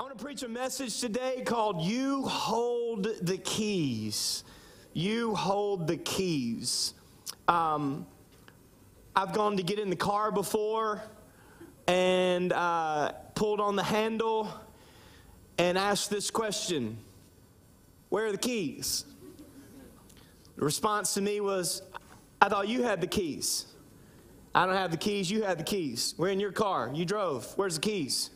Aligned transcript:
I 0.00 0.02
want 0.02 0.16
to 0.16 0.24
preach 0.24 0.42
a 0.42 0.48
message 0.48 0.98
today 0.98 1.42
called 1.44 1.82
You 1.82 2.22
Hold 2.22 3.06
the 3.20 3.36
Keys. 3.36 4.44
You 4.94 5.34
Hold 5.34 5.86
the 5.86 5.98
Keys. 5.98 6.94
Um, 7.48 8.06
I've 9.14 9.34
gone 9.34 9.58
to 9.58 9.62
get 9.62 9.78
in 9.78 9.90
the 9.90 9.96
car 9.96 10.32
before 10.32 11.02
and 11.86 12.50
uh, 12.50 13.12
pulled 13.34 13.60
on 13.60 13.76
the 13.76 13.82
handle 13.82 14.48
and 15.58 15.76
asked 15.76 16.08
this 16.08 16.30
question 16.30 16.96
Where 18.08 18.24
are 18.24 18.32
the 18.32 18.38
keys? 18.38 19.04
The 20.56 20.64
response 20.64 21.12
to 21.12 21.20
me 21.20 21.42
was, 21.42 21.82
I 22.40 22.48
thought 22.48 22.68
you 22.68 22.84
had 22.84 23.02
the 23.02 23.06
keys. 23.06 23.66
I 24.54 24.64
don't 24.64 24.76
have 24.76 24.92
the 24.92 24.96
keys, 24.96 25.30
you 25.30 25.42
have 25.42 25.58
the 25.58 25.64
keys. 25.64 26.14
We're 26.16 26.30
in 26.30 26.40
your 26.40 26.52
car. 26.52 26.90
You 26.94 27.04
drove. 27.04 27.52
Where's 27.56 27.74
the 27.74 27.82
keys? 27.82 28.30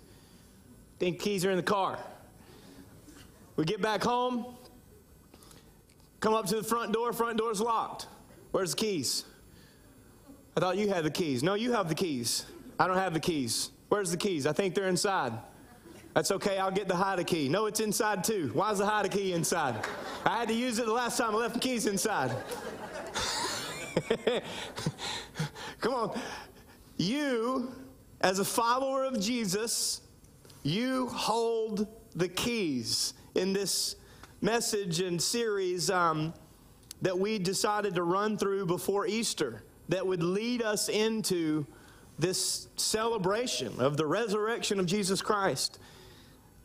Think 1.05 1.19
keys 1.19 1.45
are 1.45 1.51
in 1.51 1.59
the 1.59 1.63
car. 1.63 1.99
We 3.57 3.67
get 3.67 3.83
back 3.83 4.03
home, 4.03 4.47
come 6.19 6.33
up 6.33 6.47
to 6.47 6.57
the 6.57 6.63
front 6.63 6.95
door, 6.95 7.13
front 7.13 7.37
door's 7.37 7.61
locked. 7.61 8.07
Where's 8.53 8.71
the 8.71 8.79
keys? 8.79 9.27
I 10.57 10.61
thought 10.61 10.79
you 10.79 10.89
had 10.89 11.05
the 11.05 11.11
keys. 11.11 11.43
No, 11.43 11.53
you 11.53 11.73
have 11.73 11.91
the 11.91 11.95
keys. 11.95 12.47
I 12.79 12.87
don't 12.87 12.97
have 12.97 13.13
the 13.13 13.21
keys. 13.21 13.71
Where's 13.91 14.13
the 14.13 14.17
keys? 14.17 14.47
I 14.47 14.55
think 14.55 14.75
they're 14.75 14.89
inside. 14.89 15.35
That's 16.15 16.31
okay, 16.31 16.57
I'll 16.57 16.71
get 16.71 16.89
the 16.89 16.97
hide 16.97 17.27
key. 17.27 17.51
No, 17.51 17.67
it's 17.67 17.81
inside 17.81 18.25
too. 18.25 18.51
Why 18.55 18.73
is 18.73 18.79
the 18.79 18.87
hide 18.87 19.11
key 19.11 19.35
inside? 19.35 19.85
I 20.25 20.39
had 20.39 20.49
to 20.49 20.55
use 20.55 20.79
it 20.79 20.87
the 20.87 20.93
last 20.95 21.19
time 21.19 21.35
I 21.35 21.39
left 21.39 21.53
the 21.53 21.61
keys 21.61 21.85
inside. 21.85 22.35
Come 25.83 25.93
on. 25.93 26.19
You, 26.97 27.75
as 28.23 28.39
a 28.39 28.45
follower 28.47 29.05
of 29.05 29.21
Jesus, 29.21 30.01
you 30.65 31.07
hold 31.09 31.87
the 32.17 32.29
keys 32.29 33.15
in 33.35 33.53
this 33.53 33.97
message 34.41 35.01
and 35.01 35.21
series 35.23 35.91
um, 35.91 36.35
that 37.03 37.17
we 37.17 37.39
decided 37.39 37.95
to 37.95 38.03
run 38.03 38.37
through 38.37 38.67
before 38.67 39.07
Easter 39.07 39.63
that 39.89 40.05
would 40.07 40.23
lead 40.23 40.63
us 40.63 40.89
into 40.89 41.67
this 42.19 42.69
celebration 42.77 43.79
of 43.79 43.97
the 43.97 44.07
resurrection 44.07 44.81
of 44.81 44.87
Jesus 44.87 45.21
Christ. 45.21 45.79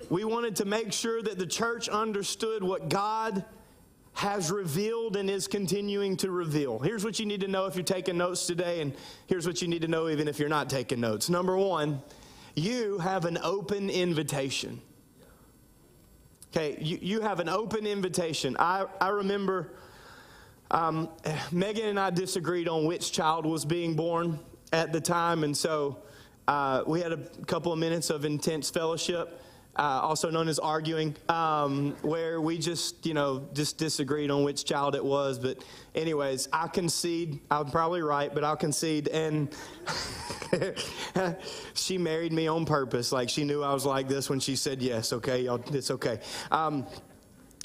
We 0.09 0.23
wanted 0.23 0.55
to 0.57 0.65
make 0.65 0.93
sure 0.93 1.21
that 1.21 1.37
the 1.37 1.45
church 1.45 1.89
understood 1.89 2.63
what 2.63 2.87
God 2.87 3.43
has 4.13 4.49
revealed 4.51 5.17
and 5.17 5.29
is 5.29 5.47
continuing 5.47 6.15
to 6.17 6.31
reveal. 6.31 6.79
Here's 6.79 7.03
what 7.03 7.19
you 7.19 7.25
need 7.25 7.41
to 7.41 7.47
know 7.47 7.65
if 7.65 7.75
you're 7.75 7.83
taking 7.83 8.17
notes 8.17 8.47
today, 8.47 8.81
and 8.81 8.93
here's 9.27 9.45
what 9.45 9.61
you 9.61 9.67
need 9.67 9.81
to 9.81 9.87
know 9.87 10.07
even 10.09 10.27
if 10.27 10.39
you're 10.39 10.49
not 10.49 10.69
taking 10.69 11.01
notes. 11.01 11.29
Number 11.29 11.57
one, 11.57 12.01
you 12.55 12.97
have 12.99 13.25
an 13.25 13.37
open 13.43 13.89
invitation. 13.89 14.81
Okay, 16.51 16.77
you, 16.81 16.97
you 17.01 17.21
have 17.21 17.39
an 17.39 17.49
open 17.49 17.85
invitation. 17.85 18.55
I, 18.59 18.85
I 18.99 19.09
remember 19.09 19.73
um, 20.71 21.09
Megan 21.51 21.89
and 21.89 21.99
I 21.99 22.09
disagreed 22.09 22.67
on 22.67 22.85
which 22.85 23.11
child 23.11 23.45
was 23.45 23.65
being 23.65 23.95
born 23.95 24.39
at 24.73 24.91
the 24.91 25.01
time, 25.01 25.43
and 25.43 25.55
so 25.55 25.99
uh, 26.47 26.83
we 26.87 27.01
had 27.01 27.11
a 27.11 27.17
couple 27.45 27.71
of 27.71 27.77
minutes 27.77 28.09
of 28.09 28.25
intense 28.25 28.69
fellowship 28.69 29.41
uh, 29.79 30.01
also 30.03 30.29
known 30.29 30.49
as 30.49 30.59
arguing, 30.59 31.15
um, 31.29 31.95
where 32.01 32.41
we 32.41 32.57
just, 32.57 33.05
you 33.05 33.13
know, 33.13 33.47
just 33.53 33.77
disagreed 33.77 34.29
on 34.29 34.43
which 34.43 34.65
child 34.65 34.93
it 34.93 35.03
was. 35.03 35.39
But, 35.39 35.63
anyways, 35.95 36.49
I 36.51 36.67
concede. 36.67 37.39
I'm 37.49 37.71
probably 37.71 38.01
right, 38.01 38.33
but 38.33 38.43
I'll 38.43 38.57
concede. 38.57 39.07
And 39.07 39.55
she 41.73 41.97
married 41.97 42.33
me 42.33 42.47
on 42.47 42.65
purpose. 42.65 43.13
Like, 43.13 43.29
she 43.29 43.45
knew 43.45 43.63
I 43.63 43.73
was 43.73 43.85
like 43.85 44.09
this 44.09 44.29
when 44.29 44.41
she 44.41 44.57
said 44.57 44.81
yes, 44.81 45.13
okay? 45.13 45.43
Y'all, 45.43 45.63
it's 45.73 45.91
okay. 45.91 46.19
Um, 46.51 46.85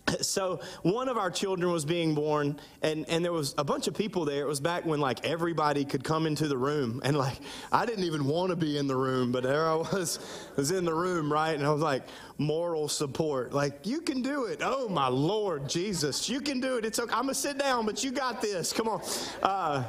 so 0.20 0.60
one 0.82 1.08
of 1.08 1.16
our 1.16 1.30
children 1.30 1.72
was 1.72 1.84
being 1.84 2.14
born 2.14 2.58
and, 2.82 3.08
and 3.08 3.24
there 3.24 3.32
was 3.32 3.54
a 3.58 3.64
bunch 3.64 3.86
of 3.86 3.94
people 3.94 4.24
there. 4.24 4.42
It 4.42 4.46
was 4.46 4.60
back 4.60 4.84
when 4.84 5.00
like 5.00 5.24
everybody 5.26 5.84
could 5.84 6.04
come 6.04 6.26
into 6.26 6.48
the 6.48 6.56
room 6.56 7.00
and 7.04 7.16
like 7.16 7.38
i 7.72 7.86
didn't 7.86 8.04
even 8.04 8.24
want 8.26 8.50
to 8.50 8.56
be 8.56 8.78
in 8.78 8.86
the 8.86 8.96
room 8.96 9.32
but 9.32 9.42
there 9.42 9.68
i 9.68 9.74
was 9.74 10.18
was 10.56 10.70
in 10.70 10.84
the 10.84 10.94
room 10.94 11.32
right? 11.32 11.54
And 11.54 11.64
i 11.64 11.70
was 11.70 11.82
like 11.82 12.02
moral 12.36 12.88
support. 12.88 13.52
Like 13.52 13.86
you 13.86 14.00
can 14.00 14.20
do 14.20 14.44
it. 14.44 14.60
Oh 14.62 14.88
my 14.88 15.08
lord 15.08 15.68
jesus 15.68 16.28
you 16.28 16.40
can 16.40 16.60
do 16.60 16.76
it. 16.76 16.84
It's 16.84 16.98
okay. 16.98 17.12
I'm 17.12 17.22
gonna 17.22 17.34
sit 17.34 17.58
down 17.58 17.86
but 17.86 18.02
you 18.02 18.10
got 18.10 18.40
this. 18.40 18.72
Come 18.72 18.88
on. 18.88 19.02
Uh, 19.42 19.84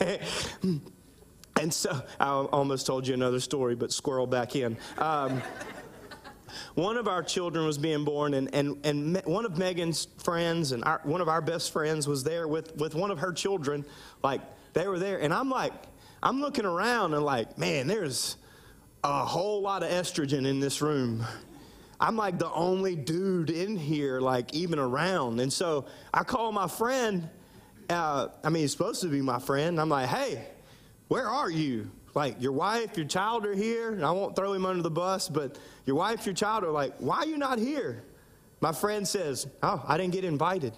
and 1.60 1.74
so 1.74 2.00
i 2.20 2.28
almost 2.28 2.86
told 2.86 3.06
you 3.06 3.14
another 3.14 3.40
story 3.40 3.74
but 3.74 3.92
squirrel 3.92 4.26
back 4.26 4.56
in. 4.56 4.76
Um, 4.98 5.42
one 6.74 6.96
of 6.96 7.08
our 7.08 7.22
children 7.22 7.66
was 7.66 7.78
being 7.78 8.04
born, 8.04 8.34
and, 8.34 8.54
and, 8.54 8.84
and 8.84 9.22
one 9.24 9.44
of 9.44 9.58
Megan's 9.58 10.06
friends 10.18 10.72
and 10.72 10.84
our, 10.84 11.00
one 11.04 11.20
of 11.20 11.28
our 11.28 11.40
best 11.40 11.72
friends 11.72 12.06
was 12.06 12.24
there 12.24 12.48
with, 12.48 12.76
with 12.76 12.94
one 12.94 13.10
of 13.10 13.18
her 13.18 13.32
children. 13.32 13.84
Like, 14.22 14.40
they 14.74 14.86
were 14.86 14.98
there. 14.98 15.20
And 15.20 15.32
I'm 15.34 15.50
like, 15.50 15.72
I'm 16.22 16.40
looking 16.40 16.64
around 16.64 17.14
and 17.14 17.24
like, 17.24 17.58
man, 17.58 17.86
there's 17.86 18.36
a 19.04 19.24
whole 19.24 19.62
lot 19.62 19.82
of 19.82 19.90
estrogen 19.90 20.46
in 20.46 20.60
this 20.60 20.82
room. 20.82 21.24
I'm 22.00 22.16
like 22.16 22.38
the 22.38 22.50
only 22.52 22.94
dude 22.94 23.50
in 23.50 23.76
here, 23.76 24.20
like 24.20 24.54
even 24.54 24.78
around. 24.78 25.40
And 25.40 25.52
so 25.52 25.86
I 26.12 26.22
call 26.22 26.52
my 26.52 26.68
friend. 26.68 27.28
Uh, 27.90 28.28
I 28.44 28.50
mean, 28.50 28.62
he's 28.62 28.72
supposed 28.72 29.00
to 29.02 29.08
be 29.08 29.20
my 29.20 29.38
friend. 29.38 29.80
I'm 29.80 29.88
like, 29.88 30.08
hey, 30.08 30.46
where 31.08 31.26
are 31.26 31.50
you? 31.50 31.90
Like, 32.18 32.42
your 32.42 32.50
wife, 32.50 32.96
your 32.96 33.06
child 33.06 33.46
are 33.46 33.54
here. 33.54 33.92
And 33.92 34.04
I 34.04 34.10
won't 34.10 34.34
throw 34.34 34.52
him 34.52 34.66
under 34.66 34.82
the 34.82 34.90
bus, 34.90 35.28
but 35.28 35.56
your 35.86 35.94
wife, 35.94 36.26
your 36.26 36.34
child 36.34 36.64
are 36.64 36.70
like, 36.72 36.92
why 36.98 37.18
are 37.18 37.26
you 37.26 37.38
not 37.38 37.60
here? 37.60 38.02
My 38.60 38.72
friend 38.72 39.06
says, 39.06 39.46
oh, 39.62 39.84
I 39.86 39.96
didn't 39.96 40.14
get 40.14 40.24
invited. 40.24 40.72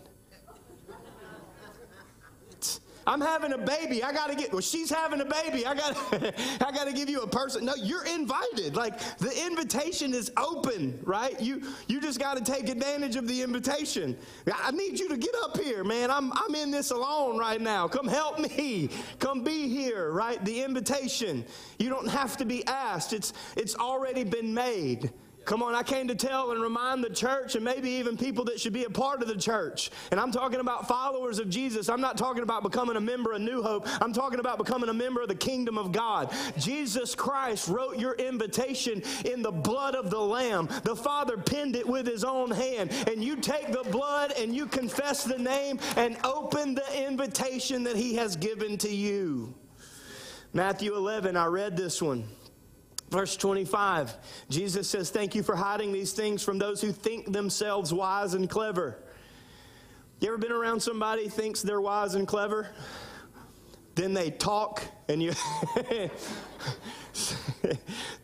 I'm 3.10 3.20
having 3.20 3.52
a 3.52 3.58
baby. 3.58 4.04
I 4.04 4.12
gotta 4.12 4.36
get. 4.36 4.52
Well, 4.52 4.60
she's 4.60 4.88
having 4.88 5.20
a 5.20 5.24
baby. 5.24 5.66
I 5.66 5.74
gotta. 5.74 6.32
I 6.64 6.70
gotta 6.70 6.92
give 6.92 7.10
you 7.10 7.22
a 7.22 7.26
person. 7.26 7.64
No, 7.64 7.74
you're 7.74 8.06
invited. 8.06 8.76
Like 8.76 9.00
the 9.18 9.46
invitation 9.46 10.14
is 10.14 10.30
open, 10.36 10.96
right? 11.02 11.38
You 11.40 11.60
you 11.88 12.00
just 12.00 12.20
got 12.20 12.36
to 12.36 12.52
take 12.52 12.68
advantage 12.68 13.16
of 13.16 13.26
the 13.26 13.42
invitation. 13.42 14.16
I 14.54 14.70
need 14.70 15.00
you 15.00 15.08
to 15.08 15.16
get 15.16 15.34
up 15.42 15.58
here, 15.58 15.82
man. 15.82 16.08
I'm 16.08 16.32
I'm 16.34 16.54
in 16.54 16.70
this 16.70 16.92
alone 16.92 17.36
right 17.36 17.60
now. 17.60 17.88
Come 17.88 18.06
help 18.06 18.38
me. 18.38 18.90
Come 19.18 19.42
be 19.42 19.68
here, 19.68 20.12
right? 20.12 20.42
The 20.44 20.62
invitation. 20.62 21.44
You 21.80 21.88
don't 21.88 22.08
have 22.08 22.36
to 22.36 22.44
be 22.44 22.64
asked. 22.68 23.12
It's 23.12 23.32
it's 23.56 23.74
already 23.74 24.22
been 24.22 24.54
made. 24.54 25.10
Come 25.44 25.62
on, 25.62 25.74
I 25.74 25.82
came 25.82 26.06
to 26.08 26.14
tell 26.14 26.52
and 26.52 26.62
remind 26.62 27.02
the 27.02 27.10
church 27.10 27.54
and 27.54 27.64
maybe 27.64 27.90
even 27.90 28.16
people 28.16 28.44
that 28.44 28.60
should 28.60 28.72
be 28.72 28.84
a 28.84 28.90
part 28.90 29.22
of 29.22 29.28
the 29.28 29.36
church. 29.36 29.90
And 30.10 30.20
I'm 30.20 30.30
talking 30.30 30.60
about 30.60 30.86
followers 30.86 31.38
of 31.38 31.48
Jesus. 31.48 31.88
I'm 31.88 32.00
not 32.00 32.18
talking 32.18 32.42
about 32.42 32.62
becoming 32.62 32.96
a 32.96 33.00
member 33.00 33.32
of 33.32 33.40
New 33.40 33.62
Hope. 33.62 33.88
I'm 34.02 34.12
talking 34.12 34.38
about 34.38 34.58
becoming 34.58 34.90
a 34.90 34.94
member 34.94 35.22
of 35.22 35.28
the 35.28 35.34
kingdom 35.34 35.78
of 35.78 35.92
God. 35.92 36.32
Jesus 36.58 37.14
Christ 37.14 37.68
wrote 37.68 37.98
your 37.98 38.14
invitation 38.14 39.02
in 39.24 39.42
the 39.42 39.50
blood 39.50 39.94
of 39.94 40.10
the 40.10 40.20
Lamb. 40.20 40.68
The 40.84 40.94
Father 40.94 41.36
pinned 41.36 41.74
it 41.74 41.88
with 41.88 42.06
his 42.06 42.22
own 42.22 42.50
hand. 42.50 42.92
And 43.08 43.24
you 43.24 43.36
take 43.36 43.72
the 43.72 43.88
blood 43.90 44.32
and 44.38 44.54
you 44.54 44.66
confess 44.66 45.24
the 45.24 45.38
name 45.38 45.80
and 45.96 46.16
open 46.22 46.74
the 46.74 47.06
invitation 47.08 47.82
that 47.84 47.96
he 47.96 48.14
has 48.16 48.36
given 48.36 48.76
to 48.78 48.90
you. 48.90 49.54
Matthew 50.52 50.94
11, 50.96 51.36
I 51.36 51.46
read 51.46 51.76
this 51.76 52.02
one. 52.02 52.24
Verse 53.10 53.36
25, 53.36 54.14
Jesus 54.48 54.88
says, 54.88 55.10
Thank 55.10 55.34
you 55.34 55.42
for 55.42 55.56
hiding 55.56 55.92
these 55.92 56.12
things 56.12 56.44
from 56.44 56.58
those 56.58 56.80
who 56.80 56.92
think 56.92 57.32
themselves 57.32 57.92
wise 57.92 58.34
and 58.34 58.48
clever. 58.48 58.98
You 60.20 60.28
ever 60.28 60.38
been 60.38 60.52
around 60.52 60.80
somebody 60.80 61.28
thinks 61.28 61.62
they're 61.62 61.80
wise 61.80 62.14
and 62.14 62.28
clever? 62.28 62.68
Then 63.96 64.14
they 64.14 64.30
talk, 64.30 64.82
and 65.08 65.20
you. 65.22 65.32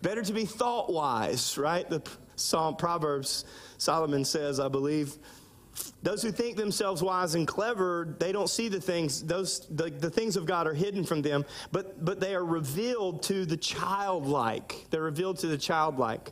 Better 0.02 0.22
to 0.22 0.32
be 0.32 0.44
thought 0.44 0.92
wise, 0.92 1.58
right? 1.58 1.88
The 1.90 2.02
Psalm 2.36 2.76
Proverbs, 2.76 3.44
Solomon 3.78 4.24
says, 4.24 4.60
I 4.60 4.68
believe, 4.68 5.16
those 6.06 6.22
who 6.22 6.30
think 6.30 6.56
themselves 6.56 7.02
wise 7.02 7.34
and 7.34 7.48
clever, 7.48 8.14
they 8.20 8.30
don't 8.30 8.48
see 8.48 8.68
the 8.68 8.80
things, 8.80 9.24
those 9.24 9.66
the, 9.70 9.90
the 9.90 10.08
things 10.08 10.36
of 10.36 10.46
God 10.46 10.68
are 10.68 10.72
hidden 10.72 11.02
from 11.02 11.20
them, 11.20 11.44
but 11.72 12.04
but 12.04 12.20
they 12.20 12.36
are 12.36 12.44
revealed 12.44 13.24
to 13.24 13.44
the 13.44 13.56
childlike. 13.56 14.86
They're 14.90 15.02
revealed 15.02 15.38
to 15.38 15.48
the 15.48 15.58
childlike. 15.58 16.30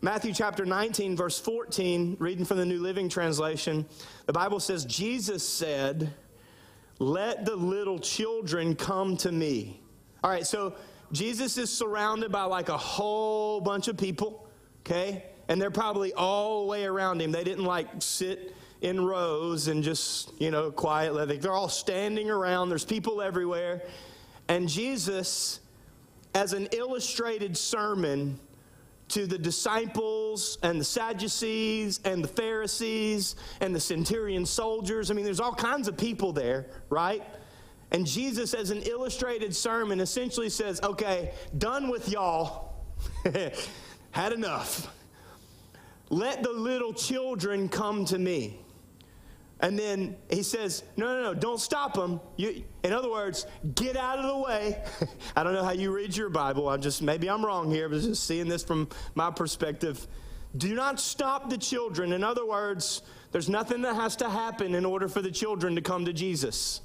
Matthew 0.00 0.32
chapter 0.32 0.64
19, 0.64 1.16
verse 1.16 1.40
14, 1.40 2.18
reading 2.20 2.44
from 2.44 2.58
the 2.58 2.64
New 2.64 2.78
Living 2.78 3.08
Translation, 3.08 3.84
the 4.26 4.32
Bible 4.32 4.60
says, 4.60 4.84
Jesus 4.84 5.46
said, 5.46 6.14
Let 7.00 7.44
the 7.44 7.56
little 7.56 7.98
children 7.98 8.76
come 8.76 9.16
to 9.18 9.32
me. 9.32 9.82
All 10.22 10.30
right, 10.30 10.46
so 10.46 10.76
Jesus 11.10 11.58
is 11.58 11.68
surrounded 11.68 12.30
by 12.30 12.44
like 12.44 12.68
a 12.68 12.78
whole 12.78 13.60
bunch 13.60 13.88
of 13.88 13.96
people, 13.96 14.46
okay? 14.86 15.24
And 15.48 15.60
they're 15.60 15.72
probably 15.72 16.12
all 16.12 16.60
the 16.60 16.70
way 16.70 16.84
around 16.84 17.20
him. 17.20 17.32
They 17.32 17.42
didn't 17.42 17.64
like 17.64 17.88
sit 17.98 18.54
in 18.80 19.04
rows 19.04 19.68
and 19.68 19.82
just, 19.82 20.32
you 20.40 20.50
know, 20.50 20.70
quietly. 20.70 21.36
They're 21.36 21.52
all 21.52 21.68
standing 21.68 22.30
around, 22.30 22.68
there's 22.68 22.84
people 22.84 23.20
everywhere. 23.20 23.82
And 24.48 24.68
Jesus, 24.68 25.60
as 26.34 26.52
an 26.52 26.68
illustrated 26.72 27.56
sermon, 27.56 28.38
to 29.10 29.26
the 29.26 29.38
disciples 29.38 30.56
and 30.62 30.80
the 30.80 30.84
Sadducees 30.84 32.00
and 32.04 32.22
the 32.22 32.28
Pharisees 32.28 33.34
and 33.60 33.74
the 33.74 33.80
centurion 33.80 34.46
soldiers. 34.46 35.10
I 35.10 35.14
mean, 35.14 35.24
there's 35.24 35.40
all 35.40 35.54
kinds 35.54 35.88
of 35.88 35.96
people 35.96 36.32
there, 36.32 36.66
right? 36.90 37.24
And 37.90 38.06
Jesus, 38.06 38.54
as 38.54 38.70
an 38.70 38.82
illustrated 38.82 39.54
sermon, 39.54 39.98
essentially 40.00 40.48
says, 40.48 40.80
okay, 40.82 41.32
done 41.58 41.90
with 41.90 42.08
y'all. 42.08 42.74
Had 44.12 44.32
enough. 44.32 44.94
Let 46.08 46.42
the 46.42 46.52
little 46.52 46.92
children 46.92 47.68
come 47.68 48.04
to 48.06 48.18
me. 48.18 48.60
And 49.62 49.78
then 49.78 50.16
he 50.30 50.42
says, 50.42 50.82
No, 50.96 51.06
no, 51.06 51.22
no, 51.22 51.34
don't 51.34 51.60
stop 51.60 51.94
them. 51.94 52.20
You, 52.36 52.64
in 52.82 52.92
other 52.92 53.10
words, 53.10 53.46
get 53.74 53.96
out 53.96 54.18
of 54.18 54.26
the 54.26 54.38
way. 54.38 54.82
I 55.36 55.42
don't 55.42 55.52
know 55.52 55.64
how 55.64 55.72
you 55.72 55.94
read 55.94 56.16
your 56.16 56.30
Bible. 56.30 56.68
I'm 56.68 56.80
just, 56.80 57.02
maybe 57.02 57.28
I'm 57.28 57.44
wrong 57.44 57.70
here, 57.70 57.88
but 57.88 58.00
just 58.00 58.24
seeing 58.24 58.48
this 58.48 58.64
from 58.64 58.88
my 59.14 59.30
perspective. 59.30 60.06
Do 60.56 60.74
not 60.74 60.98
stop 60.98 61.50
the 61.50 61.58
children. 61.58 62.12
In 62.12 62.24
other 62.24 62.46
words, 62.46 63.02
there's 63.32 63.48
nothing 63.48 63.82
that 63.82 63.94
has 63.94 64.16
to 64.16 64.28
happen 64.28 64.74
in 64.74 64.84
order 64.84 65.08
for 65.08 65.22
the 65.22 65.30
children 65.30 65.74
to 65.76 65.80
come 65.80 66.06
to 66.06 66.12
Jesus. 66.12 66.80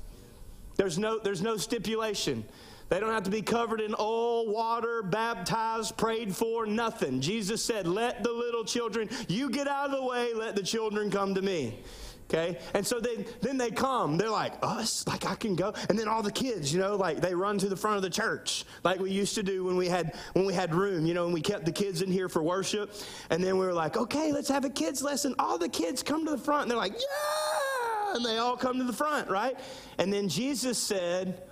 There's 0.76 1.00
no, 1.00 1.18
there's 1.18 1.42
no 1.42 1.58
stipulation. 1.58 2.44
They 2.90 3.00
don't 3.00 3.12
have 3.12 3.24
to 3.24 3.32
be 3.32 3.42
covered 3.42 3.82
in 3.82 3.96
oil, 3.98 4.52
water, 4.52 5.02
baptized, 5.02 5.98
prayed 5.98 6.36
for, 6.36 6.68
nothing. 6.68 7.20
Jesus 7.20 7.64
said, 7.64 7.88
Let 7.88 8.22
the 8.22 8.32
little 8.32 8.64
children, 8.64 9.10
you 9.28 9.50
get 9.50 9.68
out 9.68 9.90
of 9.90 9.96
the 9.96 10.04
way, 10.04 10.34
let 10.36 10.56
the 10.56 10.62
children 10.62 11.10
come 11.10 11.34
to 11.34 11.42
me. 11.42 11.80
Okay? 12.28 12.58
And 12.74 12.86
so 12.86 13.00
then, 13.00 13.26
then 13.42 13.58
they 13.58 13.70
come. 13.70 14.18
They're 14.18 14.30
like, 14.30 14.54
us? 14.64 15.06
Like, 15.08 15.26
I 15.26 15.36
can 15.36 15.56
go? 15.56 15.74
And 15.90 15.98
then 15.98 16.08
all 16.08 16.24
the 16.24 16.32
kids, 16.32 16.74
you 16.74 16.80
know, 16.80 16.96
like, 16.96 17.22
they 17.22 17.36
run 17.36 17.58
to 17.60 17.70
the 17.70 17.76
front 17.76 17.98
of 17.98 18.02
the 18.02 18.10
church, 18.10 18.66
like 18.84 19.00
we 19.00 19.12
used 19.12 19.36
to 19.36 19.44
do 19.44 19.64
when 19.64 19.76
we 19.76 19.88
had, 19.88 20.16
when 20.34 20.46
we 20.46 20.54
had 20.54 20.74
room, 20.74 21.06
you 21.06 21.14
know, 21.14 21.26
and 21.26 21.34
we 21.34 21.42
kept 21.42 21.66
the 21.66 21.72
kids 21.72 22.02
in 22.02 22.12
here 22.12 22.28
for 22.28 22.42
worship. 22.42 22.94
And 23.30 23.44
then 23.44 23.58
we 23.58 23.66
were 23.66 23.74
like, 23.74 23.96
okay, 23.96 24.32
let's 24.32 24.50
have 24.50 24.66
a 24.66 24.70
kids 24.70 25.04
lesson. 25.04 25.36
All 25.38 25.58
the 25.58 25.70
kids 25.70 26.02
come 26.02 26.26
to 26.26 26.32
the 26.32 26.38
front, 26.38 26.64
and 26.64 26.72
they're 26.72 26.78
like, 26.78 26.94
yeah! 26.94 28.16
And 28.16 28.26
they 28.26 28.38
all 28.38 28.58
come 28.58 28.78
to 28.80 28.86
the 28.86 28.94
front, 28.94 29.30
right? 29.30 29.60
And 29.98 30.12
then 30.12 30.28
Jesus 30.28 30.78
said, 30.78 31.44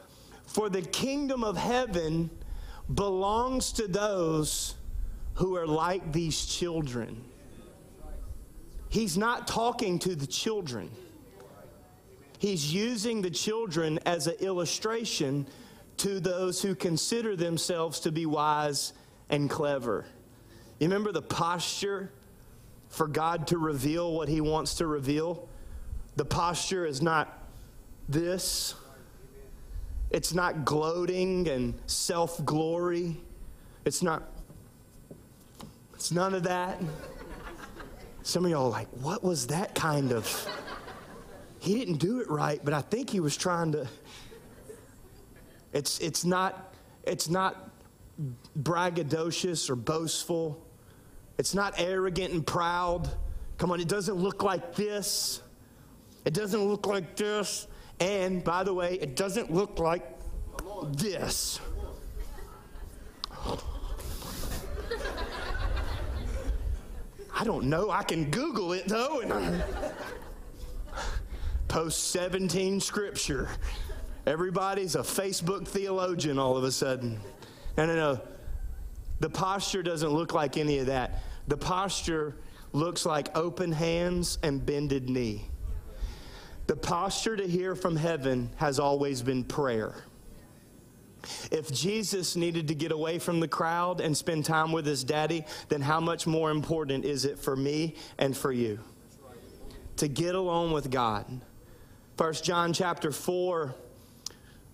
for 0.47 0.69
the 0.69 0.81
kingdom 0.81 1.43
of 1.43 1.57
heaven 1.57 2.29
belongs 2.93 3.71
to 3.73 3.87
those 3.87 4.75
who 5.35 5.55
are 5.55 5.67
like 5.67 6.11
these 6.11 6.45
children. 6.45 7.23
He's 8.93 9.17
not 9.17 9.47
talking 9.47 9.97
to 9.99 10.15
the 10.15 10.27
children. 10.27 10.91
He's 12.37 12.71
using 12.71 13.23
the 13.23 13.31
children 13.31 13.97
as 14.05 14.27
an 14.27 14.35
illustration 14.39 15.47
to 15.97 16.19
those 16.19 16.61
who 16.61 16.75
consider 16.75 17.35
themselves 17.35 18.01
to 18.01 18.11
be 18.11 18.27
wise 18.27 18.93
and 19.31 19.49
clever. 19.49 20.05
You 20.77 20.85
remember 20.85 21.11
the 21.11 21.23
posture 21.23 22.11
for 22.89 23.07
God 23.07 23.47
to 23.47 23.57
reveal 23.57 24.13
what 24.13 24.29
He 24.29 24.41
wants 24.41 24.75
to 24.75 24.85
reveal? 24.85 25.49
The 26.15 26.25
posture 26.25 26.85
is 26.85 27.01
not 27.01 27.35
this, 28.07 28.75
it's 30.11 30.35
not 30.35 30.65
gloating 30.65 31.47
and 31.47 31.73
self 31.87 32.45
glory, 32.45 33.17
it's 33.85 34.03
not, 34.03 34.21
it's 35.95 36.11
none 36.11 36.35
of 36.35 36.43
that. 36.43 36.79
Some 38.23 38.45
of 38.45 38.51
y'all 38.51 38.67
are 38.67 38.69
like, 38.69 38.87
what 39.01 39.21
was 39.21 39.47
that 39.47 39.75
kind 39.75 40.13
of? 40.13 40.47
He 41.59 41.77
didn't 41.77 41.97
do 41.97 42.21
it 42.21 42.29
right, 42.29 42.59
but 42.63 42.73
I 42.73 42.81
think 42.81 43.09
he 43.09 43.19
was 43.19 43.35
trying 43.35 43.73
to. 43.73 43.87
It's, 45.73 45.99
it's, 45.99 46.23
not, 46.23 46.73
it's 47.03 47.29
not 47.29 47.69
braggadocious 48.57 49.69
or 49.69 49.75
boastful. 49.75 50.65
It's 51.37 51.53
not 51.53 51.73
arrogant 51.77 52.33
and 52.33 52.47
proud. 52.47 53.09
Come 53.57 53.71
on, 53.71 53.81
it 53.81 53.89
doesn't 53.89 54.15
look 54.15 54.41
like 54.41 54.73
this. 54.75 55.41
It 56.23 56.33
doesn't 56.33 56.63
look 56.63 56.87
like 56.87 57.17
this. 57.17 57.67
And 57.99 58.41
by 58.41 58.63
the 58.63 58.73
way, 58.73 58.93
it 58.95 59.17
doesn't 59.17 59.51
look 59.51 59.79
like 59.79 60.05
this. 60.91 61.59
I 67.35 67.43
don't 67.43 67.65
know. 67.65 67.89
I 67.89 68.03
can 68.03 68.29
Google 68.29 68.73
it 68.73 68.87
though 68.87 69.21
and 69.21 69.63
post 71.67 72.11
17 72.11 72.79
scripture. 72.79 73.49
Everybody's 74.25 74.95
a 74.95 74.99
Facebook 74.99 75.67
theologian 75.67 76.37
all 76.37 76.55
of 76.55 76.63
a 76.63 76.71
sudden. 76.71 77.19
No, 77.77 77.85
no, 77.85 77.95
no. 77.95 78.21
The 79.19 79.29
posture 79.29 79.83
doesn't 79.83 80.09
look 80.09 80.33
like 80.33 80.57
any 80.57 80.79
of 80.79 80.87
that. 80.87 81.23
The 81.47 81.57
posture 81.57 82.35
looks 82.71 83.05
like 83.05 83.35
open 83.37 83.71
hands 83.71 84.37
and 84.43 84.65
bended 84.65 85.09
knee. 85.09 85.45
The 86.67 86.75
posture 86.75 87.35
to 87.35 87.47
hear 87.47 87.75
from 87.75 87.95
heaven 87.95 88.49
has 88.55 88.79
always 88.79 89.21
been 89.21 89.43
prayer. 89.43 89.95
If 91.51 91.71
Jesus 91.71 92.35
needed 92.35 92.67
to 92.67 92.75
get 92.75 92.91
away 92.91 93.19
from 93.19 93.39
the 93.39 93.47
crowd 93.47 94.01
and 94.01 94.15
spend 94.15 94.45
time 94.45 94.71
with 94.71 94.85
his 94.85 95.03
daddy, 95.03 95.45
then 95.69 95.81
how 95.81 95.99
much 95.99 96.27
more 96.27 96.51
important 96.51 97.05
is 97.05 97.25
it 97.25 97.39
for 97.39 97.55
me 97.55 97.95
and 98.17 98.35
for 98.35 98.51
you 98.51 98.79
to 99.97 100.07
get 100.07 100.35
alone 100.35 100.71
with 100.71 100.91
God? 100.91 101.25
First 102.17 102.43
John 102.43 102.73
chapter 102.73 103.11
4, 103.11 103.73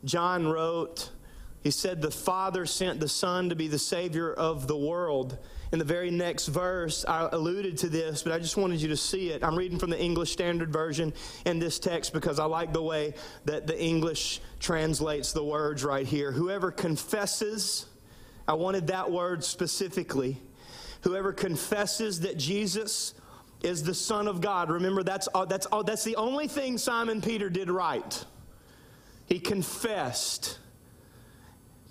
John 0.04 0.48
wrote, 0.48 1.10
he 1.62 1.72
said, 1.72 2.02
The 2.02 2.12
Father 2.12 2.66
sent 2.66 3.00
the 3.00 3.08
Son 3.08 3.50
to 3.50 3.56
be 3.56 3.68
the 3.68 3.80
Savior 3.80 4.32
of 4.34 4.68
the 4.68 4.78
world 4.78 5.38
in 5.72 5.78
the 5.78 5.86
very 5.86 6.10
next 6.10 6.48
verse, 6.48 7.06
I 7.08 7.30
alluded 7.32 7.78
to 7.80 7.90
this, 7.90 8.24
but 8.24 8.32
I 8.32 8.40
just 8.40 8.58
wanted 8.58 8.82
you 8.82 8.88
to 8.88 8.98
see 8.98 9.30
it. 9.30 9.44
I'm 9.44 9.56
reading 9.56 9.78
from 9.78 9.92
the 9.92 10.02
English 10.02 10.32
Standard 10.32 10.74
Version 10.74 11.14
in 11.46 11.60
this 11.60 11.78
text 11.78 12.12
because 12.12 12.40
I 12.40 12.46
like 12.46 12.74
the 12.74 12.82
way 12.82 13.14
that 13.46 13.68
the 13.68 13.80
English 13.80 14.42
translates 14.60 15.32
the 15.32 15.44
words 15.44 15.84
right 15.84 16.08
here. 16.08 16.32
Whoever 16.32 16.72
confesses, 16.72 17.86
I 18.48 18.54
wanted 18.54 18.88
that 18.88 19.12
word 19.12 19.44
specifically. 19.44 20.42
Whoever 21.02 21.34
confesses 21.34 22.22
that 22.22 22.38
Jesus 22.38 23.14
is 23.62 23.84
the 23.84 23.94
Son 23.94 24.28
of 24.28 24.42
God. 24.42 24.72
Remember, 24.72 25.04
that's, 25.04 25.28
all, 25.28 25.46
that's, 25.46 25.68
all, 25.68 25.84
that's 25.84 26.04
the 26.04 26.16
only 26.16 26.48
thing 26.48 26.80
Simon 26.80 27.22
Peter 27.22 27.50
did 27.50 27.70
right. 27.70 28.26
He 29.28 29.40
confessed. 29.40 30.58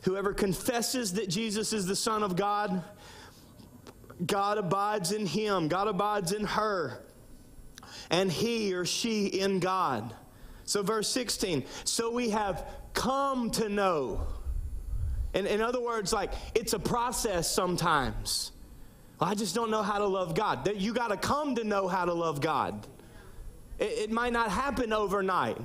Whoever 0.02 0.32
confesses 0.32 1.12
that 1.14 1.28
Jesus 1.28 1.72
is 1.72 1.86
the 1.86 1.96
Son 1.96 2.24
of 2.24 2.34
God 2.34 2.82
God 4.24 4.58
abides 4.58 5.12
in 5.12 5.26
him, 5.26 5.68
God 5.68 5.88
abides 5.88 6.32
in 6.32 6.44
her, 6.44 7.00
and 8.10 8.30
he 8.30 8.74
or 8.74 8.84
she 8.84 9.26
in 9.26 9.60
God. 9.60 10.14
So, 10.64 10.82
verse 10.82 11.08
16, 11.08 11.64
so 11.84 12.12
we 12.12 12.30
have 12.30 12.66
come 12.92 13.50
to 13.52 13.68
know. 13.68 14.26
And 15.34 15.46
in 15.46 15.60
other 15.60 15.80
words, 15.80 16.12
like 16.12 16.32
it's 16.54 16.72
a 16.72 16.78
process 16.78 17.50
sometimes. 17.50 18.52
I 19.20 19.34
just 19.34 19.54
don't 19.54 19.70
know 19.70 19.82
how 19.82 19.98
to 19.98 20.06
love 20.06 20.34
God. 20.34 20.68
You 20.76 20.92
got 20.92 21.08
to 21.08 21.16
come 21.16 21.56
to 21.56 21.64
know 21.64 21.88
how 21.88 22.04
to 22.04 22.12
love 22.12 22.40
God. 22.40 22.86
It, 23.78 23.84
it 23.84 24.10
might 24.10 24.32
not 24.32 24.50
happen 24.50 24.92
overnight. 24.92 25.58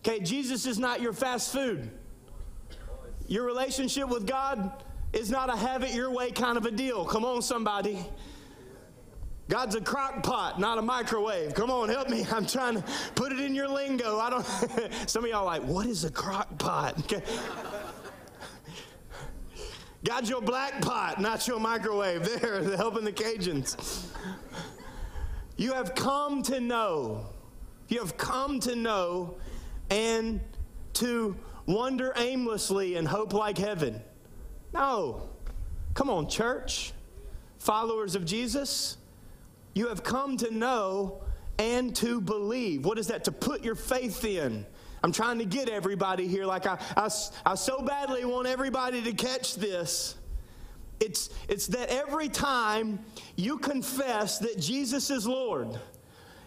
Okay, 0.00 0.20
Jesus 0.20 0.66
is 0.66 0.78
not 0.78 1.00
your 1.00 1.12
fast 1.12 1.52
food. 1.52 1.90
Your 3.26 3.44
relationship 3.44 4.08
with 4.08 4.26
God 4.26 4.83
it's 5.14 5.30
not 5.30 5.48
a 5.48 5.56
have 5.56 5.84
it 5.84 5.94
your 5.94 6.10
way 6.10 6.32
kind 6.32 6.58
of 6.58 6.66
a 6.66 6.70
deal. 6.70 7.04
Come 7.04 7.24
on, 7.24 7.40
somebody. 7.40 8.04
God's 9.48 9.76
a 9.76 9.80
crock 9.80 10.22
pot, 10.22 10.58
not 10.58 10.78
a 10.78 10.82
microwave. 10.82 11.54
Come 11.54 11.70
on, 11.70 11.88
help 11.88 12.08
me. 12.08 12.26
I'm 12.32 12.46
trying 12.46 12.82
to 12.82 12.84
put 13.14 13.30
it 13.30 13.38
in 13.38 13.54
your 13.54 13.68
lingo. 13.68 14.18
I 14.18 14.30
don't 14.30 14.44
some 15.08 15.24
of 15.24 15.30
y'all 15.30 15.44
like, 15.44 15.62
what 15.62 15.86
is 15.86 16.04
a 16.04 16.10
crock 16.10 16.58
pot? 16.58 17.12
God's 20.04 20.28
your 20.28 20.42
black 20.42 20.82
pot, 20.82 21.20
not 21.20 21.46
your 21.46 21.60
microwave. 21.60 22.28
There, 22.40 22.76
helping 22.76 23.04
the 23.04 23.12
Cajuns. 23.12 24.06
You 25.56 25.72
have 25.74 25.94
come 25.94 26.42
to 26.44 26.58
know. 26.60 27.26
You 27.88 28.00
have 28.00 28.16
come 28.16 28.58
to 28.60 28.74
know 28.74 29.36
and 29.90 30.40
to 30.94 31.36
wander 31.66 32.12
aimlessly 32.16 32.96
and 32.96 33.06
hope 33.06 33.32
like 33.32 33.56
heaven. 33.56 34.02
No. 34.74 35.22
Come 35.94 36.10
on, 36.10 36.28
church. 36.28 36.92
Followers 37.58 38.16
of 38.16 38.26
Jesus, 38.26 38.98
you 39.72 39.88
have 39.88 40.02
come 40.02 40.36
to 40.38 40.52
know 40.52 41.22
and 41.58 41.94
to 41.96 42.20
believe. 42.20 42.84
What 42.84 42.98
is 42.98 43.06
that? 43.06 43.24
To 43.24 43.32
put 43.32 43.64
your 43.64 43.76
faith 43.76 44.24
in. 44.24 44.66
I'm 45.04 45.12
trying 45.12 45.38
to 45.38 45.44
get 45.44 45.68
everybody 45.68 46.26
here. 46.26 46.44
Like, 46.44 46.66
I, 46.66 46.78
I, 46.96 47.08
I 47.46 47.54
so 47.54 47.82
badly 47.82 48.24
want 48.24 48.48
everybody 48.48 49.00
to 49.02 49.12
catch 49.12 49.54
this. 49.54 50.16
It's, 50.98 51.30
it's 51.48 51.68
that 51.68 51.90
every 51.90 52.28
time 52.28 52.98
you 53.36 53.58
confess 53.58 54.38
that 54.40 54.58
Jesus 54.58 55.10
is 55.10 55.26
Lord, 55.26 55.78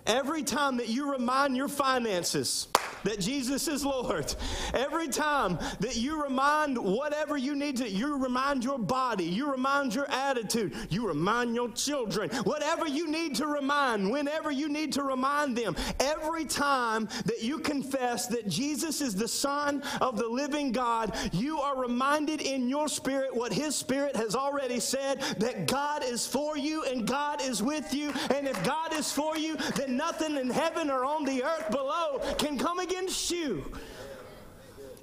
every 0.06 0.44
time 0.44 0.78
that 0.78 0.90
you 0.90 1.12
remind 1.12 1.56
your 1.56 1.68
finances, 1.68 2.68
that 3.04 3.20
Jesus 3.20 3.68
is 3.68 3.86
Lord. 3.86 4.34
Every 4.74 5.08
time 5.08 5.58
that 5.80 5.96
you 5.96 6.22
remind 6.22 6.78
whatever 6.78 7.38
you 7.38 7.56
need 7.56 7.78
to, 7.78 7.90
you 7.90 8.18
remind 8.18 8.64
your 8.64 8.80
body, 8.80 9.26
you 9.26 9.50
remind 9.52 9.94
your 9.96 10.10
attitude, 10.12 10.76
you 10.90 11.08
remind 11.08 11.56
your 11.56 11.70
children, 11.70 12.30
whatever 12.44 12.88
you 12.88 13.08
need 13.10 13.36
to 13.36 13.48
remind, 13.48 14.10
whenever 14.10 14.52
you 14.52 14.70
need 14.70 14.94
to 14.94 15.04
remind 15.04 15.58
them, 15.58 15.76
every 16.00 16.46
time 16.46 17.08
that 17.26 17.42
you 17.42 17.60
confess 17.60 18.28
that 18.28 18.48
Jesus 18.48 19.02
is 19.02 19.16
the 19.16 19.28
Son 19.28 19.84
of 20.02 20.18
the 20.18 20.28
living 20.28 20.72
God, 20.72 21.16
you 21.32 21.60
are 21.60 21.80
reminded 21.80 22.42
in 22.42 22.68
your 22.68 22.88
spirit 22.88 23.36
what 23.36 23.54
His 23.54 23.76
Spirit 23.76 24.16
has 24.16 24.36
already 24.36 24.80
said 24.80 25.22
that 25.38 25.68
God 25.68 26.04
is 26.04 26.26
for 26.26 26.58
you 26.58 26.84
and 26.86 27.08
God 27.08 27.42
is 27.42 27.62
with 27.62 27.94
you. 27.94 28.12
And 28.34 28.48
if 28.48 28.62
God 28.64 28.94
is 28.94 29.12
for 29.12 29.38
you, 29.38 29.56
then 29.76 29.98
nothing 29.98 30.36
in 30.36 30.50
heaven 30.50 30.90
or 30.90 31.06
on 31.06 31.26
the 31.26 31.44
earth 31.44 31.70
below 31.72 32.20
can 32.38 32.58
come 32.58 32.80
against 32.88 33.32
you. 33.32 33.72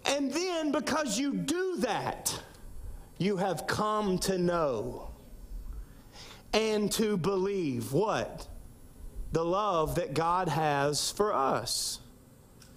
And 0.06 0.32
then, 0.32 0.72
because 0.72 1.18
you 1.18 1.34
do 1.34 1.76
that, 1.78 2.38
you 3.18 3.36
have 3.36 3.66
come 3.66 4.18
to 4.20 4.38
know 4.38 5.10
and 6.52 6.90
to 6.92 7.16
believe 7.16 7.92
what? 7.92 8.46
The 9.32 9.44
love 9.44 9.96
that 9.96 10.14
God 10.14 10.48
has 10.48 11.10
for 11.10 11.34
us. 11.34 12.00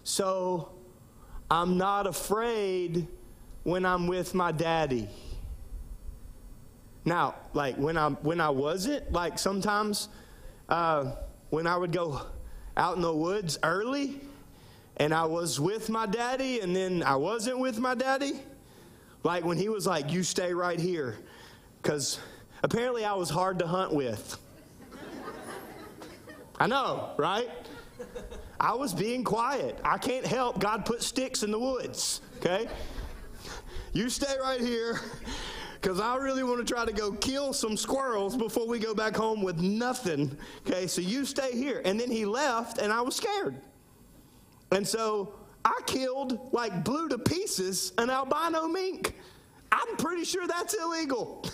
So, 0.03 0.71
I'm 1.49 1.77
not 1.77 2.07
afraid 2.07 3.07
when 3.63 3.85
I'm 3.85 4.07
with 4.07 4.33
my 4.33 4.51
daddy. 4.51 5.09
Now, 7.05 7.35
like 7.53 7.77
when 7.77 7.97
I 7.97 8.09
when 8.09 8.41
I 8.41 8.49
wasn't, 8.49 9.11
like 9.11 9.39
sometimes 9.39 10.09
uh, 10.67 11.11
when 11.49 11.67
I 11.67 11.77
would 11.77 11.93
go 11.93 12.21
out 12.75 12.95
in 12.97 13.01
the 13.01 13.13
woods 13.13 13.57
early, 13.63 14.19
and 14.97 15.13
I 15.13 15.25
was 15.25 15.59
with 15.59 15.89
my 15.89 16.05
daddy, 16.05 16.59
and 16.59 16.75
then 16.75 17.03
I 17.03 17.15
wasn't 17.15 17.59
with 17.59 17.79
my 17.79 17.95
daddy. 17.95 18.39
Like 19.23 19.45
when 19.45 19.57
he 19.57 19.69
was 19.69 19.87
like, 19.87 20.11
"You 20.11 20.23
stay 20.23 20.53
right 20.53 20.79
here," 20.79 21.17
because 21.81 22.19
apparently 22.63 23.05
I 23.05 23.13
was 23.13 23.29
hard 23.29 23.59
to 23.59 23.67
hunt 23.67 23.93
with. 23.93 24.37
I 26.59 26.67
know, 26.67 27.11
right? 27.17 27.49
I 28.59 28.73
was 28.73 28.93
being 28.93 29.23
quiet. 29.23 29.79
I 29.83 29.97
can't 29.99 30.25
help. 30.25 30.59
God 30.59 30.85
put 30.85 31.03
sticks 31.03 31.43
in 31.43 31.51
the 31.51 31.59
woods, 31.59 32.21
okay? 32.37 32.67
You 33.93 34.09
stay 34.09 34.35
right 34.41 34.59
here 34.59 34.99
because 35.75 35.99
I 35.99 36.15
really 36.15 36.43
want 36.43 36.65
to 36.65 36.73
try 36.73 36.85
to 36.85 36.91
go 36.91 37.11
kill 37.11 37.53
some 37.53 37.77
squirrels 37.77 38.35
before 38.35 38.67
we 38.67 38.79
go 38.79 38.95
back 38.95 39.15
home 39.15 39.43
with 39.43 39.59
nothing. 39.59 40.35
Okay, 40.67 40.87
so 40.87 41.01
you 41.01 41.23
stay 41.25 41.51
here. 41.51 41.81
And 41.85 41.99
then 41.99 42.09
he 42.09 42.25
left, 42.25 42.79
and 42.79 42.91
I 42.91 43.01
was 43.01 43.15
scared. 43.15 43.55
And 44.71 44.87
so 44.87 45.33
I 45.63 45.79
killed, 45.85 46.49
like, 46.51 46.83
blew 46.83 47.09
to 47.09 47.17
pieces 47.17 47.93
an 47.97 48.09
albino 48.09 48.67
mink. 48.67 49.15
I'm 49.71 49.97
pretty 49.97 50.23
sure 50.23 50.47
that's 50.47 50.73
illegal. 50.73 51.45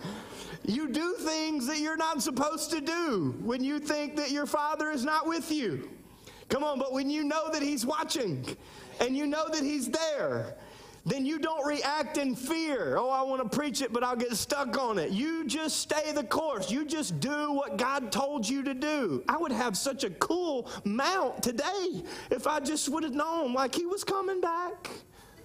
you 0.66 0.88
do 0.88 1.14
things 1.14 1.66
that 1.66 1.78
you're 1.78 1.96
not 1.96 2.22
supposed 2.22 2.70
to 2.70 2.80
do 2.80 3.34
when 3.42 3.62
you 3.62 3.78
think 3.78 4.16
that 4.16 4.30
your 4.30 4.46
father 4.46 4.90
is 4.90 5.04
not 5.04 5.26
with 5.26 5.50
you. 5.50 5.90
Come 6.48 6.64
on, 6.64 6.78
but 6.78 6.92
when 6.92 7.10
you 7.10 7.24
know 7.24 7.50
that 7.52 7.62
he's 7.62 7.84
watching 7.84 8.46
and 9.00 9.16
you 9.16 9.26
know 9.26 9.48
that 9.48 9.62
he's 9.62 9.88
there 9.88 10.56
then 11.06 11.26
you 11.26 11.38
don't 11.38 11.66
react 11.66 12.16
in 12.16 12.34
fear. 12.34 12.96
Oh, 12.96 13.10
I 13.10 13.22
want 13.22 13.42
to 13.42 13.56
preach 13.56 13.82
it, 13.82 13.92
but 13.92 14.02
I'll 14.02 14.16
get 14.16 14.34
stuck 14.36 14.78
on 14.78 14.98
it. 14.98 15.10
You 15.10 15.46
just 15.46 15.80
stay 15.80 16.12
the 16.12 16.24
course. 16.24 16.70
You 16.70 16.86
just 16.86 17.20
do 17.20 17.52
what 17.52 17.76
God 17.76 18.10
told 18.10 18.48
you 18.48 18.62
to 18.62 18.72
do. 18.72 19.22
I 19.28 19.36
would 19.36 19.52
have 19.52 19.76
such 19.76 20.04
a 20.04 20.10
cool 20.10 20.70
mount 20.84 21.42
today 21.42 22.02
if 22.30 22.46
I 22.46 22.60
just 22.60 22.88
would 22.88 23.02
have 23.02 23.12
known 23.12 23.52
like 23.52 23.74
he 23.74 23.84
was 23.84 24.02
coming 24.02 24.40
back. 24.40 24.88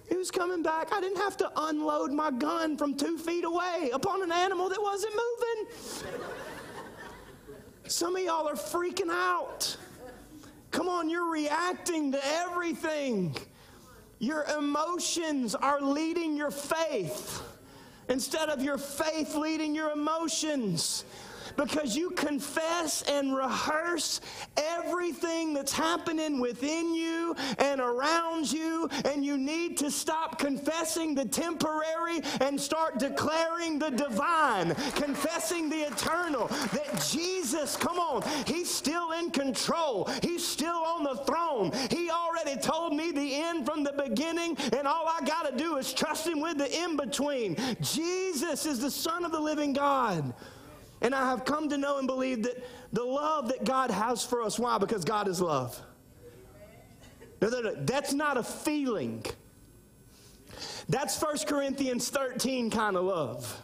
He 0.08 0.16
was 0.16 0.30
coming 0.30 0.62
back. 0.62 0.92
I 0.92 1.00
didn't 1.00 1.18
have 1.18 1.36
to 1.36 1.52
unload 1.54 2.10
my 2.10 2.30
gun 2.30 2.78
from 2.78 2.96
two 2.96 3.18
feet 3.18 3.44
away 3.44 3.90
upon 3.92 4.22
an 4.22 4.32
animal 4.32 4.68
that 4.70 4.80
wasn't 4.80 5.14
moving. 5.14 5.66
Some 7.86 8.16
of 8.16 8.22
y'all 8.22 8.48
are 8.48 8.54
freaking 8.54 9.10
out. 9.10 9.76
Come 10.70 10.88
on, 10.88 11.10
you're 11.10 11.30
reacting 11.30 12.12
to 12.12 12.20
everything. 12.24 13.36
Your 14.20 14.44
emotions 14.44 15.54
are 15.54 15.80
leading 15.80 16.36
your 16.36 16.50
faith. 16.50 17.42
Instead 18.08 18.50
of 18.50 18.62
your 18.62 18.76
faith 18.76 19.34
leading 19.34 19.74
your 19.74 19.90
emotions 19.92 21.04
because 21.56 21.96
you 21.96 22.10
confess 22.10 23.02
and 23.02 23.34
rehearse 23.34 24.20
everything 24.56 25.54
that's 25.54 25.72
happening 25.72 26.40
within 26.40 26.94
you 26.94 27.34
and 27.58 27.80
around 27.80 28.50
you, 28.50 28.88
and 29.04 29.24
you 29.24 29.36
need 29.36 29.76
to 29.78 29.90
stop 29.90 30.38
confessing 30.38 31.14
the 31.14 31.24
temporary 31.24 32.20
and 32.40 32.60
start 32.60 32.98
declaring 32.98 33.78
the 33.78 33.90
divine, 33.90 34.74
confessing 34.94 35.68
the 35.68 35.86
eternal. 35.86 36.46
That 36.72 37.06
Jesus, 37.10 37.76
come 37.76 37.98
on, 37.98 38.22
He's 38.46 38.70
still 38.70 39.12
in 39.12 39.30
control, 39.30 40.08
He's 40.22 40.46
still 40.46 40.82
on 40.84 41.04
the 41.04 41.16
throne. 41.24 41.72
He 41.90 42.10
already 42.10 42.60
told 42.60 42.94
me 42.94 43.12
the 43.12 43.34
end 43.34 43.66
from 43.66 43.82
the 43.82 43.92
beginning, 43.92 44.56
and 44.76 44.86
all 44.86 45.06
I 45.08 45.24
got 45.24 45.50
to 45.50 45.56
do 45.56 45.76
is 45.76 45.92
trust 45.92 46.26
Him 46.26 46.40
with 46.40 46.58
the 46.58 46.82
in 46.82 46.96
between. 46.96 47.56
Jesus 47.80 48.66
is 48.66 48.80
the 48.80 48.90
Son 48.90 49.24
of 49.24 49.32
the 49.32 49.40
living 49.40 49.72
God. 49.72 50.32
And 51.00 51.14
I 51.14 51.30
have 51.30 51.44
come 51.44 51.68
to 51.70 51.78
know 51.78 51.98
and 51.98 52.06
believe 52.06 52.42
that 52.42 52.62
the 52.92 53.04
love 53.04 53.48
that 53.48 53.64
God 53.64 53.90
has 53.90 54.24
for 54.24 54.42
us, 54.42 54.58
why? 54.58 54.78
Because 54.78 55.04
God 55.04 55.28
is 55.28 55.40
love. 55.40 55.80
No, 57.40 57.48
no, 57.48 57.60
no, 57.60 57.74
that's 57.74 58.12
not 58.12 58.36
a 58.36 58.42
feeling. 58.42 59.24
That's 60.88 61.20
1 61.20 61.38
Corinthians 61.46 62.10
13 62.10 62.70
kind 62.70 62.96
of 62.96 63.04
love. 63.04 63.62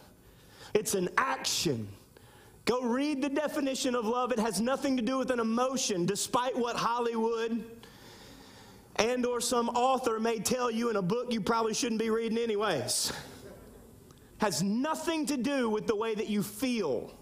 It's 0.73 0.95
an 0.95 1.09
action. 1.17 1.87
Go 2.65 2.81
read 2.81 3.21
the 3.21 3.29
definition 3.29 3.95
of 3.95 4.05
love. 4.05 4.31
It 4.31 4.39
has 4.39 4.59
nothing 4.59 4.97
to 4.97 5.03
do 5.03 5.17
with 5.17 5.31
an 5.31 5.39
emotion, 5.39 6.05
despite 6.05 6.57
what 6.57 6.75
Hollywood 6.75 7.63
and 8.97 9.25
or 9.25 9.39
some 9.39 9.69
author 9.69 10.19
may 10.19 10.39
tell 10.39 10.71
you 10.71 10.89
in 10.89 10.95
a 10.95 11.01
book 11.01 11.31
you 11.31 11.39
probably 11.39 11.73
shouldn't 11.73 12.01
be 12.01 12.09
reading 12.09 12.37
anyways. 12.37 13.13
Has 14.39 14.61
nothing 14.63 15.25
to 15.27 15.37
do 15.37 15.69
with 15.69 15.87
the 15.87 15.95
way 15.95 16.15
that 16.15 16.27
you 16.27 16.43
feel. 16.43 17.13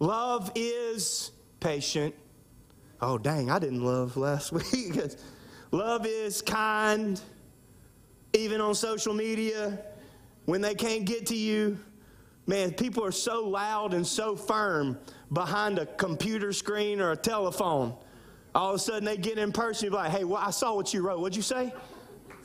Love 0.00 0.52
is 0.54 1.32
patient. 1.60 2.14
Oh, 3.00 3.18
dang, 3.18 3.50
I 3.50 3.58
didn't 3.58 3.84
love 3.84 4.16
last 4.16 4.52
week. 4.72 5.00
love 5.70 6.06
is 6.06 6.42
kind, 6.42 7.20
even 8.32 8.60
on 8.60 8.74
social 8.74 9.14
media 9.14 9.78
when 10.44 10.60
they 10.60 10.74
can't 10.74 11.04
get 11.04 11.26
to 11.26 11.36
you. 11.36 11.78
Man, 12.46 12.72
people 12.72 13.04
are 13.04 13.12
so 13.12 13.46
loud 13.46 13.92
and 13.92 14.06
so 14.06 14.34
firm 14.34 14.98
behind 15.32 15.78
a 15.78 15.84
computer 15.84 16.52
screen 16.52 17.00
or 17.00 17.12
a 17.12 17.16
telephone. 17.16 17.94
All 18.54 18.70
of 18.70 18.76
a 18.76 18.78
sudden, 18.78 19.04
they 19.04 19.18
get 19.18 19.36
in 19.36 19.52
person. 19.52 19.90
You're 19.90 20.00
like, 20.00 20.10
hey, 20.10 20.24
well, 20.24 20.42
I 20.42 20.50
saw 20.50 20.74
what 20.74 20.94
you 20.94 21.02
wrote. 21.02 21.20
What'd 21.20 21.36
you 21.36 21.42
say? 21.42 21.72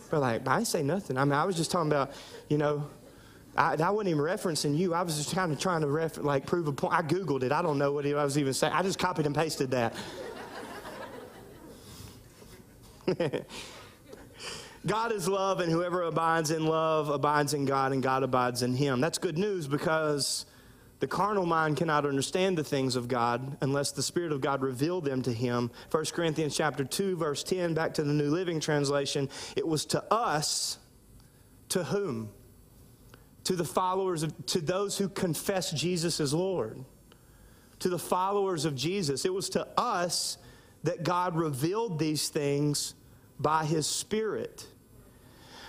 They're 0.09 0.19
like, 0.19 0.45
I 0.47 0.57
didn't 0.57 0.67
say 0.67 0.83
nothing. 0.83 1.17
I 1.17 1.23
mean, 1.23 1.33
I 1.33 1.45
was 1.45 1.55
just 1.55 1.71
talking 1.71 1.89
about, 1.89 2.11
you 2.49 2.57
know, 2.57 2.85
I, 3.55 3.75
I, 3.75 3.89
wasn't 3.91 4.09
even 4.09 4.23
referencing 4.23 4.75
you. 4.77 4.93
I 4.93 5.03
was 5.03 5.17
just 5.17 5.35
kind 5.35 5.51
of 5.51 5.59
trying 5.59 5.81
to 5.81 5.87
ref, 5.87 6.17
like 6.17 6.45
prove 6.45 6.67
a 6.67 6.73
point. 6.73 6.93
I 6.93 7.01
Googled 7.01 7.43
it. 7.43 7.51
I 7.51 7.61
don't 7.61 7.77
know 7.77 7.91
what 7.91 8.05
I 8.05 8.23
was 8.23 8.37
even 8.37 8.53
saying. 8.53 8.73
I 8.73 8.81
just 8.81 8.97
copied 8.97 9.25
and 9.25 9.35
pasted 9.35 9.71
that. 9.71 9.93
God 14.85 15.11
is 15.13 15.27
love, 15.27 15.59
and 15.59 15.71
whoever 15.71 16.03
abides 16.03 16.51
in 16.51 16.65
love 16.65 17.09
abides 17.09 17.53
in 17.53 17.65
God, 17.65 17.91
and 17.91 18.03
God 18.03 18.23
abides 18.23 18.63
in 18.63 18.75
him. 18.75 18.99
That's 18.99 19.17
good 19.17 19.37
news 19.37 19.67
because 19.67 20.45
the 20.99 21.07
carnal 21.07 21.45
mind 21.45 21.77
cannot 21.77 22.05
understand 22.05 22.57
the 22.57 22.63
things 22.63 22.95
of 22.95 23.07
God 23.07 23.57
unless 23.61 23.91
the 23.91 24.03
Spirit 24.03 24.31
of 24.31 24.41
God 24.41 24.61
reveal 24.61 24.99
them 24.99 25.21
to 25.23 25.33
him. 25.33 25.69
1 25.91 26.05
Corinthians 26.13 26.55
chapter 26.55 26.83
2, 26.83 27.17
verse 27.17 27.43
10, 27.43 27.73
back 27.73 27.93
to 27.93 28.03
the 28.03 28.13
New 28.13 28.29
Living 28.29 28.59
Translation. 28.59 29.29
It 29.55 29.67
was 29.67 29.85
to 29.87 30.03
us, 30.11 30.79
to 31.69 31.83
whom? 31.83 32.29
To 33.43 33.55
the 33.55 33.65
followers 33.65 34.23
of, 34.23 34.45
to 34.47 34.61
those 34.61 34.97
who 34.97 35.09
confess 35.09 35.71
Jesus 35.71 36.19
as 36.19 36.33
Lord, 36.33 36.83
to 37.79 37.89
the 37.89 37.99
followers 37.99 38.65
of 38.65 38.75
Jesus. 38.75 39.25
It 39.25 39.33
was 39.33 39.49
to 39.49 39.67
us 39.77 40.37
that 40.83 41.03
God 41.03 41.35
revealed 41.35 41.99
these 41.99 42.29
things 42.29 42.95
by 43.39 43.65
His 43.65 43.87
Spirit. 43.87 44.65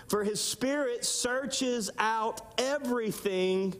For 0.08 0.22
His 0.22 0.40
Spirit 0.40 1.04
searches 1.04 1.90
out 1.98 2.60
everything 2.60 3.74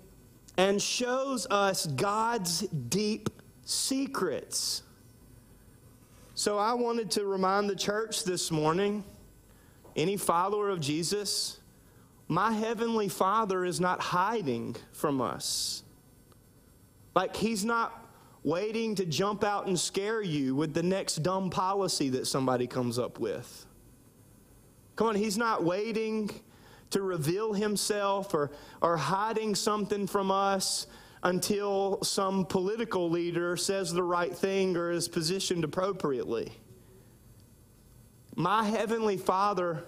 and 0.57 0.81
shows 0.81 1.47
us 1.51 1.87
God's 1.87 2.61
deep 2.61 3.29
secrets. 3.65 4.83
So 6.35 6.59
I 6.59 6.75
wanted 6.75 7.11
to 7.13 7.27
remind 7.27 7.71
the 7.71 7.77
church 7.77 8.25
this 8.25 8.51
morning 8.51 9.05
any 9.97 10.17
follower 10.17 10.71
of 10.71 10.81
Jesus, 10.81 11.61
my 12.29 12.53
heavenly 12.53 13.09
Father 13.09 13.65
is 13.65 13.81
not 13.81 14.01
hiding 14.01 14.77
from 14.93 15.21
us. 15.21 15.83
Like, 17.15 17.37
He's 17.37 17.65
not 17.65 18.05
waiting 18.45 18.95
to 18.95 19.07
jump 19.07 19.43
out 19.43 19.67
and 19.67 19.81
scare 19.81 20.21
you 20.21 20.55
with 20.55 20.75
the 20.75 20.83
next 20.83 21.17
dumb 21.17 21.49
policy 21.51 22.11
that 22.11 22.27
somebody 22.27 22.67
comes 22.67 22.99
up 22.99 23.19
with. 23.19 23.67
Come 24.97 25.09
on, 25.09 25.15
he's 25.17 25.39
not 25.39 25.65
waiting 25.65 26.31
to 26.91 27.03
reveal 27.03 27.55
himself 27.55 28.33
or, 28.35 28.53
or 28.81 28.97
hiding 28.97 29.55
something 29.55 30.07
from 30.07 30.31
us 30.31 30.87
until 31.25 32.01
some 32.03 32.45
political 32.45 33.11
leader 33.11 33.57
says 33.57 33.93
the 33.93 34.03
right 34.03 34.33
thing 34.37 34.77
or 34.77 34.91
is 34.91 35.09
positioned 35.09 35.65
appropriately. 35.65 36.53
My 38.37 38.63
heavenly 38.63 39.17
Father 39.17 39.85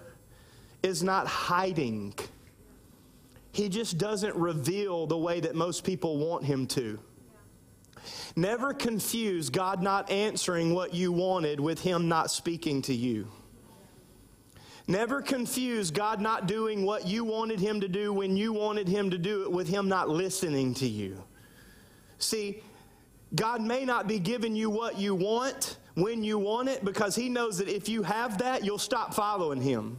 is 0.87 1.03
not 1.03 1.27
hiding. 1.27 2.15
He 3.51 3.69
just 3.69 3.97
doesn't 3.97 4.35
reveal 4.35 5.05
the 5.05 5.17
way 5.17 5.39
that 5.41 5.53
most 5.53 5.83
people 5.83 6.17
want 6.17 6.45
him 6.45 6.65
to. 6.67 6.99
Never 8.35 8.73
confuse 8.73 9.49
God 9.49 9.81
not 9.81 10.11
answering 10.11 10.73
what 10.73 10.93
you 10.93 11.11
wanted 11.11 11.59
with 11.59 11.81
Him 11.81 12.07
not 12.07 12.29
speaking 12.31 12.81
to 12.83 12.93
you. 12.93 13.27
Never 14.87 15.21
confuse 15.21 15.91
God 15.91 16.21
not 16.21 16.47
doing 16.47 16.85
what 16.85 17.07
you 17.07 17.25
wanted 17.25 17.59
Him 17.59 17.81
to 17.81 17.87
do 17.87 18.13
when 18.13 18.37
you 18.37 18.53
wanted 18.53 18.87
Him 18.87 19.09
to 19.09 19.17
do 19.17 19.43
it 19.43 19.51
with 19.51 19.67
Him 19.67 19.89
not 19.89 20.07
listening 20.07 20.73
to 20.75 20.87
you. 20.87 21.21
See, 22.19 22.63
God 23.35 23.61
may 23.61 23.83
not 23.83 24.07
be 24.07 24.19
giving 24.19 24.55
you 24.55 24.69
what 24.69 24.97
you 24.97 25.13
want 25.13 25.77
when 25.95 26.23
you 26.23 26.39
want 26.39 26.69
it 26.69 26.85
because 26.85 27.15
He 27.15 27.27
knows 27.27 27.57
that 27.57 27.67
if 27.67 27.89
you 27.89 28.03
have 28.03 28.37
that, 28.37 28.63
you'll 28.63 28.77
stop 28.77 29.13
following 29.13 29.61
Him 29.61 29.97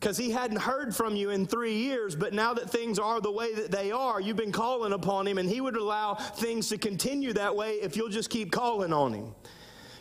because 0.00 0.16
he 0.16 0.30
hadn't 0.30 0.56
heard 0.56 0.96
from 0.96 1.14
you 1.14 1.28
in 1.28 1.46
three 1.46 1.74
years, 1.74 2.16
but 2.16 2.32
now 2.32 2.54
that 2.54 2.70
things 2.70 2.98
are 2.98 3.20
the 3.20 3.30
way 3.30 3.52
that 3.54 3.70
they 3.70 3.92
are, 3.92 4.18
you've 4.18 4.36
been 4.36 4.50
calling 4.50 4.94
upon 4.94 5.26
him, 5.26 5.36
and 5.36 5.46
he 5.46 5.60
would 5.60 5.76
allow 5.76 6.14
things 6.14 6.70
to 6.70 6.78
continue 6.78 7.34
that 7.34 7.54
way 7.54 7.72
if 7.72 7.96
you'll 7.96 8.08
just 8.08 8.30
keep 8.30 8.50
calling 8.50 8.94
on 8.94 9.12
him. 9.12 9.34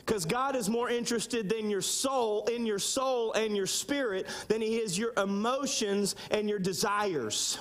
Because 0.06 0.24
God 0.24 0.56
is 0.56 0.70
more 0.70 0.89
interested 0.89 1.50
than 1.50 1.70
your 1.70 1.82
soul, 1.82 2.46
in 2.46 2.65
your 2.65 2.79
soul 2.79 3.34
and 3.34 3.58
your 3.58 3.68
spirit, 3.68 4.25
than 4.48 4.62
he 4.62 4.77
is 4.77 4.98
your 4.98 5.12
emotions 5.18 6.15
and 6.32 6.50
your 6.50 6.60
desires. 6.60 7.60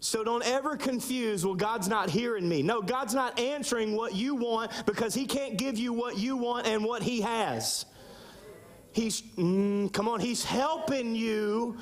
So 0.00 0.24
don't 0.24 0.44
ever 0.44 0.76
confuse, 0.76 1.46
well, 1.46 1.54
God's 1.54 1.88
not 1.88 2.10
hearing 2.10 2.48
me. 2.48 2.62
No, 2.62 2.82
God's 2.82 3.14
not 3.14 3.38
answering 3.38 3.94
what 3.94 4.16
you 4.16 4.34
want 4.34 4.72
because 4.84 5.14
he 5.14 5.26
can't 5.26 5.56
give 5.56 5.78
you 5.78 5.92
what 5.92 6.18
you 6.18 6.36
want 6.36 6.66
and 6.66 6.84
what 6.84 7.04
he 7.04 7.20
has. 7.20 7.86
He's, 8.98 9.22
mm, 9.22 9.92
come 9.92 10.08
on, 10.08 10.18
he's 10.18 10.42
helping 10.42 11.14
you 11.14 11.76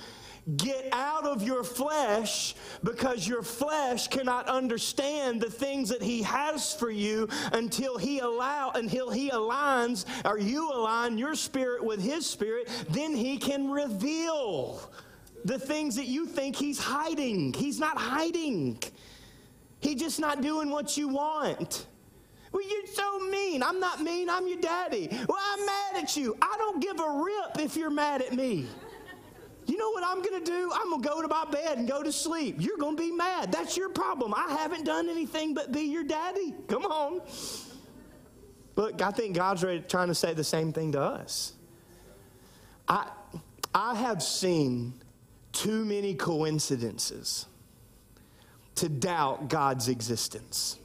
get 0.59 0.87
out 0.93 1.25
of 1.25 1.43
your 1.43 1.65
flesh 1.65 2.55
because 2.85 3.27
your 3.27 3.43
flesh 3.43 4.07
cannot 4.09 4.51
understand 4.51 5.41
the 5.41 5.49
things 5.49 5.89
that 5.89 6.03
he 6.03 6.23
has 6.25 6.75
for 6.75 6.91
you 6.91 7.27
until 7.55 7.97
he 7.97 8.19
allow 8.19 8.71
until 8.75 9.09
he 9.09 9.31
aligns 9.31 10.05
or 10.27 10.39
you 10.39 10.71
align 10.71 11.17
your 11.17 11.35
spirit 11.35 11.83
with 11.83 12.03
his 12.03 12.27
spirit 12.27 12.69
then 12.91 13.17
he 13.17 13.39
can 13.39 13.71
reveal 13.71 14.79
the 15.47 15.59
things 15.59 15.97
that 15.97 16.07
you 16.07 16.27
think 16.27 16.55
he's 16.55 16.79
hiding. 16.79 17.55
He's 17.55 17.81
not 17.81 17.97
hiding. 17.97 18.79
He's 19.81 20.01
just 20.01 20.21
not 20.21 20.43
doing 20.43 20.69
what 20.69 20.99
you 20.99 21.09
want 21.09 21.87
well, 22.57 22.65
you're 22.67 22.87
so 22.87 23.19
mean. 23.29 23.63
I'm 23.63 23.79
not 23.79 24.03
mean. 24.03 24.31
I'm 24.31 24.49
your 24.49 24.59
daddy. 24.59 25.09
Well, 25.11 25.39
I'm 25.39 25.67
mad 25.67 26.03
at 26.03 26.17
you. 26.17 26.35
I 26.41 26.55
don't 26.57 26.81
give 26.81 26.99
a 26.99 27.23
rip 27.23 27.63
if 27.63 27.77
you're 27.77 27.91
mad 27.91 28.23
at 28.23 28.33
me. 28.33 28.67
You 29.67 29.77
know 29.77 29.91
what 29.91 30.03
I'm 30.03 30.23
going 30.23 30.43
to 30.43 30.51
do? 30.51 30.71
I'm 30.73 30.89
going 30.89 31.03
to 31.03 31.09
go 31.09 31.21
to 31.21 31.29
my 31.29 31.45
bed 31.51 31.77
and 31.77 31.87
go 31.87 32.03
to 32.03 32.11
sleep. 32.11 32.57
You're 32.59 32.79
going 32.79 32.97
to 32.97 33.03
be 33.03 33.13
mad. 33.13 33.53
That's 33.53 33.77
your 33.77 33.91
problem. 33.91 34.33
I 34.33 34.57
haven't 34.59 34.85
done 34.85 35.11
anything 35.11 35.53
but 35.53 35.71
be 35.71 35.83
your 35.83 36.05
daddy. 36.05 36.55
Come 36.67 36.87
on. 36.87 37.21
Look, 38.75 39.03
I 39.03 39.11
think 39.11 39.37
God's 39.37 39.63
ready, 39.63 39.81
trying 39.81 40.09
to 40.09 40.15
say 40.15 40.33
the 40.33 40.45
same 40.45 40.73
thing 40.73 40.93
to 40.93 41.01
us. 41.03 41.53
I, 42.89 43.11
I 43.75 43.97
have 43.97 44.23
seen 44.23 44.95
too 45.53 45.85
many 45.85 46.15
coincidences 46.15 47.45
to 48.77 48.89
doubt 48.89 49.49
God's 49.51 49.89
existence. 49.89 50.79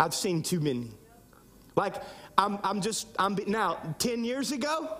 I've 0.00 0.14
seen 0.14 0.42
too 0.42 0.60
many. 0.60 0.90
Like, 1.76 1.96
I'm, 2.38 2.58
I'm 2.64 2.80
just, 2.80 3.08
I'm, 3.18 3.36
now, 3.46 3.94
10 3.98 4.24
years 4.24 4.50
ago, 4.50 4.96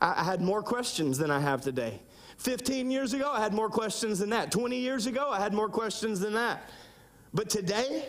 I, 0.00 0.20
I 0.20 0.22
had 0.22 0.40
more 0.40 0.62
questions 0.62 1.18
than 1.18 1.28
I 1.28 1.40
have 1.40 1.60
today. 1.60 2.00
15 2.38 2.88
years 2.90 3.14
ago, 3.14 3.32
I 3.32 3.40
had 3.40 3.52
more 3.52 3.68
questions 3.68 4.20
than 4.20 4.30
that. 4.30 4.52
20 4.52 4.76
years 4.76 5.06
ago, 5.06 5.28
I 5.28 5.40
had 5.40 5.52
more 5.52 5.68
questions 5.68 6.20
than 6.20 6.34
that. 6.34 6.70
But 7.34 7.50
today, 7.50 8.04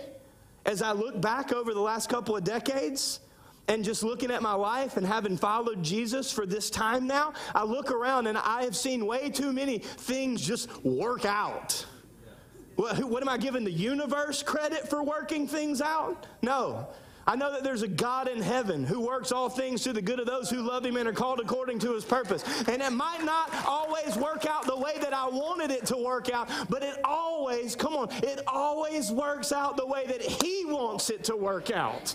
as 0.68 0.84
I 0.84 0.92
look 0.92 1.20
back 1.20 1.52
over 1.52 1.74
the 1.74 1.82
last 1.82 2.10
couple 2.10 2.38
of 2.38 2.44
decades, 2.44 3.20
and 3.68 3.84
just 3.84 4.04
looking 4.04 4.30
at 4.30 4.42
my 4.42 4.54
life 4.54 4.98
and 4.98 5.08
having 5.08 5.38
followed 5.38 5.82
Jesus 5.82 6.32
for 6.32 6.46
this 6.46 6.70
time 6.70 7.08
now, 7.08 7.34
I 7.56 7.64
look 7.64 7.92
around 7.92 8.28
and 8.28 8.38
I 8.38 8.66
have 8.66 8.76
seen 8.76 9.08
way 9.08 9.30
too 9.30 9.52
many 9.52 9.80
things 9.80 10.46
just 10.46 10.84
work 10.84 11.26
out. 11.26 11.86
What, 12.76 13.22
am 13.22 13.30
I 13.30 13.38
giving 13.38 13.64
the 13.64 13.72
universe 13.72 14.42
credit 14.42 14.88
for 14.90 15.04
working 15.04 15.48
things 15.48 15.82
out? 15.82 16.26
No. 16.42 16.88
I 17.26 17.38
know 17.38 17.54
that 17.54 17.64
there's 17.64 17.84
a 17.84 17.88
God 17.88 18.28
in 18.28 18.42
heaven 18.42 18.84
who 18.84 19.00
works 19.00 19.32
all 19.32 19.48
things 19.48 19.84
to 19.84 19.94
the 19.94 20.02
good 20.02 20.20
of 20.20 20.26
those 20.26 20.50
who 20.50 20.62
love 20.62 20.86
him 20.86 20.98
and 20.98 21.08
are 21.08 21.14
called 21.14 21.40
according 21.40 21.80
to 21.80 21.94
his 21.94 22.04
purpose. 22.04 22.44
And 22.68 22.82
it 22.82 22.92
might 22.92 23.24
not 23.24 23.50
always 23.66 24.18
work 24.18 24.46
out 24.46 24.66
the 24.66 24.76
way 24.76 24.98
that 25.00 25.14
I 25.14 25.30
wanted 25.30 25.72
it 25.72 25.86
to 25.88 25.98
work 25.98 26.30
out, 26.30 26.50
but 26.70 26.84
it 26.84 27.00
always, 27.06 27.76
come 27.76 27.96
on, 27.96 28.10
it 28.24 28.42
always 28.46 29.10
works 29.10 29.54
out 29.54 29.78
the 29.78 29.86
way 29.86 30.06
that 30.08 30.22
he 30.22 30.66
wants 30.66 31.10
it 31.10 31.24
to 31.26 31.36
work 31.38 31.72
out. 31.72 32.14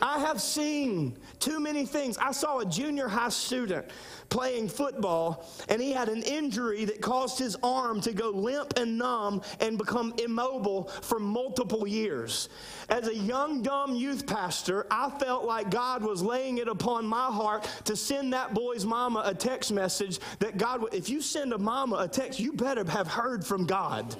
I 0.00 0.18
have 0.20 0.40
seen 0.40 1.16
too 1.40 1.58
many 1.58 1.84
things. 1.84 2.18
I 2.18 2.32
saw 2.32 2.60
a 2.60 2.66
junior 2.66 3.08
high 3.08 3.30
student 3.30 3.86
playing 4.28 4.68
football, 4.68 5.46
and 5.68 5.80
he 5.80 5.92
had 5.92 6.08
an 6.08 6.22
injury 6.22 6.84
that 6.84 7.00
caused 7.00 7.38
his 7.38 7.56
arm 7.62 8.00
to 8.02 8.12
go 8.12 8.30
limp 8.30 8.78
and 8.78 8.98
numb 8.98 9.42
and 9.60 9.78
become 9.78 10.14
immobile 10.22 10.84
for 11.02 11.18
multiple 11.18 11.86
years. 11.86 12.48
As 12.88 13.08
a 13.08 13.14
young, 13.14 13.62
dumb 13.62 13.94
youth 13.94 14.26
pastor, 14.26 14.86
I 14.90 15.10
felt 15.18 15.44
like 15.44 15.70
God 15.70 16.02
was 16.02 16.22
laying 16.22 16.58
it 16.58 16.68
upon 16.68 17.06
my 17.06 17.26
heart 17.26 17.68
to 17.84 17.96
send 17.96 18.32
that 18.32 18.54
boy's 18.54 18.84
mama 18.84 19.22
a 19.24 19.34
text 19.34 19.72
message 19.72 20.20
that 20.40 20.58
God, 20.58 20.84
if 20.92 21.08
you 21.08 21.20
send 21.20 21.52
a 21.52 21.58
mama 21.58 21.96
a 21.96 22.08
text, 22.08 22.38
you 22.38 22.52
better 22.52 22.84
have 22.90 23.08
heard 23.08 23.46
from 23.46 23.66
God. 23.66 24.16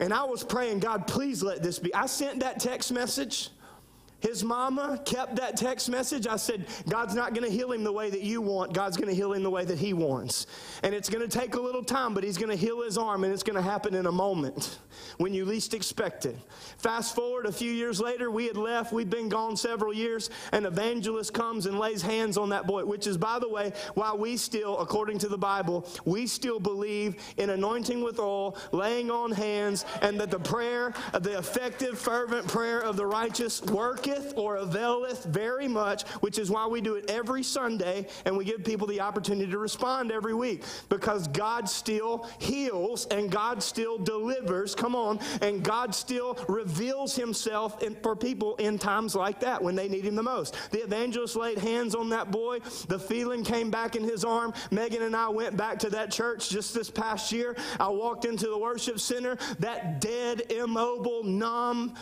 And 0.00 0.12
I 0.12 0.24
was 0.24 0.42
praying, 0.42 0.80
God, 0.80 1.06
please 1.06 1.42
let 1.42 1.62
this 1.62 1.78
be. 1.78 1.94
I 1.94 2.06
sent 2.06 2.40
that 2.40 2.58
text 2.58 2.90
message. 2.90 3.50
His 4.22 4.44
mama 4.44 5.00
kept 5.04 5.36
that 5.36 5.56
text 5.56 5.90
message. 5.90 6.26
I 6.26 6.36
said, 6.36 6.66
God's 6.88 7.14
not 7.14 7.34
going 7.34 7.44
to 7.44 7.54
heal 7.54 7.72
him 7.72 7.84
the 7.84 7.92
way 7.92 8.08
that 8.08 8.22
you 8.22 8.40
want. 8.40 8.72
God's 8.72 8.96
going 8.96 9.08
to 9.08 9.14
heal 9.14 9.32
him 9.32 9.42
the 9.42 9.50
way 9.50 9.64
that 9.64 9.78
he 9.78 9.92
wants. 9.92 10.46
And 10.82 10.94
it's 10.94 11.10
going 11.10 11.28
to 11.28 11.38
take 11.38 11.54
a 11.56 11.60
little 11.60 11.82
time, 11.82 12.14
but 12.14 12.22
he's 12.22 12.38
going 12.38 12.50
to 12.50 12.56
heal 12.56 12.82
his 12.82 12.96
arm, 12.96 13.24
and 13.24 13.32
it's 13.32 13.42
going 13.42 13.56
to 13.56 13.62
happen 13.62 13.94
in 13.94 14.06
a 14.06 14.12
moment 14.12 14.78
when 15.18 15.34
you 15.34 15.44
least 15.44 15.74
expect 15.74 16.24
it. 16.24 16.36
Fast 16.78 17.14
forward 17.14 17.46
a 17.46 17.52
few 17.52 17.72
years 17.72 18.00
later, 18.00 18.30
we 18.30 18.46
had 18.46 18.56
left. 18.56 18.92
We'd 18.92 19.10
been 19.10 19.28
gone 19.28 19.56
several 19.56 19.92
years. 19.92 20.30
An 20.52 20.66
evangelist 20.66 21.34
comes 21.34 21.66
and 21.66 21.78
lays 21.78 22.00
hands 22.00 22.36
on 22.36 22.50
that 22.50 22.66
boy, 22.66 22.84
which 22.84 23.06
is, 23.06 23.16
by 23.16 23.38
the 23.38 23.48
way, 23.48 23.72
why 23.94 24.12
we 24.14 24.36
still, 24.36 24.78
according 24.78 25.18
to 25.18 25.28
the 25.28 25.38
Bible, 25.38 25.86
we 26.04 26.26
still 26.26 26.60
believe 26.60 27.16
in 27.38 27.50
anointing 27.50 28.02
with 28.02 28.18
oil, 28.18 28.56
laying 28.70 29.10
on 29.10 29.32
hands, 29.32 29.84
and 30.00 30.20
that 30.20 30.30
the 30.30 30.38
prayer, 30.38 30.94
the 31.12 31.38
effective, 31.38 31.98
fervent 31.98 32.46
prayer 32.46 32.80
of 32.80 32.96
the 32.96 33.06
righteous 33.06 33.62
work 33.62 34.06
or 34.36 34.56
availeth 34.56 35.24
very 35.24 35.68
much, 35.68 36.02
which 36.20 36.38
is 36.38 36.50
why 36.50 36.66
we 36.66 36.80
do 36.80 36.94
it 36.94 37.10
every 37.10 37.42
Sunday 37.42 38.06
and 38.24 38.36
we 38.36 38.44
give 38.44 38.64
people 38.64 38.86
the 38.86 39.00
opportunity 39.00 39.50
to 39.50 39.58
respond 39.58 40.10
every 40.12 40.34
week 40.34 40.64
because 40.88 41.28
God 41.28 41.68
still 41.68 42.28
heals 42.38 43.06
and 43.06 43.30
God 43.30 43.62
still 43.62 43.98
delivers. 43.98 44.74
Come 44.74 44.94
on. 44.94 45.18
And 45.40 45.62
God 45.62 45.94
still 45.94 46.38
reveals 46.48 47.14
himself 47.14 47.82
in, 47.82 47.94
for 47.96 48.16
people 48.16 48.56
in 48.56 48.78
times 48.78 49.14
like 49.14 49.40
that 49.40 49.62
when 49.62 49.74
they 49.74 49.88
need 49.88 50.04
him 50.04 50.14
the 50.14 50.22
most. 50.22 50.56
The 50.70 50.82
evangelist 50.82 51.36
laid 51.36 51.58
hands 51.58 51.94
on 51.94 52.08
that 52.10 52.30
boy. 52.30 52.58
The 52.88 52.98
feeling 52.98 53.44
came 53.44 53.70
back 53.70 53.96
in 53.96 54.02
his 54.02 54.24
arm. 54.24 54.52
Megan 54.70 55.02
and 55.02 55.16
I 55.16 55.28
went 55.28 55.56
back 55.56 55.78
to 55.80 55.90
that 55.90 56.10
church 56.10 56.50
just 56.50 56.74
this 56.74 56.90
past 56.90 57.32
year. 57.32 57.56
I 57.78 57.88
walked 57.88 58.24
into 58.24 58.46
the 58.46 58.58
worship 58.58 59.00
center. 59.00 59.36
That 59.58 60.00
dead, 60.00 60.52
immobile, 60.52 61.24
numb, 61.24 61.94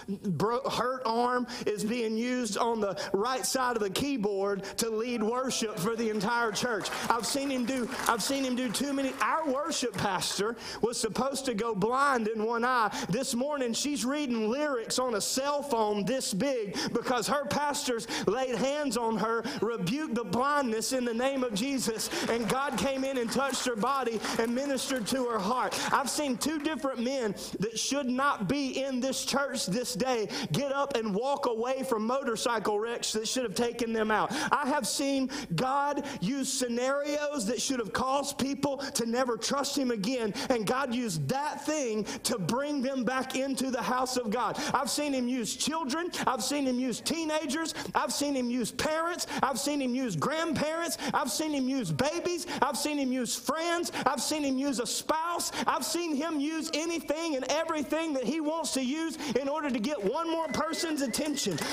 hurt 0.70 1.02
arm 1.04 1.46
is 1.66 1.84
being 1.84 1.99
being 2.00 2.16
used 2.16 2.56
on 2.56 2.80
the 2.80 2.98
right 3.12 3.44
side 3.44 3.76
of 3.76 3.82
the 3.82 3.90
keyboard 3.90 4.62
to 4.78 4.88
lead 4.88 5.22
worship 5.22 5.78
for 5.78 5.94
the 5.94 6.08
entire 6.08 6.50
church. 6.50 6.88
I've 7.10 7.26
seen 7.26 7.50
him 7.50 7.66
do 7.66 7.90
I've 8.08 8.22
seen 8.22 8.42
him 8.42 8.56
do 8.56 8.70
too 8.70 8.94
many 8.94 9.12
our 9.20 9.46
worship 9.46 9.94
pastor 9.94 10.56
was 10.80 10.98
supposed 10.98 11.44
to 11.44 11.52
go 11.52 11.74
blind 11.74 12.26
in 12.28 12.42
one 12.42 12.64
eye. 12.64 12.90
This 13.10 13.34
morning 13.34 13.74
she's 13.74 14.02
reading 14.06 14.48
lyrics 14.48 14.98
on 14.98 15.16
a 15.16 15.20
cell 15.20 15.62
phone 15.62 16.06
this 16.06 16.32
big 16.32 16.74
because 16.94 17.26
her 17.28 17.44
pastors 17.44 18.06
laid 18.26 18.54
hands 18.54 18.96
on 18.96 19.18
her, 19.18 19.44
rebuked 19.60 20.14
the 20.14 20.24
blindness 20.24 20.94
in 20.94 21.04
the 21.04 21.12
name 21.12 21.44
of 21.44 21.52
Jesus, 21.52 22.08
and 22.30 22.48
God 22.48 22.78
came 22.78 23.04
in 23.04 23.18
and 23.18 23.30
touched 23.30 23.66
her 23.66 23.76
body 23.76 24.20
and 24.38 24.54
ministered 24.54 25.06
to 25.08 25.26
her 25.26 25.38
heart. 25.38 25.78
I've 25.92 26.08
seen 26.08 26.38
two 26.38 26.60
different 26.60 27.00
men 27.00 27.34
that 27.58 27.78
should 27.78 28.08
not 28.08 28.48
be 28.48 28.82
in 28.82 29.00
this 29.00 29.26
church 29.26 29.66
this 29.66 29.92
day 29.92 30.28
get 30.52 30.72
up 30.72 30.96
and 30.96 31.14
walk 31.14 31.44
away 31.44 31.82
from 31.90 32.06
motorcycle 32.06 32.78
wrecks 32.78 33.12
that 33.12 33.26
should 33.26 33.42
have 33.42 33.56
taken 33.56 33.92
them 33.92 34.12
out. 34.12 34.32
I 34.52 34.68
have 34.68 34.86
seen 34.86 35.28
God 35.56 36.06
use 36.20 36.50
scenarios 36.50 37.46
that 37.46 37.60
should 37.60 37.80
have 37.80 37.92
caused 37.92 38.38
people 38.38 38.78
to 38.78 39.04
never 39.06 39.36
trust 39.36 39.76
Him 39.76 39.90
again, 39.90 40.32
and 40.48 40.64
God 40.64 40.94
used 40.94 41.28
that 41.28 41.66
thing 41.66 42.04
to 42.22 42.38
bring 42.38 42.80
them 42.80 43.02
back 43.04 43.34
into 43.34 43.70
the 43.70 43.82
house 43.82 44.16
of 44.16 44.30
God. 44.30 44.56
I've 44.72 44.88
seen 44.88 45.12
Him 45.12 45.26
use 45.28 45.56
children, 45.56 46.10
I've 46.26 46.44
seen 46.44 46.64
Him 46.64 46.78
use 46.78 47.00
teenagers, 47.00 47.74
I've 47.94 48.12
seen 48.12 48.36
Him 48.36 48.48
use 48.50 48.70
parents, 48.70 49.26
I've 49.42 49.58
seen 49.58 49.80
Him 49.82 49.94
use 49.94 50.14
grandparents, 50.14 50.96
I've 51.12 51.30
seen 51.30 51.52
Him 51.52 51.68
use 51.68 51.90
babies, 51.90 52.46
I've 52.62 52.78
seen 52.78 52.98
Him 52.98 53.12
use 53.12 53.34
friends, 53.34 53.90
I've 54.06 54.22
seen 54.22 54.44
Him 54.44 54.58
use 54.58 54.78
a 54.78 54.86
spouse, 54.86 55.50
I've 55.66 55.84
seen 55.84 56.14
Him 56.14 56.38
use 56.38 56.70
anything 56.72 57.34
and 57.34 57.44
everything 57.50 58.12
that 58.14 58.24
He 58.24 58.40
wants 58.40 58.74
to 58.74 58.84
use 58.84 59.18
in 59.34 59.48
order 59.48 59.68
to 59.70 59.78
get 59.80 60.02
one 60.02 60.30
more 60.30 60.46
person's 60.48 61.02
attention. 61.02 61.58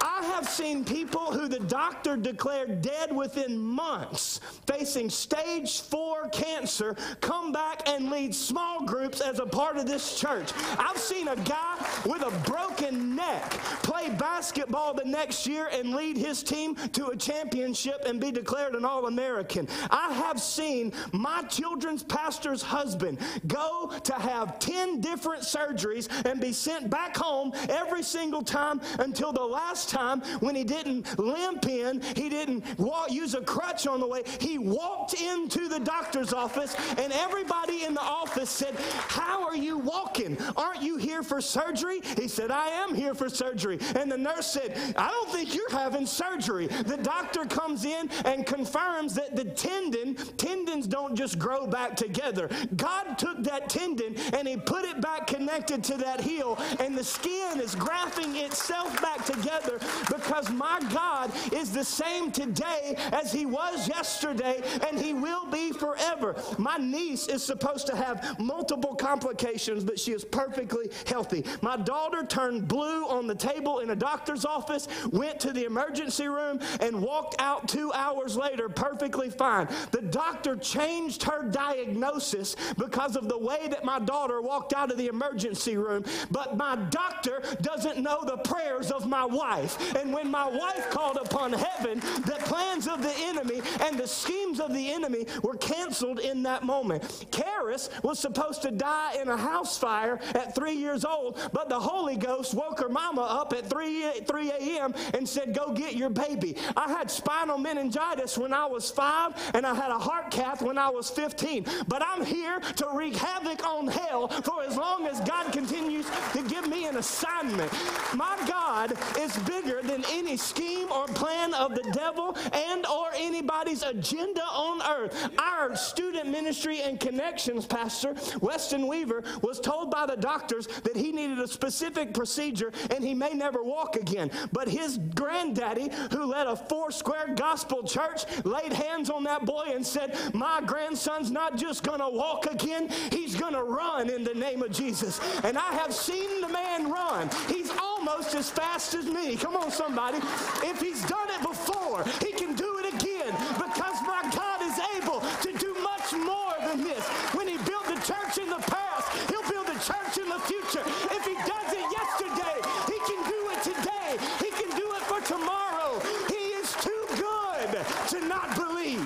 I 0.00 0.24
have 0.34 0.48
seen 0.48 0.84
people 0.84 1.32
who 1.32 1.48
the 1.48 1.60
doctor 1.60 2.16
declared 2.16 2.82
dead 2.82 3.14
within 3.14 3.58
months, 3.58 4.40
facing 4.66 5.10
stage 5.10 5.80
four 5.82 6.28
cancer, 6.28 6.96
come 7.20 7.52
back 7.52 7.88
and 7.88 8.10
lead 8.10 8.34
small 8.34 8.84
groups 8.84 9.20
as 9.20 9.38
a 9.38 9.46
part 9.46 9.76
of 9.76 9.86
this 9.86 10.18
church. 10.18 10.52
I've 10.78 10.98
seen 10.98 11.28
a 11.28 11.36
guy 11.36 11.76
with 12.04 12.22
a 12.22 12.30
broken 12.48 13.14
neck 13.16 13.50
play 13.82 14.10
basketball 14.10 14.94
the 14.94 15.04
next 15.04 15.46
year 15.46 15.68
and 15.72 15.94
lead 15.94 16.16
his 16.16 16.42
team 16.42 16.74
to 16.92 17.08
a 17.08 17.16
championship 17.16 18.02
and 18.06 18.20
be 18.20 18.30
declared 18.30 18.74
an 18.74 18.84
All 18.84 19.06
American. 19.06 19.68
I 19.90 20.12
have 20.12 20.40
seen 20.40 20.92
my 21.12 21.42
children's 21.42 22.02
pastor's 22.02 22.62
husband 22.62 23.18
go 23.46 23.92
to 24.04 24.12
have 24.14 24.58
10 24.58 25.00
different 25.00 25.42
surgeries 25.42 26.08
and 26.26 26.40
be 26.40 26.52
sent 26.52 26.90
back 26.90 27.16
home 27.16 27.52
every 27.68 28.02
single 28.02 28.42
time 28.42 28.80
until 28.98 29.32
the 29.32 29.44
last 29.44 29.90
time 29.96 30.20
when 30.40 30.54
he 30.54 30.64
didn't 30.64 31.18
limp 31.18 31.66
in, 31.66 32.00
he 32.14 32.28
didn't 32.28 32.64
walk, 32.78 33.10
use 33.10 33.34
a 33.34 33.40
crutch 33.40 33.86
on 33.86 34.00
the 34.00 34.06
way. 34.06 34.22
He 34.40 34.58
walked 34.58 35.14
into 35.14 35.68
the 35.68 35.80
doctor's 35.80 36.32
office, 36.32 36.76
and 36.98 37.12
everybody 37.12 37.84
in 37.84 37.94
the 37.94 38.02
office 38.02 38.50
said, 38.50 38.74
How 39.08 39.46
are 39.46 39.56
you 39.56 39.78
walking? 39.78 40.36
Aren't 40.56 40.82
you 40.82 40.96
here 40.96 41.22
for 41.22 41.40
surgery? 41.40 42.00
He 42.16 42.28
said, 42.28 42.50
I 42.50 42.68
am 42.68 42.94
here 42.94 43.14
for 43.14 43.28
surgery. 43.28 43.78
And 43.94 44.10
the 44.10 44.18
nurse 44.18 44.46
said, 44.46 44.76
I 44.96 45.08
don't 45.08 45.30
think 45.30 45.54
you're 45.54 45.70
having 45.70 46.06
surgery. 46.06 46.66
The 46.66 46.98
doctor 46.98 47.44
comes 47.44 47.84
in 47.84 48.10
and 48.24 48.46
confirms 48.46 49.14
that 49.14 49.34
the 49.36 49.44
tendon, 49.44 50.16
tendons 50.36 50.86
don't 50.86 51.16
just 51.16 51.38
grow 51.38 51.66
back 51.66 51.96
together. 51.96 52.48
God 52.76 53.18
took 53.18 53.42
that 53.44 53.68
tendon 53.68 54.16
and 54.34 54.46
he 54.46 54.56
put 54.56 54.84
it 54.84 55.00
back 55.00 55.26
connected 55.26 55.82
to 55.84 55.96
that 55.98 56.20
heel, 56.20 56.58
and 56.80 56.96
the 56.96 57.04
skin 57.04 57.60
is 57.60 57.74
grafting 57.74 58.36
itself 58.36 59.00
back 59.00 59.24
together 59.24 59.75
because 60.08 60.50
my 60.50 60.80
God 60.92 61.32
is 61.52 61.72
the 61.72 61.84
same 61.84 62.30
today 62.30 62.96
as 63.12 63.32
he 63.32 63.46
was 63.46 63.88
yesterday 63.88 64.62
and 64.88 64.98
he 64.98 65.14
will 65.14 65.46
be 65.50 65.72
forever. 65.72 66.36
My 66.58 66.76
niece 66.76 67.26
is 67.28 67.42
supposed 67.42 67.86
to 67.88 67.96
have 67.96 68.38
multiple 68.38 68.94
complications, 68.94 69.84
but 69.84 69.98
she 69.98 70.12
is 70.12 70.24
perfectly 70.24 70.90
healthy. 71.06 71.44
My 71.62 71.76
daughter 71.76 72.24
turned 72.24 72.68
blue 72.68 73.06
on 73.06 73.26
the 73.26 73.34
table 73.34 73.80
in 73.80 73.90
a 73.90 73.96
doctor's 73.96 74.44
office, 74.44 74.88
went 75.10 75.40
to 75.40 75.52
the 75.52 75.64
emergency 75.64 76.28
room, 76.28 76.60
and 76.80 77.00
walked 77.00 77.36
out 77.38 77.68
two 77.68 77.92
hours 77.92 78.36
later 78.36 78.68
perfectly 78.68 79.30
fine. 79.30 79.68
The 79.90 80.02
doctor 80.02 80.56
changed 80.56 81.22
her 81.24 81.42
diagnosis 81.44 82.56
because 82.78 83.16
of 83.16 83.28
the 83.28 83.38
way 83.38 83.68
that 83.68 83.84
my 83.84 83.98
daughter 83.98 84.40
walked 84.40 84.72
out 84.72 84.90
of 84.90 84.98
the 84.98 85.08
emergency 85.08 85.76
room, 85.76 86.04
but 86.30 86.56
my 86.56 86.76
doctor 86.90 87.42
doesn't 87.62 87.98
know 87.98 88.24
the 88.24 88.36
prayers 88.38 88.90
of 88.90 89.06
my 89.06 89.24
wife. 89.24 89.65
And 89.96 90.12
when 90.12 90.30
my 90.30 90.46
wife 90.48 90.90
called 90.90 91.16
upon 91.16 91.52
heaven, 91.52 92.00
the 92.00 92.38
plans 92.44 92.86
of 92.86 93.02
the 93.02 93.12
enemy 93.16 93.60
and 93.80 93.98
the 93.98 94.06
schemes 94.06 94.60
of 94.60 94.72
the 94.72 94.92
enemy 94.92 95.26
were 95.42 95.56
canceled 95.56 96.20
in 96.20 96.42
that 96.44 96.62
moment. 96.62 97.02
Karis 97.30 97.90
was 98.02 98.18
supposed 98.18 98.62
to 98.62 98.70
die 98.70 99.16
in 99.20 99.28
a 99.28 99.36
house 99.36 99.78
fire 99.78 100.20
at 100.34 100.54
three 100.54 100.74
years 100.74 101.04
old, 101.04 101.38
but 101.52 101.68
the 101.68 101.78
Holy 101.78 102.16
Ghost 102.16 102.54
woke 102.54 102.80
her 102.80 102.88
mama 102.88 103.22
up 103.22 103.52
at 103.52 103.68
3, 103.68 104.10
3 104.26 104.50
a.m. 104.50 104.94
and 105.14 105.28
said, 105.28 105.54
Go 105.54 105.72
get 105.72 105.94
your 105.94 106.10
baby. 106.10 106.56
I 106.76 106.88
had 106.88 107.10
spinal 107.10 107.58
meningitis 107.58 108.38
when 108.38 108.52
I 108.52 108.66
was 108.66 108.90
five, 108.90 109.32
and 109.54 109.66
I 109.66 109.74
had 109.74 109.90
a 109.90 109.98
heart 109.98 110.30
cath 110.30 110.62
when 110.62 110.78
I 110.78 110.88
was 110.88 111.10
15. 111.10 111.66
But 111.88 112.02
I'm 112.02 112.24
here 112.24 112.60
to 112.60 112.88
wreak 112.94 113.16
havoc 113.16 113.64
on 113.66 113.88
hell 113.88 114.28
for 114.28 114.62
as 114.62 114.76
long 114.76 115.06
as 115.06 115.20
God 115.20 115.52
continues 115.52 116.06
to 116.32 116.42
give 116.42 116.68
me 116.68 116.86
an 116.86 116.96
assignment. 116.96 117.72
My 118.14 118.36
God 118.46 118.92
is 119.18 119.36
bigger 119.62 119.82
than 119.82 120.04
any 120.10 120.36
scheme 120.36 120.90
or 120.90 121.06
plan 121.06 121.54
of 121.54 121.74
the 121.74 121.90
devil 121.92 122.36
and 122.52 122.86
or 122.86 123.08
anybody's 123.16 123.82
agenda 123.82 124.42
on 124.42 124.82
earth. 124.82 125.30
Our 125.38 125.76
student 125.76 126.28
ministry 126.28 126.80
and 126.80 126.98
connections 126.98 127.66
pastor, 127.66 128.14
Weston 128.40 128.86
Weaver, 128.86 129.22
was 129.42 129.60
told 129.60 129.90
by 129.90 130.06
the 130.06 130.16
doctors 130.16 130.66
that 130.66 130.96
he 130.96 131.12
needed 131.12 131.38
a 131.38 131.48
specific 131.48 132.14
procedure 132.14 132.72
and 132.94 133.04
he 133.04 133.14
may 133.14 133.32
never 133.32 133.62
walk 133.62 133.96
again. 133.96 134.30
But 134.52 134.68
his 134.68 134.98
granddaddy, 135.14 135.90
who 136.10 136.26
led 136.26 136.46
a 136.46 136.56
four 136.56 136.90
square 136.90 137.34
gospel 137.34 137.82
church, 137.82 138.24
laid 138.44 138.72
hands 138.72 139.10
on 139.10 139.24
that 139.24 139.44
boy 139.44 139.66
and 139.74 139.86
said, 139.86 140.16
My 140.34 140.60
grandson's 140.64 141.30
not 141.30 141.56
just 141.56 141.82
going 141.82 142.00
to 142.00 142.08
walk 142.08 142.46
again, 142.46 142.88
he's 143.10 143.34
going 143.36 143.54
to 143.54 143.62
run 143.62 144.10
in 144.10 144.24
the 144.24 144.34
name 144.34 144.62
of 144.62 144.72
Jesus. 144.72 145.20
And 145.44 145.56
I 145.56 145.72
have 145.74 145.94
seen 145.94 146.40
the 146.40 146.48
man 146.48 146.90
run. 146.90 147.28
He's 147.48 147.70
almost 148.06 148.34
as 148.34 148.50
fast 148.50 148.94
as 148.94 149.06
me. 149.06 149.36
Come 149.36 149.56
on, 149.56 149.70
somebody. 149.70 150.18
If 150.62 150.80
he's 150.80 151.02
done 151.06 151.28
it 151.30 151.42
before, 151.42 152.04
he 152.20 152.32
can 152.32 152.54
do 152.54 152.78
it 152.78 152.94
again 152.94 153.32
because 153.58 153.96
my 154.06 154.22
God 154.34 154.62
is 154.62 154.78
able 154.96 155.20
to 155.20 155.52
do 155.58 155.74
much 155.82 156.12
more 156.12 156.54
than 156.62 156.84
this. 156.84 157.02
When 157.34 157.48
he 157.48 157.56
built 157.58 157.86
the 157.86 157.98
church 158.06 158.38
in 158.38 158.48
the 158.48 158.62
past, 158.62 159.10
he'll 159.28 159.48
build 159.50 159.66
the 159.66 159.80
church 159.82 160.18
in 160.18 160.28
the 160.28 160.38
future. 160.46 160.84
If 161.10 161.26
he 161.26 161.34
does 161.34 161.70
it 161.72 161.86
yesterday, 161.90 162.56
he 162.86 162.98
can 163.10 163.20
do 163.26 163.40
it 163.50 163.62
today. 163.74 164.10
He 164.38 164.50
can 164.54 164.70
do 164.76 164.86
it 164.94 165.02
for 165.10 165.20
tomorrow. 165.26 166.00
He 166.28 166.54
is 166.62 166.72
too 166.74 167.04
good 167.16 167.70
to 168.10 168.28
not 168.28 168.54
believe. 168.54 169.02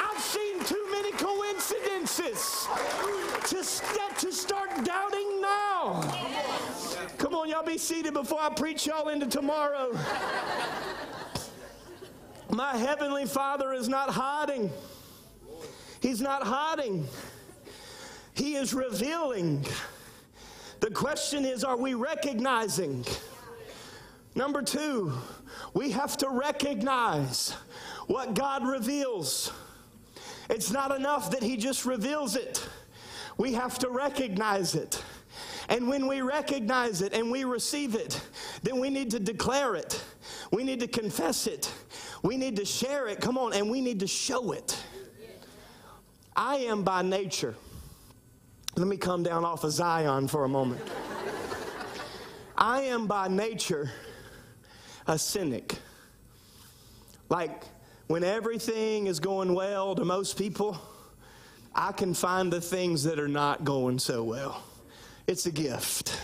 I've 0.00 0.20
seen 0.20 0.62
too 0.64 0.84
many 0.90 1.12
coincidences 1.12 2.68
to, 3.48 3.64
to 4.20 4.32
start 4.32 4.84
doubting 4.84 5.40
now. 5.40 6.02
Come 7.18 7.34
on, 7.34 7.48
y'all 7.48 7.64
be 7.64 7.78
seated 7.78 8.14
before 8.14 8.40
I 8.40 8.48
preach 8.72 8.86
y'all 8.86 9.08
into 9.10 9.26
tomorrow. 9.26 9.94
My 12.48 12.74
heavenly 12.74 13.26
Father 13.26 13.74
is 13.74 13.86
not 13.86 14.08
hiding. 14.08 14.70
He's 16.00 16.22
not 16.22 16.42
hiding. 16.42 17.06
He 18.32 18.54
is 18.54 18.72
revealing. 18.72 19.66
The 20.80 20.90
question 20.90 21.44
is 21.44 21.64
are 21.64 21.76
we 21.76 21.92
recognizing? 21.92 23.04
Number 24.34 24.62
two, 24.62 25.12
we 25.74 25.90
have 25.90 26.16
to 26.16 26.30
recognize 26.30 27.50
what 28.06 28.32
God 28.32 28.66
reveals. 28.66 29.52
It's 30.48 30.70
not 30.70 30.96
enough 30.96 31.30
that 31.32 31.42
He 31.42 31.58
just 31.58 31.84
reveals 31.84 32.36
it, 32.36 32.66
we 33.36 33.52
have 33.52 33.78
to 33.80 33.90
recognize 33.90 34.74
it. 34.74 35.02
And 35.72 35.88
when 35.88 36.06
we 36.06 36.20
recognize 36.20 37.00
it 37.00 37.14
and 37.14 37.30
we 37.30 37.44
receive 37.44 37.94
it, 37.94 38.20
then 38.62 38.78
we 38.78 38.90
need 38.90 39.10
to 39.12 39.18
declare 39.18 39.74
it. 39.74 40.04
We 40.50 40.64
need 40.64 40.80
to 40.80 40.86
confess 40.86 41.46
it. 41.46 41.72
We 42.22 42.36
need 42.36 42.56
to 42.56 42.64
share 42.66 43.08
it. 43.08 43.22
Come 43.22 43.38
on, 43.38 43.54
and 43.54 43.70
we 43.70 43.80
need 43.80 44.00
to 44.00 44.06
show 44.06 44.52
it. 44.52 44.78
I 46.36 46.56
am 46.56 46.82
by 46.82 47.00
nature. 47.00 47.54
Let 48.76 48.86
me 48.86 48.98
come 48.98 49.22
down 49.22 49.46
off 49.46 49.64
of 49.64 49.72
Zion 49.72 50.28
for 50.28 50.44
a 50.44 50.48
moment. 50.48 50.82
I 52.54 52.82
am 52.82 53.06
by 53.06 53.28
nature 53.28 53.90
a 55.06 55.18
cynic. 55.18 55.78
Like 57.30 57.62
when 58.08 58.24
everything 58.24 59.06
is 59.06 59.20
going 59.20 59.54
well 59.54 59.94
to 59.94 60.04
most 60.04 60.36
people, 60.36 60.78
I 61.74 61.92
can 61.92 62.12
find 62.12 62.52
the 62.52 62.60
things 62.60 63.04
that 63.04 63.18
are 63.18 63.26
not 63.26 63.64
going 63.64 63.98
so 63.98 64.22
well. 64.22 64.62
It's 65.26 65.46
a 65.46 65.52
gift. 65.52 66.18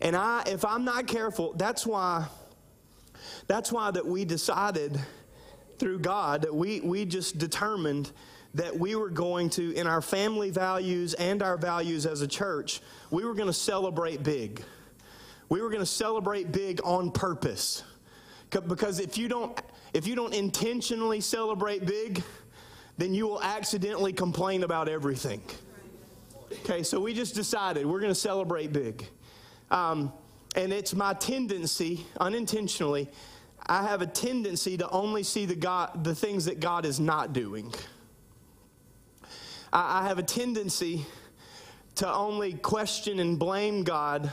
And 0.00 0.14
I, 0.14 0.42
if 0.46 0.64
I'm 0.64 0.84
not 0.84 1.06
careful, 1.06 1.54
that's 1.54 1.86
why, 1.86 2.26
that's 3.46 3.72
why 3.72 3.90
that 3.90 4.04
we 4.04 4.24
decided 4.24 5.00
through 5.78 6.00
God 6.00 6.42
that 6.42 6.54
we, 6.54 6.80
we 6.80 7.04
just 7.04 7.38
determined 7.38 8.12
that 8.54 8.78
we 8.78 8.94
were 8.94 9.10
going 9.10 9.50
to, 9.50 9.74
in 9.74 9.86
our 9.86 10.00
family 10.00 10.50
values 10.50 11.14
and 11.14 11.42
our 11.42 11.56
values 11.56 12.06
as 12.06 12.22
a 12.22 12.28
church, 12.28 12.80
we 13.10 13.24
were 13.24 13.34
going 13.34 13.48
to 13.48 13.52
celebrate 13.52 14.22
big. 14.22 14.62
We 15.48 15.60
were 15.60 15.68
going 15.68 15.82
to 15.82 15.86
celebrate 15.86 16.52
big 16.52 16.80
on 16.82 17.10
purpose. 17.10 17.82
Because 18.50 19.00
if 19.00 19.18
you 19.18 19.28
don't, 19.28 19.60
if 19.92 20.06
you 20.06 20.14
don't 20.14 20.34
intentionally 20.34 21.20
celebrate 21.20 21.84
big, 21.84 22.22
then 22.96 23.14
you 23.14 23.26
will 23.26 23.42
accidentally 23.42 24.12
complain 24.12 24.62
about 24.64 24.88
everything. 24.88 25.42
Okay, 26.52 26.84
so 26.84 27.00
we 27.00 27.12
just 27.12 27.34
decided 27.34 27.86
we're 27.86 28.00
going 28.00 28.12
to 28.12 28.14
celebrate 28.14 28.72
big. 28.72 29.04
Um, 29.70 30.12
and 30.54 30.72
it's 30.72 30.94
my 30.94 31.12
tendency, 31.14 32.06
unintentionally, 32.20 33.08
I 33.66 33.82
have 33.82 34.00
a 34.00 34.06
tendency 34.06 34.76
to 34.76 34.88
only 34.90 35.24
see 35.24 35.44
the, 35.44 35.56
God, 35.56 36.04
the 36.04 36.14
things 36.14 36.44
that 36.44 36.60
God 36.60 36.84
is 36.84 37.00
not 37.00 37.32
doing. 37.32 37.74
I, 39.72 40.02
I 40.02 40.08
have 40.08 40.20
a 40.20 40.22
tendency 40.22 41.04
to 41.96 42.12
only 42.12 42.52
question 42.52 43.18
and 43.18 43.38
blame 43.38 43.82
God 43.82 44.30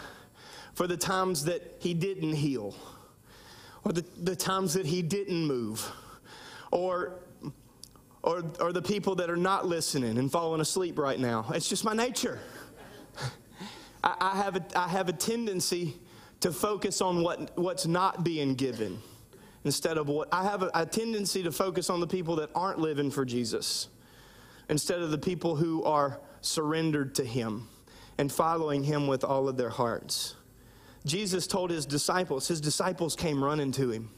for 0.76 0.86
the 0.86 0.98
times 0.98 1.46
that 1.46 1.78
He 1.80 1.96
didn't 1.96 2.34
heal, 2.34 2.76
or 3.84 3.92
the, 3.92 4.06
the 4.22 4.36
times 4.36 4.76
that 4.76 4.86
He 4.86 5.02
didn't 5.02 5.48
move, 5.48 5.92
or 6.72 7.23
or, 8.24 8.44
or 8.60 8.72
the 8.72 8.82
people 8.82 9.16
that 9.16 9.30
are 9.30 9.38
not 9.38 9.68
listening 9.68 10.18
and 10.18 10.32
falling 10.32 10.62
asleep 10.62 10.98
right 10.98 11.20
now. 11.20 11.46
It's 11.54 11.68
just 11.68 11.84
my 11.84 11.94
nature. 11.94 12.40
I, 14.04 14.16
I, 14.20 14.38
have, 14.38 14.56
a, 14.56 14.66
I 14.76 14.88
have 14.88 15.10
a 15.10 15.14
tendency 15.14 16.00
to 16.40 16.52
focus 16.52 17.02
on 17.02 17.22
what, 17.22 17.58
what's 17.58 17.86
not 17.86 18.24
being 18.24 18.56
given 18.56 19.00
instead 19.66 19.98
of 19.98 20.08
what 20.08 20.28
I 20.34 20.44
have 20.44 20.64
a, 20.64 20.72
a 20.74 20.86
tendency 20.86 21.44
to 21.44 21.52
focus 21.52 21.90
on 21.90 22.00
the 22.00 22.08
people 22.08 22.38
that 22.38 22.50
aren't 22.56 22.80
living 22.80 23.12
for 23.12 23.26
Jesus 23.26 23.88
instead 24.70 25.02
of 25.02 25.12
the 25.12 25.18
people 25.18 25.56
who 25.56 25.84
are 25.84 26.20
surrendered 26.42 27.16
to 27.16 27.26
Him 27.26 27.68
and 28.18 28.32
following 28.32 28.84
Him 28.84 29.08
with 29.08 29.24
all 29.24 29.50
of 29.50 29.58
their 29.58 29.70
hearts. 29.70 30.36
Jesus 31.06 31.48
told 31.48 31.70
His 31.70 31.86
disciples, 31.86 32.48
His 32.48 32.62
disciples 32.62 33.16
came 33.16 33.44
running 33.44 33.72
to 33.74 33.90
Him. 33.90 34.10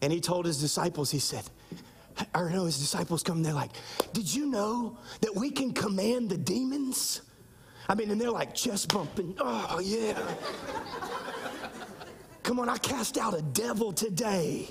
And 0.00 0.12
He 0.12 0.20
told 0.20 0.46
His 0.46 0.60
disciples, 0.60 1.10
He 1.10 1.18
said, 1.18 1.44
or 2.34 2.50
no, 2.50 2.64
His 2.64 2.78
disciples 2.78 3.22
come, 3.22 3.42
they're 3.42 3.52
like, 3.52 3.72
Did 4.12 4.32
you 4.32 4.46
know 4.46 4.98
that 5.20 5.34
we 5.34 5.50
can 5.50 5.72
command 5.72 6.30
the 6.30 6.38
demons? 6.38 7.22
I 7.88 7.94
mean, 7.94 8.10
and 8.10 8.20
they're 8.20 8.30
like 8.30 8.54
chest 8.54 8.92
bumping. 8.92 9.34
Oh, 9.38 9.80
yeah. 9.82 10.18
Come 12.42 12.60
on, 12.60 12.68
I 12.68 12.76
cast 12.78 13.18
out 13.18 13.34
a 13.38 13.42
devil 13.42 13.92
today. 13.92 14.68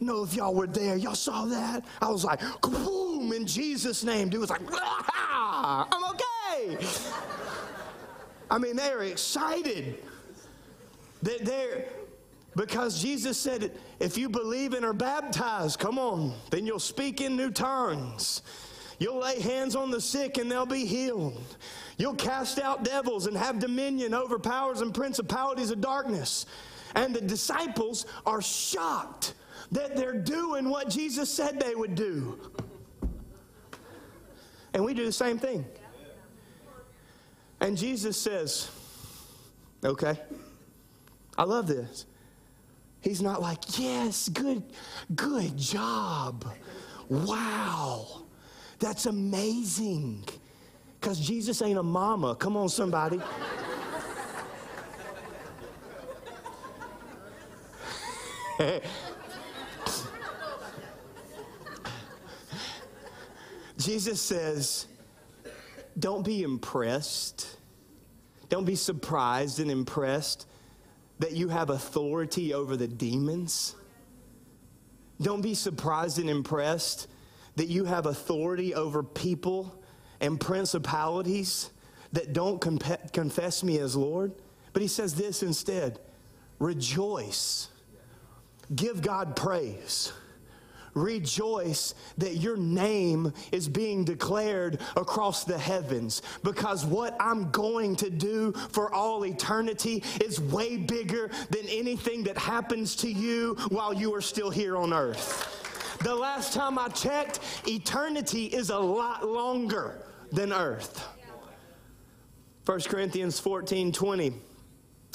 know 0.00 0.24
if 0.24 0.34
y'all 0.34 0.54
were 0.54 0.66
there. 0.66 0.96
Y'all 0.96 1.14
saw 1.14 1.44
that? 1.46 1.84
I 2.00 2.08
was 2.08 2.24
like, 2.24 2.40
boom, 2.60 3.32
in 3.32 3.46
Jesus' 3.46 4.04
name. 4.04 4.28
Dude 4.28 4.40
was 4.40 4.50
like, 4.50 4.60
ah, 4.72 5.88
I'm 5.90 6.04
okay. 6.14 6.86
I 8.50 8.58
mean, 8.58 8.76
they're 8.76 9.02
excited. 9.02 10.02
They're, 11.22 11.86
because 12.56 13.00
Jesus 13.02 13.38
said, 13.38 13.72
if 13.98 14.16
you 14.16 14.28
believe 14.28 14.74
and 14.74 14.84
are 14.84 14.92
baptized, 14.92 15.78
come 15.78 15.98
on, 15.98 16.34
then 16.50 16.66
you'll 16.66 16.78
speak 16.78 17.20
in 17.20 17.36
new 17.36 17.50
tongues. 17.50 18.42
You'll 18.98 19.20
lay 19.20 19.40
hands 19.40 19.74
on 19.74 19.90
the 19.90 20.00
sick 20.00 20.38
and 20.38 20.50
they'll 20.50 20.66
be 20.66 20.86
healed. 20.86 21.56
You'll 21.98 22.14
cast 22.14 22.60
out 22.60 22.84
devils 22.84 23.26
and 23.26 23.36
have 23.36 23.58
dominion 23.58 24.14
over 24.14 24.38
powers 24.38 24.80
and 24.80 24.94
principalities 24.94 25.70
of 25.70 25.80
darkness. 25.80 26.46
And 26.94 27.14
the 27.14 27.20
disciples 27.20 28.06
are 28.24 28.40
shocked 28.40 29.34
that 29.72 29.96
they're 29.96 30.20
doing 30.20 30.68
what 30.68 30.88
Jesus 30.88 31.28
said 31.28 31.58
they 31.58 31.74
would 31.74 31.96
do. 31.96 32.38
And 34.72 34.84
we 34.84 34.94
do 34.94 35.04
the 35.04 35.12
same 35.12 35.38
thing. 35.38 35.64
And 37.60 37.76
Jesus 37.76 38.20
says, 38.20 38.70
okay, 39.84 40.20
I 41.36 41.44
love 41.44 41.66
this. 41.66 42.06
He's 43.04 43.20
not 43.20 43.40
like, 43.42 43.78
yes, 43.78 44.30
good, 44.30 44.62
good 45.14 45.58
job. 45.58 46.46
Wow, 47.10 48.22
that's 48.78 49.04
amazing. 49.04 50.24
Because 50.98 51.20
Jesus 51.20 51.60
ain't 51.60 51.78
a 51.78 51.82
mama. 51.82 52.34
Come 52.34 52.56
on, 52.56 52.70
somebody. 52.70 53.20
Jesus 63.76 64.18
says, 64.18 64.86
don't 65.98 66.24
be 66.24 66.42
impressed. 66.42 67.58
Don't 68.48 68.64
be 68.64 68.76
surprised 68.76 69.60
and 69.60 69.70
impressed 69.70 70.46
that 71.24 71.32
you 71.32 71.48
have 71.48 71.70
authority 71.70 72.52
over 72.52 72.76
the 72.76 72.86
demons. 72.86 73.74
Don't 75.22 75.40
be 75.40 75.54
surprised 75.54 76.18
and 76.18 76.28
impressed 76.28 77.08
that 77.56 77.68
you 77.68 77.86
have 77.86 78.04
authority 78.04 78.74
over 78.74 79.02
people 79.02 79.82
and 80.20 80.38
principalities 80.38 81.70
that 82.12 82.34
don't 82.34 82.60
comp- 82.60 83.10
confess 83.14 83.64
me 83.64 83.78
as 83.78 83.96
Lord. 83.96 84.34
But 84.74 84.82
he 84.82 84.88
says 84.88 85.14
this 85.14 85.42
instead 85.42 85.98
rejoice, 86.58 87.68
give 88.74 89.00
God 89.00 89.34
praise 89.34 90.12
rejoice 90.94 91.94
that 92.18 92.36
your 92.36 92.56
name 92.56 93.32
is 93.52 93.68
being 93.68 94.04
declared 94.04 94.80
across 94.96 95.44
the 95.44 95.58
heavens 95.58 96.22
because 96.42 96.84
what 96.84 97.16
I'm 97.20 97.50
going 97.50 97.96
to 97.96 98.10
do 98.10 98.52
for 98.70 98.92
all 98.92 99.26
eternity 99.26 100.02
is 100.22 100.40
way 100.40 100.76
bigger 100.76 101.30
than 101.50 101.66
anything 101.68 102.24
that 102.24 102.38
happens 102.38 102.96
to 102.96 103.10
you 103.10 103.56
while 103.68 103.92
you 103.92 104.14
are 104.14 104.20
still 104.20 104.50
here 104.50 104.76
on 104.76 104.92
earth. 104.92 105.60
The 106.02 106.14
last 106.14 106.52
time 106.52 106.78
I 106.78 106.88
checked, 106.88 107.40
eternity 107.66 108.46
is 108.46 108.70
a 108.70 108.78
lot 108.78 109.26
longer 109.26 110.02
than 110.32 110.52
earth. 110.52 111.06
1 112.66 112.80
Corinthians 112.82 113.38
14 113.38 113.92
20, 113.92 114.34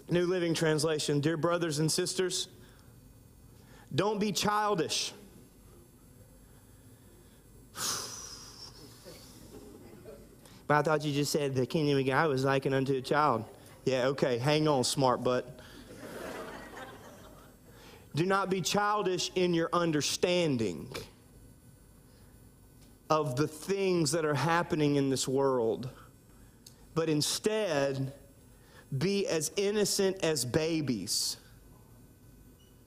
New 0.10 0.26
Living 0.28 0.54
Translation. 0.54 1.20
Dear 1.20 1.38
brothers 1.38 1.80
and 1.80 1.92
sisters, 1.92 2.48
don't 3.94 4.20
be 4.20 4.32
childish 4.32 5.14
but 10.68 10.78
I 10.78 10.82
thought 10.84 11.04
you 11.04 11.12
just 11.12 11.32
said 11.32 11.56
the 11.56 11.66
kingdom 11.66 11.98
of 11.98 12.06
God 12.06 12.30
was 12.30 12.46
likened 12.46 12.76
unto 12.76 12.94
a 12.94 13.02
child. 13.02 13.44
Yeah, 13.86 14.08
okay, 14.08 14.38
hang 14.38 14.68
on, 14.68 14.84
smart 14.84 15.24
butt. 15.24 15.60
Do 18.16 18.26
not 18.26 18.50
be 18.50 18.62
childish 18.62 19.32
in 19.36 19.54
your 19.54 19.70
understanding 19.74 20.88
of 23.10 23.36
the 23.36 23.48
things 23.48 24.12
that 24.12 24.26
are 24.26 24.36
happening 24.36 24.96
in 24.96 25.10
this 25.10 25.28
world, 25.28 25.90
but 26.94 27.10
instead 27.10 28.14
be 28.96 29.28
as 29.28 29.52
innocent 29.56 30.24
as 30.24 30.46
babies. 30.46 31.38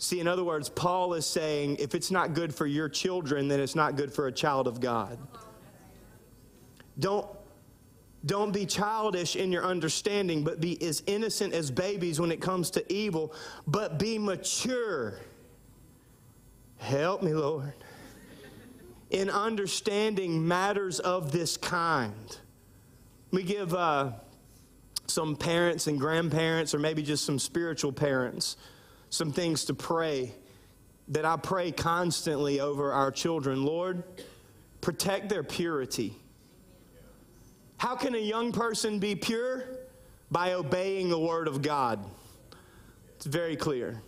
See, 0.02 0.18
in 0.18 0.26
other 0.26 0.42
words, 0.42 0.68
Paul 0.68 1.14
is 1.14 1.24
saying 1.24 1.76
if 1.78 1.94
it's 1.94 2.10
not 2.10 2.34
good 2.34 2.52
for 2.52 2.66
your 2.66 2.88
children, 2.88 3.46
then 3.46 3.60
it's 3.60 3.76
not 3.76 3.94
good 3.94 4.12
for 4.12 4.26
a 4.26 4.32
child 4.32 4.66
of 4.66 4.80
God. 4.80 5.16
Don't, 6.98 7.24
don't 8.26 8.50
be 8.50 8.66
childish 8.66 9.36
in 9.36 9.52
your 9.52 9.64
understanding, 9.64 10.42
but 10.42 10.60
be 10.60 10.82
as 10.82 11.04
innocent 11.06 11.54
as 11.54 11.70
babies 11.70 12.18
when 12.18 12.32
it 12.32 12.40
comes 12.40 12.68
to 12.72 12.92
evil, 12.92 13.32
but 13.68 14.00
be 14.00 14.18
mature. 14.18 15.20
Help 16.78 17.22
me, 17.22 17.32
Lord. 17.32 17.72
In 19.10 19.30
understanding 19.30 20.48
matters 20.48 20.98
of 20.98 21.30
this 21.30 21.56
kind. 21.56 22.38
We 23.30 23.44
give 23.44 23.72
uh, 23.72 24.14
some 25.06 25.36
parents 25.36 25.86
and 25.86 26.00
grandparents, 26.00 26.74
or 26.74 26.80
maybe 26.80 27.04
just 27.04 27.24
some 27.24 27.38
spiritual 27.38 27.92
parents, 27.92 28.56
some 29.12 29.30
things 29.30 29.66
to 29.66 29.74
pray 29.74 30.32
that 31.08 31.26
I 31.26 31.36
pray 31.36 31.70
constantly 31.70 32.60
over 32.60 32.92
our 32.92 33.10
children. 33.10 33.62
Lord, 33.62 34.02
protect 34.80 35.28
their 35.28 35.42
purity. 35.42 36.14
How 37.76 37.94
can 37.94 38.14
a 38.14 38.18
young 38.18 38.52
person 38.52 38.98
be 38.98 39.14
pure? 39.14 39.64
By 40.30 40.54
obeying 40.54 41.10
the 41.10 41.18
word 41.18 41.46
of 41.46 41.60
God. 41.60 42.02
It's 43.16 43.26
very 43.26 43.54
clear. 43.54 44.00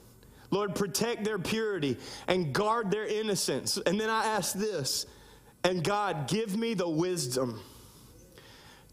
Lord, 0.50 0.74
protect 0.74 1.22
their 1.22 1.38
purity 1.38 1.98
and 2.26 2.54
guard 2.54 2.90
their 2.90 3.04
innocence. 3.04 3.76
And 3.84 4.00
then 4.00 4.08
I 4.08 4.24
ask 4.24 4.54
this, 4.54 5.04
and 5.64 5.84
God, 5.84 6.28
give 6.28 6.56
me 6.56 6.72
the 6.72 6.88
wisdom 6.88 7.60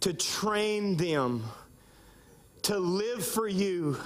to 0.01 0.11
train 0.11 0.97
them 0.97 1.45
to 2.63 2.77
live 2.77 3.25
for 3.25 3.47
you 3.47 3.97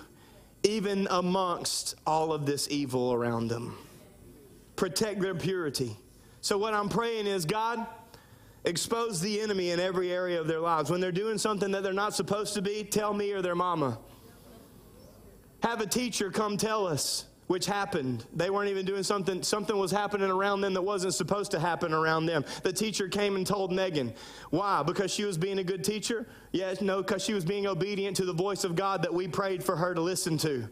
even 0.65 1.07
amongst 1.11 1.95
all 2.05 2.33
of 2.33 2.45
this 2.45 2.67
evil 2.69 3.13
around 3.13 3.47
them. 3.47 3.77
Protect 4.75 5.21
their 5.21 5.35
purity. 5.35 5.95
So, 6.41 6.57
what 6.57 6.73
I'm 6.73 6.89
praying 6.89 7.27
is, 7.27 7.45
God, 7.45 7.85
expose 8.65 9.21
the 9.21 9.39
enemy 9.39 9.69
in 9.71 9.79
every 9.79 10.11
area 10.11 10.39
of 10.39 10.47
their 10.47 10.59
lives. 10.59 10.89
When 10.89 10.99
they're 10.99 11.11
doing 11.11 11.37
something 11.37 11.71
that 11.71 11.83
they're 11.83 11.93
not 11.93 12.13
supposed 12.13 12.55
to 12.55 12.61
be, 12.61 12.83
tell 12.83 13.13
me 13.13 13.31
or 13.31 13.41
their 13.41 13.55
mama. 13.55 13.99
Have 15.63 15.81
a 15.81 15.87
teacher 15.87 16.29
come 16.29 16.57
tell 16.57 16.85
us 16.85 17.25
which 17.47 17.65
happened. 17.65 18.25
They 18.33 18.49
weren't 18.49 18.69
even 18.69 18.85
doing 18.85 19.03
something, 19.03 19.43
something 19.43 19.77
was 19.77 19.91
happening 19.91 20.29
around 20.29 20.61
them 20.61 20.73
that 20.73 20.81
wasn't 20.81 21.13
supposed 21.13 21.51
to 21.51 21.59
happen 21.59 21.93
around 21.93 22.25
them. 22.25 22.43
The 22.63 22.73
teacher 22.73 23.07
came 23.07 23.35
and 23.35 23.45
told 23.45 23.71
Megan. 23.71 24.13
Why? 24.49 24.83
Because 24.83 25.11
she 25.13 25.25
was 25.25 25.37
being 25.37 25.59
a 25.59 25.63
good 25.63 25.83
teacher? 25.83 26.25
Yes, 26.51 26.81
no, 26.81 27.01
because 27.01 27.23
she 27.23 27.33
was 27.33 27.45
being 27.45 27.67
obedient 27.67 28.17
to 28.17 28.25
the 28.25 28.33
voice 28.33 28.63
of 28.63 28.75
God 28.75 29.03
that 29.03 29.13
we 29.13 29.27
prayed 29.27 29.63
for 29.63 29.75
her 29.75 29.93
to 29.93 30.01
listen 30.01 30.37
to. 30.39 30.67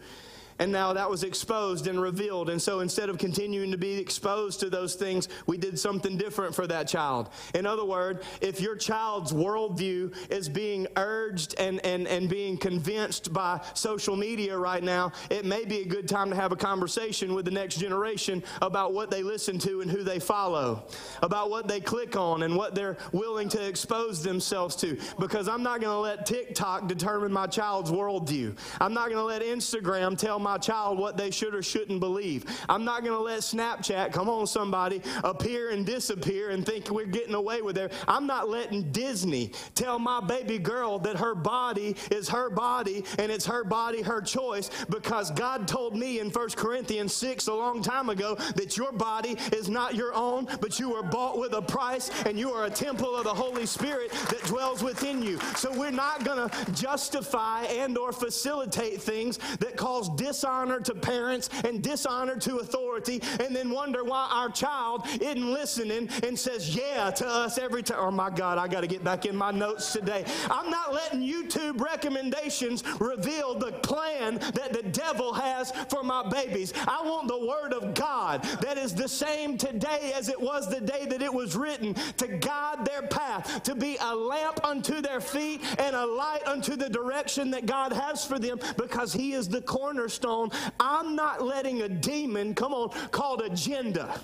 And 0.59 0.71
now 0.71 0.93
that 0.93 1.09
was 1.09 1.23
exposed 1.23 1.87
and 1.87 2.01
revealed. 2.01 2.49
And 2.49 2.61
so 2.61 2.79
instead 2.79 3.09
of 3.09 3.17
continuing 3.17 3.71
to 3.71 3.77
be 3.77 3.97
exposed 3.97 4.59
to 4.61 4.69
those 4.69 4.95
things, 4.95 5.29
we 5.47 5.57
did 5.57 5.79
something 5.79 6.17
different 6.17 6.55
for 6.55 6.67
that 6.67 6.87
child. 6.87 7.29
In 7.53 7.65
other 7.65 7.85
words, 7.85 8.23
if 8.41 8.61
your 8.61 8.75
child's 8.75 9.31
worldview 9.31 10.15
is 10.29 10.49
being 10.49 10.87
urged 10.95 11.55
and, 11.59 11.83
and, 11.85 12.07
and 12.07 12.29
being 12.29 12.57
convinced 12.57 13.33
by 13.33 13.61
social 13.73 14.15
media 14.15 14.57
right 14.57 14.83
now, 14.83 15.11
it 15.29 15.45
may 15.45 15.65
be 15.65 15.81
a 15.81 15.85
good 15.85 16.07
time 16.07 16.29
to 16.29 16.35
have 16.35 16.51
a 16.51 16.55
conversation 16.55 17.33
with 17.33 17.45
the 17.45 17.51
next 17.51 17.77
generation 17.77 18.43
about 18.61 18.93
what 18.93 19.09
they 19.09 19.23
listen 19.23 19.57
to 19.59 19.81
and 19.81 19.89
who 19.89 20.03
they 20.03 20.19
follow, 20.19 20.83
about 21.21 21.49
what 21.49 21.67
they 21.67 21.79
click 21.79 22.15
on 22.15 22.43
and 22.43 22.55
what 22.55 22.75
they're 22.75 22.97
willing 23.11 23.49
to 23.49 23.67
expose 23.67 24.23
themselves 24.23 24.75
to. 24.75 24.97
Because 25.19 25.47
I'm 25.47 25.63
not 25.63 25.81
going 25.81 25.93
to 25.93 25.99
let 25.99 26.25
TikTok 26.25 26.87
determine 26.87 27.31
my 27.31 27.47
child's 27.47 27.91
worldview. 27.91 28.57
I'm 28.79 28.93
not 28.93 29.09
going 29.09 29.17
to 29.17 29.23
let 29.23 29.41
Instagram 29.41 30.17
tell 30.17 30.39
my 30.43 30.57
child 30.57 30.97
what 30.97 31.17
they 31.17 31.31
should 31.31 31.55
or 31.55 31.63
shouldn't 31.63 31.99
believe. 31.99 32.45
I'm 32.69 32.85
not 32.85 33.03
going 33.03 33.15
to 33.15 33.23
let 33.23 33.39
Snapchat, 33.39 34.13
come 34.13 34.29
on, 34.29 34.45
somebody, 34.47 35.01
appear 35.23 35.71
and 35.71 35.85
disappear 35.85 36.51
and 36.51 36.65
think 36.65 36.89
we're 36.89 37.05
getting 37.05 37.33
away 37.33 37.61
with 37.61 37.77
it. 37.77 37.93
I'm 38.07 38.27
not 38.27 38.49
letting 38.49 38.91
Disney 38.91 39.51
tell 39.75 39.99
my 39.99 40.19
baby 40.19 40.59
girl 40.59 40.99
that 40.99 41.15
her 41.17 41.35
body 41.35 41.95
is 42.11 42.29
her 42.29 42.49
body 42.49 43.05
and 43.17 43.31
it's 43.31 43.45
her 43.45 43.63
body, 43.63 44.01
her 44.01 44.21
choice, 44.21 44.69
because 44.89 45.31
God 45.31 45.67
told 45.67 45.95
me 45.95 46.19
in 46.19 46.29
1 46.29 46.49
Corinthians 46.51 47.13
6 47.13 47.47
a 47.47 47.53
long 47.53 47.81
time 47.81 48.09
ago 48.09 48.35
that 48.55 48.77
your 48.77 48.91
body 48.91 49.37
is 49.51 49.69
not 49.69 49.95
your 49.95 50.13
own, 50.13 50.47
but 50.59 50.79
you 50.79 50.89
were 50.89 51.03
bought 51.03 51.39
with 51.39 51.53
a 51.53 51.61
price 51.61 52.09
and 52.25 52.37
you 52.37 52.51
are 52.51 52.65
a 52.65 52.69
temple 52.69 53.15
of 53.15 53.23
the 53.23 53.33
Holy 53.33 53.65
Spirit 53.65 54.11
that 54.11 54.43
dwells 54.45 54.83
within 54.83 55.21
you. 55.21 55.39
So 55.55 55.71
we're 55.77 55.91
not 55.91 56.23
going 56.23 56.49
to 56.49 56.71
justify 56.71 57.63
and 57.63 57.97
or 57.97 58.11
facilitate 58.11 59.01
things 59.01 59.39
that 59.59 59.77
cause 59.77 60.09
dis 60.15 60.32
dishonor 60.33 60.79
to 60.79 60.95
parents 60.95 61.47
and 61.63 61.83
dishonor 61.83 62.35
to 62.35 62.57
authority, 62.57 63.21
and 63.39 63.55
then 63.55 63.69
wonder 63.69 64.03
why 64.03 64.27
our 64.31 64.49
child 64.49 65.05
isn't 65.21 65.53
listening 65.53 66.09
and 66.23 66.37
says 66.37 66.75
yeah 66.75 67.11
to 67.11 67.27
us 67.27 67.59
every 67.59 67.83
time. 67.83 67.99
Oh 67.99 68.09
my 68.09 68.31
God, 68.31 68.57
I 68.57 68.67
got 68.67 68.81
to 68.81 68.87
get 68.87 69.03
back 69.03 69.27
in 69.27 69.35
my 69.35 69.51
notes 69.51 69.93
today. 69.93 70.25
I'm 70.49 70.71
not 70.71 70.91
letting 70.91 71.21
YouTube 71.21 71.79
recommendations 71.79 72.83
reveal 72.99 73.53
the 73.53 73.73
plan 73.83 74.39
that 74.39 74.73
the 74.73 74.81
devil 74.81 75.33
has 75.33 75.71
for 75.89 76.01
my 76.01 76.27
babies. 76.27 76.73
I 76.87 77.03
want 77.03 77.27
the 77.27 77.45
word 77.45 77.73
of 77.73 77.93
God 77.93 78.41
that 78.61 78.79
is 78.79 78.95
the 78.95 79.07
same 79.07 79.55
today 79.59 80.13
as 80.15 80.29
it 80.29 80.41
was 80.41 80.67
the 80.67 80.81
day 80.81 81.05
that 81.05 81.21
it 81.21 81.31
was 81.31 81.55
written 81.55 81.93
to 81.93 82.27
guide 82.27 82.85
their 82.85 83.03
path, 83.03 83.61
to 83.63 83.75
be 83.75 83.97
a 84.01 84.15
lamp 84.15 84.65
unto 84.65 84.99
their 84.99 85.21
feet 85.21 85.61
and 85.77 85.95
a 85.95 86.05
light 86.05 86.41
unto 86.47 86.75
the 86.75 86.89
direction 86.89 87.51
that 87.51 87.67
God 87.67 87.93
has 87.93 88.25
for 88.25 88.39
them 88.39 88.59
because 88.77 89.13
He 89.13 89.33
is 89.33 89.47
the 89.47 89.61
cornerstone 89.61 90.22
cornerstone, 90.23 90.51
I'm 90.79 91.15
not 91.15 91.43
letting 91.43 91.81
a 91.81 91.89
demon, 91.89 92.53
come 92.55 92.73
on, 92.73 92.89
called 93.09 93.41
agenda. 93.41 94.19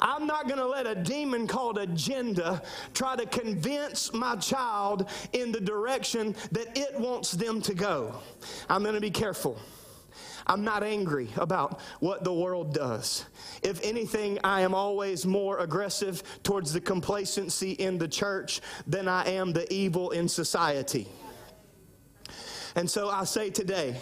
I'm 0.00 0.26
not 0.26 0.46
going 0.46 0.58
to 0.58 0.66
let 0.66 0.86
a 0.86 0.94
demon 0.94 1.46
called 1.46 1.76
agenda 1.76 2.62
try 2.94 3.14
to 3.16 3.26
convince 3.26 4.12
my 4.12 4.36
child 4.36 5.08
in 5.34 5.52
the 5.52 5.60
direction 5.60 6.34
that 6.52 6.76
it 6.78 6.98
wants 6.98 7.32
them 7.32 7.60
to 7.62 7.74
go. 7.74 8.14
I'm 8.70 8.82
going 8.82 8.94
to 8.94 9.02
be 9.02 9.10
careful. 9.10 9.58
I'm 10.46 10.64
not 10.64 10.82
angry 10.82 11.28
about 11.36 11.80
what 12.00 12.24
the 12.24 12.32
world 12.32 12.72
does. 12.72 13.26
If 13.62 13.84
anything, 13.84 14.38
I 14.42 14.62
am 14.62 14.74
always 14.74 15.26
more 15.26 15.58
aggressive 15.58 16.22
towards 16.42 16.72
the 16.72 16.80
complacency 16.80 17.72
in 17.72 17.98
the 17.98 18.08
church 18.08 18.62
than 18.86 19.06
I 19.06 19.28
am 19.28 19.52
the 19.52 19.70
evil 19.72 20.10
in 20.10 20.26
society. 20.26 21.06
And 22.74 22.90
so 22.90 23.10
I 23.10 23.24
say 23.24 23.50
today, 23.50 24.00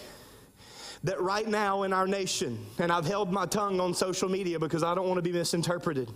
that 1.04 1.20
right 1.20 1.46
now 1.46 1.82
in 1.84 1.92
our 1.92 2.06
nation, 2.06 2.64
and 2.78 2.90
I've 2.90 3.06
held 3.06 3.32
my 3.32 3.46
tongue 3.46 3.80
on 3.80 3.94
social 3.94 4.28
media 4.28 4.58
because 4.58 4.82
I 4.82 4.94
don't 4.94 5.06
want 5.06 5.18
to 5.18 5.22
be 5.22 5.32
misinterpreted. 5.32 6.10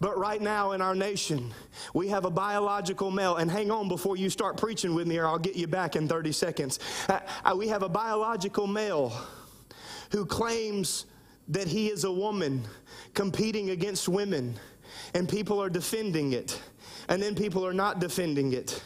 But 0.00 0.18
right 0.18 0.40
now 0.40 0.72
in 0.72 0.80
our 0.80 0.94
nation, 0.94 1.52
we 1.94 2.08
have 2.08 2.24
a 2.24 2.30
biological 2.30 3.10
male, 3.10 3.36
and 3.36 3.50
hang 3.50 3.70
on 3.70 3.88
before 3.88 4.16
you 4.16 4.30
start 4.30 4.56
preaching 4.56 4.94
with 4.94 5.06
me, 5.06 5.18
or 5.18 5.26
I'll 5.26 5.38
get 5.38 5.56
you 5.56 5.66
back 5.66 5.96
in 5.96 6.08
30 6.08 6.32
seconds. 6.32 6.78
Uh, 7.08 7.20
uh, 7.44 7.54
we 7.56 7.68
have 7.68 7.82
a 7.82 7.88
biological 7.88 8.66
male 8.66 9.12
who 10.10 10.26
claims 10.26 11.06
that 11.48 11.66
he 11.66 11.88
is 11.88 12.04
a 12.04 12.12
woman 12.12 12.62
competing 13.14 13.70
against 13.70 14.08
women, 14.08 14.54
and 15.14 15.28
people 15.28 15.60
are 15.62 15.70
defending 15.70 16.32
it, 16.32 16.60
and 17.08 17.22
then 17.22 17.34
people 17.34 17.66
are 17.66 17.74
not 17.74 17.98
defending 17.98 18.52
it 18.52 18.82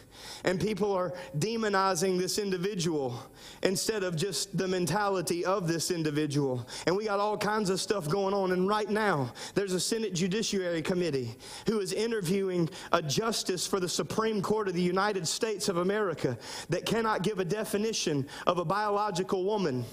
and 0.47 0.61
people 0.61 0.93
are 0.93 1.13
demonizing 1.39 2.19
this 2.19 2.39
individual 2.39 3.21
instead 3.65 4.05
of 4.05 4.17
just 4.17 4.57
the 4.57 4.67
mentality 4.67 5.45
of 5.45 5.67
this 5.67 5.91
individual. 5.91 6.67
And 6.87 6.97
we 6.97 7.05
got 7.05 7.19
all 7.19 7.37
kinds 7.37 7.69
of 7.69 7.81
stuff 7.81 8.09
going 8.09 8.33
on. 8.33 8.53
And 8.53 8.69
right 8.69 8.89
now, 8.89 9.33
there's 9.55 9.73
a 9.73 9.81
Senate 9.81 10.15
Judiciary 10.15 10.83
Committee 10.83 11.35
who 11.67 11.81
is 11.81 11.93
interviewing 11.93 12.71
a 12.93 13.03
justice 13.03 13.67
for 13.67 13.81
the 13.81 13.89
Supreme 13.89 14.41
Court 14.41 14.69
of 14.69 14.75
the 14.75 14.83
United 14.83 15.27
States 15.27 15.69
of 15.69 15.79
America 15.79 16.39
that 16.71 16.87
cannot 16.87 17.23
give 17.23 17.41
a 17.41 17.45
definition 17.45 18.27
of 18.47 18.59
a 18.59 18.65
biological 18.65 19.45
woman 19.45 19.85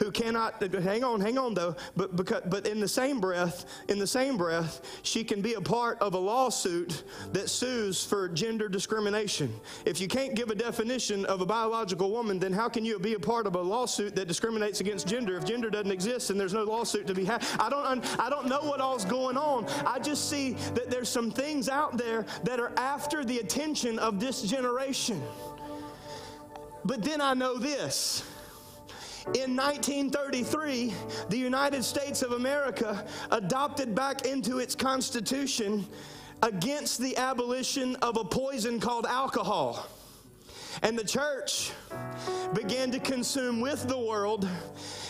who 0.00 0.10
cannot 0.10 0.60
hang 0.82 1.04
on, 1.04 1.20
hang 1.20 1.38
on 1.38 1.54
though, 1.54 1.76
but 1.94 2.16
because, 2.16 2.42
but 2.46 2.66
in 2.66 2.80
the 2.80 2.88
same 2.88 3.20
breath, 3.20 3.66
in 3.88 3.98
the 3.98 4.06
same 4.06 4.38
breath, 4.38 4.80
she 5.02 5.22
can 5.22 5.42
be 5.42 5.54
a 5.54 5.60
part 5.60 5.98
of 6.00 6.14
a 6.14 6.18
lawsuit 6.18 7.04
that 7.32 7.50
sues 7.50 8.02
for 8.02 8.28
gender 8.28 8.68
discrimination. 8.68 9.54
If 9.84 10.00
you 10.00 10.08
can't 10.08 10.34
give 10.34 10.48
a 10.48 10.54
definition 10.54 11.26
of 11.26 11.42
a 11.42 11.46
biological 11.46 12.10
woman, 12.10 12.38
then 12.38 12.52
how 12.52 12.68
can 12.68 12.84
you 12.84 12.98
be 12.98 13.12
a 13.14 13.20
part 13.20 13.46
of 13.46 13.54
a 13.54 13.60
lawsuit 13.60 14.16
that 14.16 14.26
discriminates 14.26 14.80
against 14.80 15.06
gender 15.06 15.36
if 15.36 15.44
gender 15.44 15.68
doesn't 15.68 15.92
exist 15.92 16.30
and 16.30 16.40
there's 16.40 16.54
no 16.54 16.64
lawsuit 16.64 17.06
to 17.06 17.14
be 17.14 17.26
had? 17.26 17.44
I 17.60 17.68
don't 17.68 18.20
I 18.20 18.30
don't 18.30 18.48
know 18.48 18.62
what 18.62 18.80
all's 18.80 19.04
going 19.04 19.36
on. 19.36 19.66
I 19.86 19.98
just 19.98 20.30
see 20.30 20.52
that 20.74 20.90
there's 20.90 21.10
some 21.10 21.30
things 21.30 21.68
out 21.68 21.98
there 21.98 22.24
that 22.44 22.58
are 22.58 22.72
after 22.78 23.22
the 23.22 23.38
attention 23.38 23.98
of 23.98 24.18
this 24.18 24.42
generation. 24.42 25.22
But 26.86 27.02
then 27.02 27.20
I 27.20 27.34
know 27.34 27.58
this 27.58 28.24
in 29.34 29.54
1933, 29.54 30.92
the 31.28 31.36
United 31.36 31.84
States 31.84 32.22
of 32.22 32.32
America 32.32 33.06
adopted 33.30 33.94
back 33.94 34.26
into 34.26 34.58
its 34.58 34.74
Constitution 34.74 35.86
against 36.42 37.00
the 37.00 37.16
abolition 37.16 37.96
of 37.96 38.16
a 38.16 38.24
poison 38.24 38.80
called 38.80 39.06
alcohol. 39.06 39.86
And 40.82 40.98
the 40.98 41.04
church 41.04 41.72
began 42.54 42.90
to 42.90 43.00
consume 43.00 43.60
with 43.60 43.88
the 43.88 43.98
world 43.98 44.48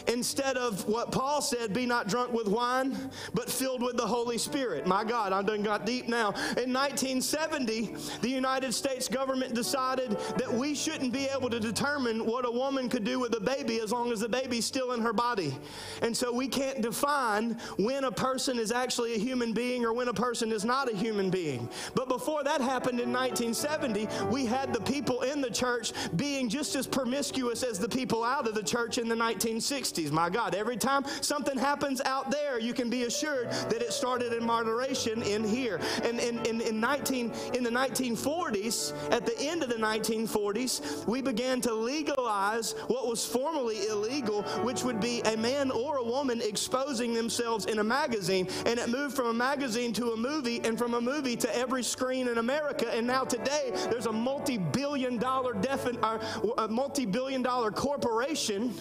instead 0.09 0.57
of 0.57 0.87
what 0.87 1.13
Paul 1.13 1.41
said, 1.41 1.73
be 1.73 1.87
not 1.87 2.09
drunk 2.09 2.33
with 2.33 2.49
wine, 2.49 3.11
but 3.35 3.51
filled 3.51 3.83
with 3.83 3.97
the 3.97 4.07
Holy 4.07 4.39
Spirit. 4.39 4.87
My 4.87 5.05
God, 5.05 5.33
I 5.33 5.43
done 5.43 5.63
got 5.63 5.87
deep 5.87 6.09
now. 6.09 6.31
In 6.57 6.73
1970, 6.73 7.95
the 8.21 8.29
United 8.29 8.73
States 8.73 9.09
government 9.09 9.55
decided 9.55 10.13
that 10.37 10.53
we 10.53 10.75
shouldn't 10.75 11.13
be 11.13 11.27
able 11.27 11.51
to 11.51 11.61
determine 11.61 12.27
what 12.27 12.47
a 12.47 12.51
woman 12.51 12.89
could 12.89 13.05
do 13.05 13.19
with 13.21 13.35
a 13.37 13.41
baby 13.41 13.81
as 13.81 13.93
long 13.93 14.13
as 14.13 14.21
the 14.21 14.29
baby's 14.29 14.65
still 14.65 14.93
in 14.93 15.01
her 15.01 15.13
body. 15.13 15.57
And 16.03 16.17
so 16.17 16.33
we 16.33 16.49
can't 16.49 16.81
define 16.81 17.53
when 17.77 18.05
a 18.05 18.13
person 18.13 18.59
is 18.59 18.73
actually 18.73 19.15
a 19.15 19.19
human 19.19 19.53
being 19.53 19.85
or 19.85 19.93
when 19.93 20.09
a 20.09 20.15
person 20.15 20.53
is 20.53 20.65
not 20.65 20.91
a 20.93 20.97
human 20.97 21.31
being. 21.31 21.69
But 21.95 22.09
before 22.09 22.43
that 22.45 22.61
happened 22.61 23.01
in 23.01 23.13
1970, 23.13 24.09
we 24.31 24.47
had 24.47 24.73
the 24.73 24.81
people 24.81 25.23
in 25.23 25.41
the 25.41 25.50
church 25.51 25.93
being 26.17 26.49
just 26.49 26.75
as 26.77 26.87
promiscuous 26.87 27.63
as 27.63 27.79
the 27.79 27.89
people 27.89 28.25
out 28.25 28.47
of 28.47 28.55
the 28.55 28.63
church 28.63 28.99
in 28.99 29.09
the 29.09 29.15
1960s. 29.15 30.11
My 30.11 30.31
God, 30.31 30.55
every 30.55 30.77
time 30.77 31.05
something 31.21 31.59
happens 31.59 32.01
out 32.05 32.31
there, 32.31 32.59
you 32.59 32.73
can 32.73 32.91
be 32.91 33.05
assured 33.05 33.51
that 33.51 33.83
it 33.83 33.93
started 33.93 34.33
in 34.33 34.45
moderation 34.45 35.23
in 35.23 35.45
here. 35.45 35.81
And 36.05 36.19
in, 36.21 36.39
in, 36.47 36.61
in, 36.61 36.81
19, 36.81 37.33
in 37.55 37.65
the 37.65 37.71
1940s, 37.71 39.13
at 39.13 39.27
the 39.27 39.39
end 39.41 39.63
of 39.63 39.69
the 39.69 39.77
1940s, 39.77 41.07
we 41.07 41.23
began 41.23 41.61
to 41.63 41.73
legalize 41.73 42.73
what 42.89 43.07
was 43.07 43.25
formerly 43.25 43.87
illegal, 43.89 44.43
which 44.63 44.83
would 44.83 45.01
be 45.01 45.21
a 45.23 45.37
man 45.37 45.71
or 45.71 45.99
a 45.99 46.05
woman 46.05 46.41
exposing 46.43 47.15
themselves 47.15 47.67
in 47.67 47.79
a 47.79 47.85
magazine. 47.85 48.47
And 48.67 48.79
it 48.79 48.89
moved 48.89 49.17
from 49.17 49.27
a 49.27 49.35
magazine 49.35 49.93
to 49.95 50.13
a 50.13 50.17
movie, 50.17 50.61
and 50.65 50.79
from 50.79 50.95
a 50.95 51.01
movie 51.01 51.37
to 51.37 51.57
every 51.57 51.83
screen 51.83 52.29
in 52.29 52.39
America. 52.39 52.93
And 52.95 53.07
now 53.07 53.25
today, 53.25 53.73
there's 53.91 54.07
a 54.07 54.13
multi-billion 54.13 55.17
dollar, 55.17 55.40
defi- 55.61 55.99
uh, 56.03 56.19
a 56.59 56.69
multi 56.69 57.07
billion 57.07 57.43
dollar 57.43 57.71
corporation 57.71 58.75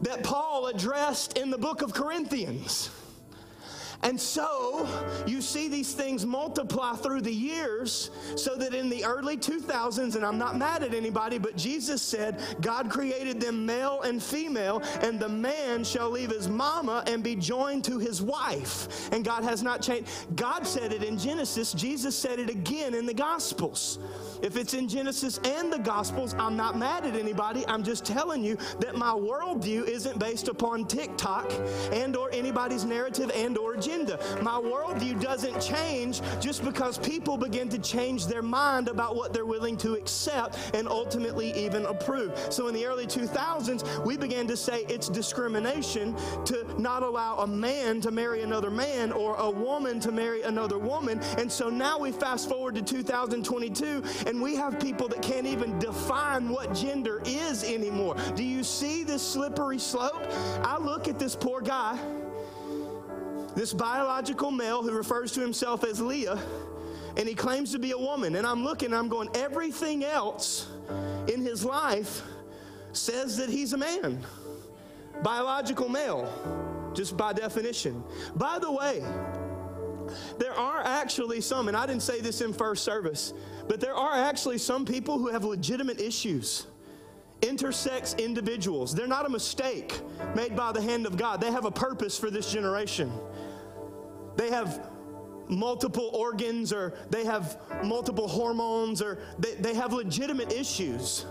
that 0.00 0.22
Paul 0.24 0.66
addressed 0.66 1.38
in 1.38 1.50
the 1.50 1.58
book 1.58 1.82
of 1.82 1.92
Corinthians. 1.92 2.90
And 4.04 4.20
so 4.20 4.86
you 5.26 5.40
see 5.40 5.66
these 5.68 5.94
things 5.94 6.26
multiply 6.26 6.92
through 6.94 7.22
the 7.22 7.32
years 7.32 8.10
so 8.36 8.54
that 8.54 8.74
in 8.74 8.90
the 8.90 9.04
early 9.04 9.36
2000s, 9.36 10.14
and 10.14 10.24
I'm 10.24 10.38
not 10.38 10.58
mad 10.58 10.82
at 10.82 10.92
anybody, 10.92 11.38
but 11.38 11.56
Jesus 11.56 12.02
said 12.02 12.40
God 12.60 12.90
created 12.90 13.40
them 13.40 13.64
male 13.64 14.02
and 14.02 14.22
female, 14.22 14.82
and 15.00 15.18
the 15.18 15.28
man 15.28 15.84
shall 15.84 16.10
leave 16.10 16.30
his 16.30 16.48
mama 16.48 17.02
and 17.06 17.22
be 17.22 17.34
joined 17.34 17.82
to 17.84 17.98
his 17.98 18.20
wife. 18.20 19.10
And 19.10 19.24
God 19.24 19.42
has 19.42 19.62
not 19.62 19.80
changed. 19.80 20.10
God 20.36 20.66
said 20.66 20.92
it 20.92 21.02
in 21.02 21.18
Genesis, 21.18 21.72
Jesus 21.72 22.16
said 22.16 22.38
it 22.38 22.50
again 22.50 22.94
in 22.94 23.06
the 23.06 23.14
Gospels. 23.14 23.98
If 24.42 24.58
it's 24.58 24.74
in 24.74 24.88
Genesis 24.88 25.38
and 25.44 25.72
the 25.72 25.78
Gospels, 25.78 26.34
I'm 26.38 26.56
not 26.56 26.78
mad 26.78 27.06
at 27.06 27.16
anybody. 27.16 27.66
I'm 27.66 27.82
just 27.82 28.04
telling 28.04 28.44
you 28.44 28.56
that 28.80 28.94
my 28.94 29.12
worldview 29.12 29.88
isn't 29.88 30.18
based 30.18 30.48
upon 30.48 30.86
TikTok 30.86 31.50
and 31.92 32.14
or 32.14 32.30
anybody's 32.32 32.84
narrative 32.84 33.30
and 33.34 33.56
or 33.56 33.76
agenda. 33.94 34.18
My 34.42 34.60
worldview 34.60 35.20
doesn't 35.20 35.60
change 35.60 36.20
just 36.40 36.64
because 36.64 36.98
people 36.98 37.36
begin 37.36 37.68
to 37.70 37.78
change 37.78 38.26
their 38.26 38.42
mind 38.42 38.88
about 38.88 39.16
what 39.16 39.32
they're 39.32 39.46
willing 39.46 39.76
to 39.78 39.94
accept 39.94 40.58
and 40.74 40.86
ultimately 40.86 41.52
even 41.54 41.86
approve. 41.86 42.36
So 42.50 42.68
in 42.68 42.74
the 42.74 42.84
early 42.84 43.06
2000s, 43.06 44.04
we 44.04 44.16
began 44.16 44.46
to 44.48 44.56
say 44.56 44.84
it's 44.88 45.08
discrimination 45.08 46.14
to 46.44 46.66
not 46.80 47.02
allow 47.02 47.38
a 47.38 47.46
man 47.46 48.00
to 48.02 48.10
marry 48.10 48.42
another 48.42 48.70
man 48.70 49.12
or 49.12 49.36
a 49.36 49.50
woman 49.50 50.00
to 50.00 50.12
marry 50.12 50.42
another 50.42 50.78
woman. 50.78 51.20
And 51.38 51.50
so 51.50 51.70
now 51.70 51.98
we 51.98 52.12
fast 52.12 52.48
forward 52.48 52.74
to 52.74 52.82
2022 52.82 54.02
and 54.26 54.34
and 54.34 54.42
we 54.42 54.56
have 54.56 54.80
people 54.80 55.06
that 55.06 55.22
can't 55.22 55.46
even 55.46 55.78
define 55.78 56.48
what 56.48 56.74
gender 56.74 57.22
is 57.24 57.62
anymore. 57.62 58.16
Do 58.34 58.42
you 58.42 58.64
see 58.64 59.04
this 59.04 59.22
slippery 59.22 59.78
slope? 59.78 60.26
I 60.64 60.76
look 60.76 61.06
at 61.06 61.20
this 61.20 61.36
poor 61.36 61.60
guy, 61.60 61.96
this 63.54 63.72
biological 63.72 64.50
male 64.50 64.82
who 64.82 64.92
refers 64.92 65.32
to 65.32 65.40
himself 65.40 65.84
as 65.84 66.00
Lia, 66.00 66.38
and 67.16 67.28
he 67.28 67.34
claims 67.34 67.72
to 67.72 67.78
be 67.78 67.92
a 67.92 67.98
woman. 67.98 68.36
And 68.36 68.46
I'm 68.46 68.64
looking, 68.64 68.92
I'm 68.92 69.08
going, 69.08 69.28
everything 69.34 70.04
else 70.04 70.68
in 71.32 71.40
his 71.40 71.64
life 71.64 72.22
says 72.92 73.36
that 73.36 73.48
he's 73.48 73.72
a 73.72 73.78
man, 73.78 74.24
biological 75.22 75.88
male, 75.88 76.92
just 76.94 77.16
by 77.16 77.32
definition. 77.32 78.02
By 78.36 78.58
the 78.58 78.70
way, 78.70 79.02
there 80.38 80.52
are 80.52 80.82
actually 80.84 81.40
some, 81.40 81.68
and 81.68 81.76
I 81.76 81.86
didn't 81.86 82.02
say 82.02 82.20
this 82.20 82.40
in 82.40 82.52
first 82.52 82.84
service, 82.84 83.32
but 83.68 83.80
there 83.80 83.94
are 83.94 84.14
actually 84.14 84.58
some 84.58 84.84
people 84.84 85.18
who 85.18 85.28
have 85.28 85.44
legitimate 85.44 86.00
issues. 86.00 86.66
Intersex 87.40 88.16
individuals. 88.18 88.94
They're 88.94 89.06
not 89.06 89.26
a 89.26 89.28
mistake 89.28 90.00
made 90.34 90.56
by 90.56 90.72
the 90.72 90.80
hand 90.80 91.04
of 91.04 91.16
God. 91.16 91.40
They 91.40 91.50
have 91.50 91.64
a 91.66 91.70
purpose 91.70 92.18
for 92.18 92.30
this 92.30 92.50
generation. 92.50 93.12
They 94.36 94.50
have 94.50 94.90
multiple 95.48 96.10
organs 96.14 96.72
or 96.72 96.94
they 97.10 97.24
have 97.24 97.60
multiple 97.82 98.28
hormones 98.28 99.02
or 99.02 99.18
they, 99.38 99.54
they 99.54 99.74
have 99.74 99.92
legitimate 99.92 100.52
issues. 100.52 101.26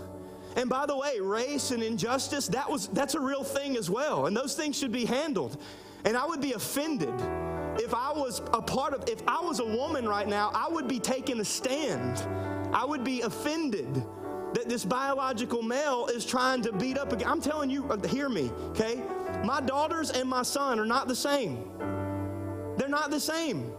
And 0.56 0.70
by 0.70 0.86
the 0.86 0.96
way, 0.96 1.18
race 1.20 1.72
and 1.72 1.82
injustice, 1.82 2.46
that 2.48 2.70
was 2.70 2.86
that's 2.88 3.14
a 3.14 3.20
real 3.20 3.42
thing 3.42 3.76
as 3.76 3.90
well. 3.90 4.26
And 4.26 4.36
those 4.36 4.54
things 4.54 4.78
should 4.78 4.92
be 4.92 5.04
handled. 5.04 5.60
And 6.04 6.16
I 6.16 6.26
would 6.26 6.40
be 6.40 6.52
offended 6.52 7.14
if 7.78 7.92
I 7.92 8.12
was 8.12 8.40
a 8.52 8.62
part 8.62 8.94
of, 8.94 9.08
if 9.08 9.20
I 9.26 9.40
was 9.40 9.58
a 9.58 9.64
woman 9.64 10.08
right 10.08 10.28
now, 10.28 10.50
I 10.54 10.68
would 10.68 10.86
be 10.86 11.00
taking 11.00 11.40
a 11.40 11.44
stand. 11.44 12.18
I 12.72 12.84
would 12.84 13.04
be 13.04 13.22
offended 13.22 13.94
that 14.54 14.68
this 14.68 14.84
biological 14.84 15.62
male 15.62 16.06
is 16.06 16.24
trying 16.24 16.62
to 16.62 16.72
beat 16.72 16.96
up 16.96 17.12
again. 17.12 17.28
I'm 17.28 17.40
telling 17.40 17.70
you, 17.70 17.90
uh, 17.90 17.96
hear 18.06 18.28
me, 18.28 18.52
okay? 18.70 19.02
My 19.44 19.60
daughters 19.60 20.10
and 20.10 20.28
my 20.28 20.42
son 20.42 20.78
are 20.78 20.86
not 20.86 21.08
the 21.08 21.16
same. 21.16 21.68
Not 22.94 23.10
the 23.10 23.18
same. 23.18 23.72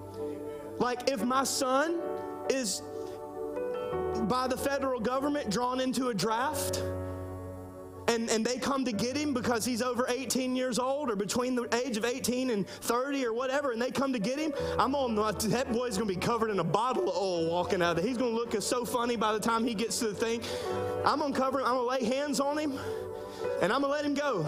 Like, 0.78 1.09
if 1.09 1.24
my 1.24 1.45
son 1.45 2.01
is 2.49 2.82
by 4.24 4.45
the 4.45 4.57
federal 4.57 4.99
government 4.99 5.49
drawn 5.49 5.80
into 5.80 6.09
a 6.09 6.13
draft, 6.13 6.84
and, 8.09 8.30
and 8.30 8.45
they 8.45 8.57
come 8.57 8.84
to 8.84 8.91
get 8.91 9.16
him 9.16 9.34
because 9.34 9.63
he's 9.63 9.82
over 9.82 10.05
18 10.09 10.53
years 10.53 10.80
old 10.80 11.09
or 11.09 11.16
between 11.16 11.55
the 11.55 11.74
age 11.74 11.95
of 11.95 12.03
18 12.03 12.49
and 12.49 12.68
30 12.68 13.26
or 13.26 13.34
whatever, 13.34 13.72
and 13.72 13.82
they 13.82 13.89
come 13.89 14.11
to 14.11 14.20
get 14.20 14.38
him, 14.38 14.51
I'm 14.78 14.93
on 14.95 15.16
that 15.16 15.72
boy's 15.72 15.97
gonna 15.97 16.09
be 16.09 16.18
covered 16.18 16.49
in 16.49 16.59
a 16.59 16.63
bottle 16.66 17.09
of 17.09 17.16
oil 17.16 17.49
walking 17.49 17.82
out 17.82 17.91
of 17.91 18.03
there. 18.03 18.05
He's 18.05 18.18
gonna 18.18 18.36
look 18.36 18.53
so 18.61 18.84
funny 18.84 19.16
by 19.16 19.32
the 19.32 19.39
time 19.39 19.66
he 19.66 19.76
gets 19.76 19.97
to 19.99 20.09
the 20.09 20.13
thing. 20.13 20.41
I'm 21.05 21.20
gonna 21.20 21.34
cover 21.34 21.61
him, 21.61 21.68
I'm 21.68 21.76
gonna 21.76 21.88
lay 21.88 22.03
hands 22.03 22.41
on 22.41 22.57
him, 22.57 22.78
and 23.61 23.72
I'm 23.72 23.80
gonna 23.80 23.93
let 23.93 24.03
him 24.03 24.13
go. 24.13 24.45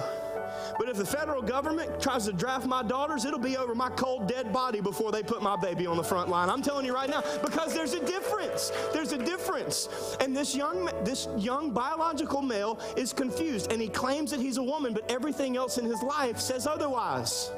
But 0.77 0.89
if 0.89 0.97
the 0.97 1.05
federal 1.05 1.41
government 1.41 2.01
tries 2.01 2.25
to 2.25 2.33
draft 2.33 2.65
my 2.65 2.83
daughters, 2.83 3.25
it'll 3.25 3.39
be 3.39 3.57
over 3.57 3.75
my 3.75 3.89
cold, 3.89 4.27
dead 4.27 4.51
body 4.51 4.81
before 4.81 5.11
they 5.11 5.23
put 5.23 5.41
my 5.41 5.55
baby 5.55 5.87
on 5.87 5.97
the 5.97 6.03
front 6.03 6.29
line. 6.29 6.49
I'm 6.49 6.61
telling 6.61 6.85
you 6.85 6.93
right 6.93 7.09
now, 7.09 7.21
because 7.41 7.73
there's 7.73 7.93
a 7.93 8.05
difference. 8.05 8.71
There's 8.93 9.11
a 9.11 9.17
difference. 9.17 9.89
And 10.19 10.35
this 10.35 10.55
young, 10.55 10.89
this 11.03 11.27
young 11.37 11.71
biological 11.71 12.41
male 12.41 12.79
is 12.95 13.13
confused, 13.13 13.71
and 13.71 13.81
he 13.81 13.87
claims 13.87 14.31
that 14.31 14.39
he's 14.39 14.57
a 14.57 14.63
woman, 14.63 14.93
but 14.93 15.09
everything 15.09 15.57
else 15.57 15.77
in 15.77 15.85
his 15.85 16.01
life 16.01 16.39
says 16.39 16.67
otherwise. 16.67 17.51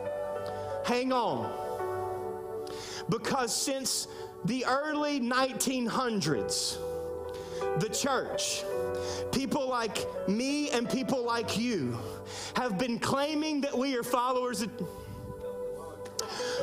Hang 0.86 1.12
on. 1.12 1.52
Because 3.10 3.56
since 3.56 4.08
the 4.46 4.66
early 4.66 5.20
1900s, 5.20 6.78
the 7.78 7.90
church, 7.90 8.64
people 9.32 9.68
like 9.68 9.98
me 10.28 10.70
and 10.72 10.90
people 10.90 11.24
like 11.24 11.58
you, 11.58 11.98
have 12.56 12.78
been 12.78 13.00
claiming 13.00 13.62
that 13.62 13.78
we 13.78 13.96
are 13.96 14.04
followers 14.04 14.62
of 14.62 14.70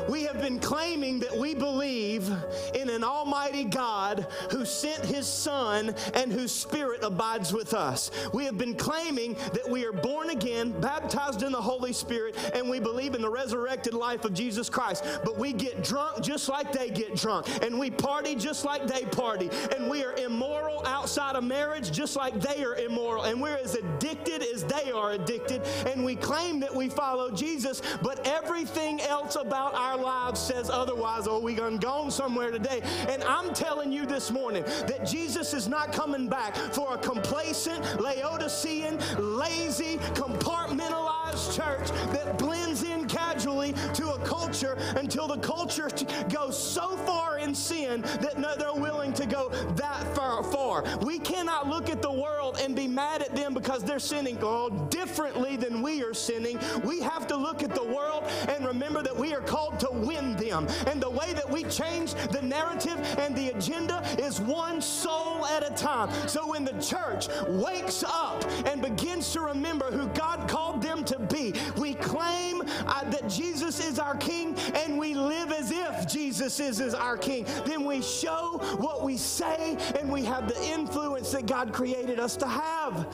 we 0.09 0.23
have 0.23 0.41
been 0.41 0.59
claiming 0.59 1.19
that 1.19 1.35
we 1.35 1.53
believe 1.53 2.29
in 2.73 2.89
an 2.89 3.03
almighty 3.03 3.63
God 3.63 4.27
who 4.51 4.65
sent 4.65 5.03
his 5.05 5.27
son 5.27 5.93
and 6.13 6.31
whose 6.31 6.51
spirit 6.51 7.03
abides 7.03 7.53
with 7.53 7.73
us. 7.73 8.11
We 8.33 8.45
have 8.45 8.57
been 8.57 8.75
claiming 8.75 9.35
that 9.53 9.67
we 9.69 9.85
are 9.85 9.91
born 9.91 10.29
again, 10.29 10.71
baptized 10.79 11.43
in 11.43 11.51
the 11.51 11.61
Holy 11.61 11.93
Spirit, 11.93 12.37
and 12.53 12.69
we 12.69 12.79
believe 12.79 13.15
in 13.15 13.21
the 13.21 13.29
resurrected 13.29 13.93
life 13.93 14.25
of 14.25 14.33
Jesus 14.33 14.69
Christ. 14.69 15.03
But 15.23 15.37
we 15.37 15.53
get 15.53 15.83
drunk 15.83 16.21
just 16.21 16.49
like 16.49 16.71
they 16.71 16.89
get 16.89 17.15
drunk, 17.15 17.47
and 17.63 17.79
we 17.79 17.89
party 17.89 18.35
just 18.35 18.65
like 18.65 18.87
they 18.87 19.03
party, 19.05 19.49
and 19.75 19.89
we 19.89 20.03
are 20.03 20.13
immoral 20.13 20.85
outside 20.85 21.35
of 21.35 21.43
marriage 21.43 21.91
just 21.91 22.15
like 22.15 22.39
they 22.39 22.63
are 22.63 22.75
immoral, 22.75 23.23
and 23.23 23.41
we're 23.41 23.57
as 23.57 23.75
addicted 23.75 24.43
as 24.43 24.63
they 24.63 24.91
are 24.91 25.11
addicted, 25.11 25.61
and 25.87 26.03
we 26.03 26.15
claim 26.15 26.59
that 26.59 26.73
we 26.73 26.89
follow 26.89 27.31
Jesus, 27.31 27.81
but 28.01 28.25
everything 28.27 29.01
else 29.01 29.35
about 29.35 29.56
our 29.57 29.73
our 29.73 29.97
lives 29.97 30.39
says 30.39 30.69
otherwise, 30.69 31.27
oh, 31.27 31.39
we 31.39 31.55
gone 31.55 31.77
gone 31.77 32.11
somewhere 32.11 32.51
today. 32.51 32.81
And 33.09 33.23
I'm 33.23 33.53
telling 33.53 33.91
you 33.91 34.05
this 34.05 34.31
morning 34.31 34.63
that 34.63 35.05
Jesus 35.05 35.53
is 35.53 35.67
not 35.67 35.91
coming 35.91 36.27
back 36.27 36.55
for 36.55 36.93
a 36.93 36.97
complacent, 36.97 37.83
Laodicean, 37.99 38.99
lazy, 39.17 39.97
compartmentalized 40.13 41.55
church 41.55 41.89
that 42.11 42.37
blends 42.37 42.83
in 42.83 43.06
to 43.47 44.11
a 44.11 44.19
culture 44.25 44.77
until 44.97 45.25
the 45.25 45.37
culture 45.37 45.89
goes 46.29 46.61
so 46.61 46.97
far 46.97 47.39
in 47.39 47.55
sin 47.55 48.01
that 48.01 48.35
they're 48.59 48.73
willing 48.73 49.13
to 49.13 49.25
go 49.25 49.49
that 49.75 50.03
far, 50.13 50.43
far. 50.43 50.83
We 51.01 51.17
cannot 51.17 51.67
look 51.69 51.89
at 51.89 52.01
the 52.01 52.11
world 52.11 52.59
and 52.61 52.75
be 52.75 52.87
mad 52.87 53.21
at 53.21 53.33
them 53.35 53.53
because 53.53 53.83
they're 53.83 53.99
sinning 53.99 54.37
oh, 54.41 54.69
differently 54.89 55.55
than 55.55 55.81
we 55.81 56.03
are 56.03 56.13
sinning. 56.13 56.59
We 56.83 56.99
have 57.01 57.25
to 57.27 57.37
look 57.37 57.63
at 57.63 57.73
the 57.73 57.83
world 57.83 58.25
and 58.49 58.65
remember 58.65 59.01
that 59.01 59.15
we 59.15 59.33
are 59.33 59.41
called 59.41 59.79
to 59.79 59.89
win 59.91 60.35
them. 60.35 60.67
And 60.85 61.01
the 61.01 61.09
way 61.09 61.31
that 61.31 61.49
we 61.49 61.63
change 61.63 62.15
the 62.15 62.41
narrative 62.41 62.99
and 63.17 63.33
the 63.33 63.49
agenda 63.49 64.03
is 64.19 64.41
one 64.41 64.81
soul 64.81 65.45
at 65.45 65.65
a 65.65 65.73
time. 65.73 66.09
So 66.27 66.47
when 66.47 66.65
the 66.65 66.77
church 66.81 67.29
wakes 67.47 68.03
up 68.03 68.43
and 68.65 68.81
begins 68.81 69.31
to 69.33 69.41
remember 69.41 69.89
who 69.89 70.07
God 70.09 70.49
called 70.49 70.81
them 70.81 71.05
to 71.05 71.17
be, 71.17 71.53
we 71.77 71.93
claim 71.93 72.61
uh, 72.61 73.09
that 73.09 73.36
Jesus 73.37 73.79
is 73.79 73.99
our 73.99 74.17
King 74.17 74.55
and 74.73 74.97
we 74.97 75.13
live 75.13 75.51
as 75.51 75.71
if 75.71 76.07
Jesus 76.11 76.59
is, 76.59 76.79
is 76.79 76.95
our 76.95 77.17
King. 77.17 77.45
Then 77.65 77.85
we 77.85 78.01
show 78.01 78.59
what 78.77 79.03
we 79.03 79.15
say 79.15 79.77
and 79.99 80.11
we 80.11 80.25
have 80.25 80.47
the 80.47 80.63
influence 80.63 81.31
that 81.31 81.45
God 81.45 81.71
created 81.71 82.19
us 82.19 82.35
to 82.37 82.47
have. 82.47 83.07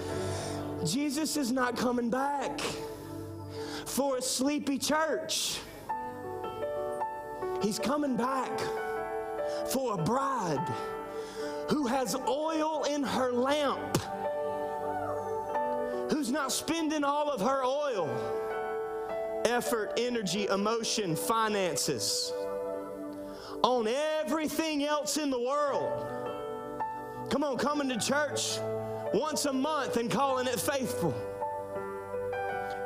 Jesus 0.85 1.35
is 1.35 1.51
not 1.51 1.75
coming 1.75 2.09
back 2.09 2.61
for 3.85 4.17
a 4.17 4.21
sleepy 4.21 4.77
church. 4.77 5.59
He's 7.61 7.79
coming 7.79 8.15
back 8.15 8.59
for 9.67 9.95
a 9.95 10.03
bride 10.03 10.65
who 11.69 11.87
has 11.87 12.15
oil 12.15 12.85
in 12.89 13.03
her 13.03 13.31
lamp, 13.31 13.97
who's 16.11 16.31
not 16.31 16.51
spending 16.51 17.03
all 17.03 17.29
of 17.29 17.41
her 17.41 17.63
oil, 17.63 18.32
effort, 19.45 19.93
energy, 19.97 20.47
emotion, 20.47 21.15
finances 21.15 22.33
on 23.63 23.87
everything 23.87 24.83
else 24.83 25.17
in 25.17 25.29
the 25.29 25.39
world. 25.39 26.05
Come 27.29 27.43
on, 27.43 27.57
coming 27.57 27.89
to 27.89 27.97
church 27.97 28.59
once 29.13 29.45
a 29.45 29.53
month 29.53 29.97
and 29.97 30.11
calling 30.11 30.47
it 30.47 30.59
faithful, 30.59 31.13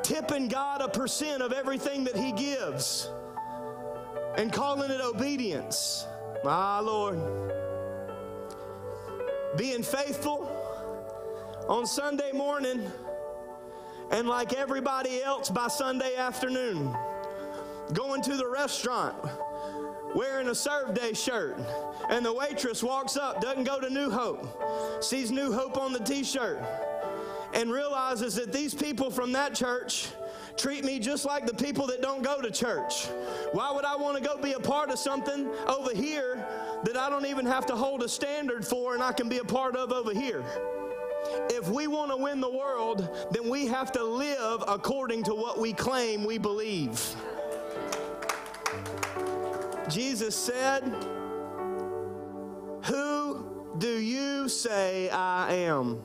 tipping 0.02 0.48
God 0.48 0.80
a 0.80 0.88
percent 0.88 1.42
of 1.42 1.52
everything 1.52 2.04
that 2.04 2.16
He 2.16 2.32
gives 2.32 3.10
and 4.36 4.52
calling 4.52 4.90
it 4.90 5.00
obedience. 5.00 6.06
My 6.44 6.78
Lord. 6.78 7.18
Being 9.56 9.82
faithful 9.82 10.48
on 11.68 11.86
Sunday 11.86 12.30
morning 12.32 12.90
and 14.10 14.28
like 14.28 14.52
everybody 14.54 15.22
else 15.22 15.50
by 15.50 15.68
Sunday 15.68 16.16
afternoon, 16.16 16.96
going 17.92 18.22
to 18.22 18.36
the 18.36 18.46
restaurant 18.46 19.16
wearing 20.14 20.48
a 20.48 20.54
serve 20.54 20.94
day 20.94 21.12
shirt 21.12 21.58
and 22.08 22.24
the 22.24 22.32
waitress 22.32 22.82
walks 22.82 23.16
up 23.16 23.40
doesn't 23.42 23.64
go 23.64 23.78
to 23.78 23.90
new 23.90 24.10
hope 24.10 25.04
sees 25.04 25.30
new 25.30 25.52
hope 25.52 25.76
on 25.76 25.92
the 25.92 25.98
t-shirt 25.98 26.58
and 27.54 27.70
realizes 27.70 28.34
that 28.34 28.52
these 28.52 28.74
people 28.74 29.10
from 29.10 29.32
that 29.32 29.54
church 29.54 30.08
treat 30.56 30.84
me 30.84 30.98
just 30.98 31.24
like 31.24 31.46
the 31.46 31.54
people 31.54 31.86
that 31.86 32.02
don't 32.02 32.22
go 32.22 32.40
to 32.40 32.50
church. 32.50 33.06
Why 33.52 33.70
would 33.72 33.84
I 33.84 33.96
want 33.96 34.16
to 34.16 34.22
go 34.22 34.36
be 34.36 34.52
a 34.52 34.60
part 34.60 34.90
of 34.90 34.98
something 34.98 35.48
over 35.66 35.94
here 35.94 36.44
that 36.84 36.96
I 36.96 37.08
don't 37.08 37.26
even 37.26 37.46
have 37.46 37.64
to 37.66 37.76
hold 37.76 38.02
a 38.02 38.08
standard 38.08 38.66
for 38.66 38.94
and 38.94 39.02
I 39.02 39.12
can 39.12 39.28
be 39.28 39.38
a 39.38 39.44
part 39.44 39.76
of 39.76 39.92
over 39.92 40.12
here? 40.12 40.44
If 41.50 41.68
we 41.68 41.86
want 41.86 42.10
to 42.10 42.16
win 42.16 42.40
the 42.40 42.50
world, 42.50 43.28
then 43.30 43.48
we 43.48 43.66
have 43.66 43.92
to 43.92 44.02
live 44.02 44.62
according 44.66 45.24
to 45.24 45.34
what 45.34 45.58
we 45.58 45.72
claim 45.72 46.24
we 46.24 46.38
believe. 46.38 47.00
Jesus 49.88 50.36
said, 50.36 50.82
Who 52.84 53.74
do 53.78 53.98
you 53.98 54.48
say 54.48 55.08
I 55.10 55.52
am? 55.54 56.02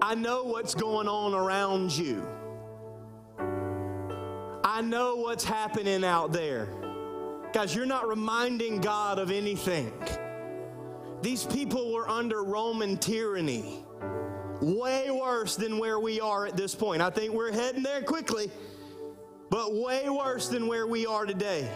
I 0.00 0.14
know 0.14 0.44
what's 0.44 0.74
going 0.74 1.08
on 1.08 1.34
around 1.34 1.96
you. 1.96 2.26
I 4.64 4.80
know 4.80 5.16
what's 5.16 5.44
happening 5.44 6.04
out 6.04 6.32
there. 6.32 6.68
Guys, 7.52 7.74
you're 7.74 7.86
not 7.86 8.06
reminding 8.06 8.80
God 8.80 9.18
of 9.18 9.30
anything. 9.30 9.92
These 11.20 11.44
people 11.44 11.92
were 11.92 12.08
under 12.08 12.44
Roman 12.44 12.96
tyranny, 12.96 13.84
way 14.60 15.10
worse 15.10 15.56
than 15.56 15.78
where 15.78 15.98
we 15.98 16.20
are 16.20 16.46
at 16.46 16.56
this 16.56 16.74
point. 16.74 17.02
I 17.02 17.10
think 17.10 17.34
we're 17.34 17.52
heading 17.52 17.82
there 17.82 18.02
quickly, 18.02 18.50
but 19.50 19.74
way 19.74 20.08
worse 20.08 20.48
than 20.48 20.68
where 20.68 20.86
we 20.86 21.06
are 21.06 21.26
today. 21.26 21.68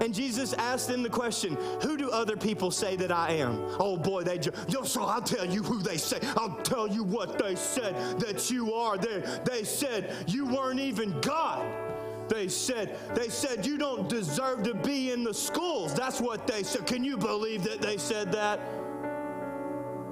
And 0.00 0.14
Jesus 0.14 0.52
asked 0.54 0.88
them 0.88 1.02
the 1.02 1.10
question, 1.10 1.56
Who 1.82 1.96
do 1.96 2.10
other 2.10 2.36
people 2.36 2.70
say 2.70 2.96
that 2.96 3.12
I 3.12 3.32
am? 3.32 3.60
Oh 3.78 3.96
boy, 3.96 4.22
they 4.22 4.38
just, 4.38 4.56
yo, 4.68 4.82
so 4.82 5.02
I'll 5.02 5.22
tell 5.22 5.44
you 5.44 5.62
who 5.62 5.82
they 5.82 5.96
say. 5.96 6.18
I'll 6.36 6.56
tell 6.62 6.86
you 6.86 7.04
what 7.04 7.38
they 7.38 7.54
said 7.54 8.20
that 8.20 8.50
you 8.50 8.74
are. 8.74 8.98
They, 8.98 9.22
they 9.44 9.64
said 9.64 10.14
you 10.26 10.46
weren't 10.46 10.80
even 10.80 11.18
God. 11.20 11.89
They 12.30 12.46
said, 12.46 12.96
they 13.16 13.28
said 13.28 13.66
you 13.66 13.76
don't 13.76 14.08
deserve 14.08 14.62
to 14.62 14.74
be 14.74 15.10
in 15.10 15.24
the 15.24 15.34
schools. 15.34 15.94
That's 15.94 16.20
what 16.20 16.46
they 16.46 16.62
said. 16.62 16.86
Can 16.86 17.02
you 17.02 17.16
believe 17.16 17.64
that 17.64 17.82
they 17.82 17.96
said 17.96 18.30
that? 18.32 18.60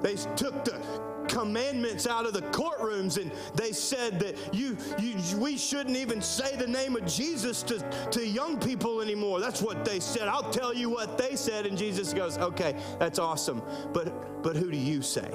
They 0.02 0.16
took 0.36 0.64
the 0.64 0.82
commandments 1.28 2.06
out 2.06 2.26
of 2.26 2.32
the 2.32 2.42
courtrooms 2.42 3.20
and 3.20 3.30
they 3.54 3.70
said 3.70 4.18
that 4.18 4.36
you, 4.52 4.76
you 4.98 5.16
we 5.36 5.56
shouldn't 5.56 5.96
even 5.96 6.20
say 6.20 6.56
the 6.56 6.66
name 6.66 6.96
of 6.96 7.06
Jesus 7.06 7.62
to, 7.62 7.78
to 8.10 8.26
young 8.26 8.58
people 8.58 9.00
anymore. 9.00 9.38
That's 9.38 9.62
what 9.62 9.84
they 9.84 10.00
said. 10.00 10.26
I'll 10.26 10.50
tell 10.50 10.74
you 10.74 10.90
what 10.90 11.18
they 11.18 11.36
said. 11.36 11.66
And 11.66 11.78
Jesus 11.78 12.12
goes, 12.12 12.36
okay, 12.38 12.74
that's 12.98 13.18
awesome. 13.20 13.62
But 13.92 14.42
but 14.42 14.56
who 14.56 14.70
do 14.70 14.76
you 14.76 15.02
say? 15.02 15.30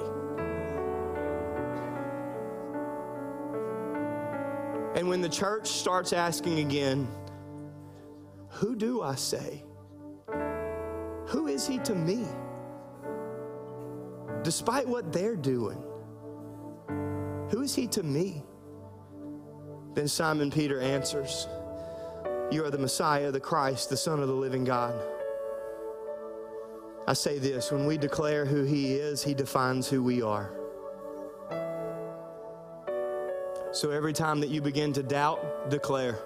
And 4.94 5.08
when 5.08 5.20
the 5.20 5.28
church 5.28 5.68
starts 5.68 6.12
asking 6.12 6.60
again, 6.60 7.08
who 8.48 8.76
do 8.76 9.02
I 9.02 9.16
say? 9.16 9.64
Who 11.26 11.48
is 11.48 11.66
he 11.66 11.78
to 11.78 11.94
me? 11.94 12.26
despite 14.44 14.86
what 14.86 15.12
they're 15.12 15.34
doing. 15.34 15.82
Who 17.50 17.62
is 17.62 17.74
he 17.74 17.88
to 17.88 18.02
me? 18.02 18.44
Then 19.94 20.06
Simon 20.06 20.50
Peter 20.50 20.80
answers, 20.80 21.48
You 22.52 22.64
are 22.64 22.70
the 22.70 22.78
Messiah, 22.78 23.32
the 23.32 23.40
Christ, 23.40 23.90
the 23.90 23.96
Son 23.96 24.20
of 24.20 24.28
the 24.28 24.34
living 24.34 24.64
God. 24.64 24.94
I 27.06 27.14
say 27.14 27.38
this 27.38 27.72
when 27.72 27.86
we 27.86 27.98
declare 27.98 28.44
who 28.44 28.64
he 28.64 28.94
is, 28.94 29.24
he 29.24 29.34
defines 29.34 29.88
who 29.88 30.02
we 30.02 30.22
are. 30.22 30.52
So 33.74 33.90
every 33.90 34.12
time 34.12 34.38
that 34.38 34.50
you 34.50 34.60
begin 34.60 34.92
to 34.92 35.02
doubt, 35.02 35.68
declare. 35.68 36.20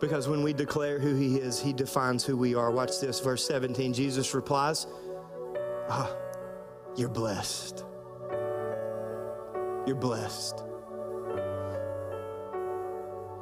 Because 0.00 0.26
when 0.28 0.42
we 0.42 0.54
declare 0.54 0.98
who 0.98 1.14
he 1.14 1.36
is, 1.36 1.60
he 1.60 1.74
defines 1.74 2.24
who 2.24 2.38
we 2.38 2.54
are. 2.54 2.70
Watch 2.70 3.00
this, 3.00 3.20
verse 3.20 3.46
17. 3.46 3.92
Jesus 3.92 4.32
replies, 4.32 4.86
Ah, 5.90 6.10
you're 6.96 7.10
blessed. 7.10 7.84
You're 9.86 9.96
blessed. 9.96 10.62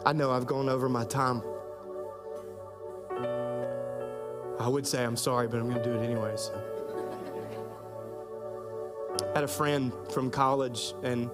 I 0.05 0.12
know 0.12 0.32
I've 0.32 0.47
gone 0.47 0.68
over 0.68 0.88
my 0.88 1.05
time. 1.05 1.43
I 4.59 4.66
would 4.66 4.84
say 4.84 5.05
I'm 5.05 5.16
sorry, 5.16 5.47
but 5.47 5.61
I'm 5.61 5.70
going 5.70 5.80
to 5.80 5.84
do 5.84 5.95
it 5.95 6.05
anyways. 6.05 6.51
I 9.20 9.32
had 9.32 9.45
a 9.45 9.49
friend 9.49 9.93
from 10.11 10.28
college 10.28 10.95
and 11.05 11.30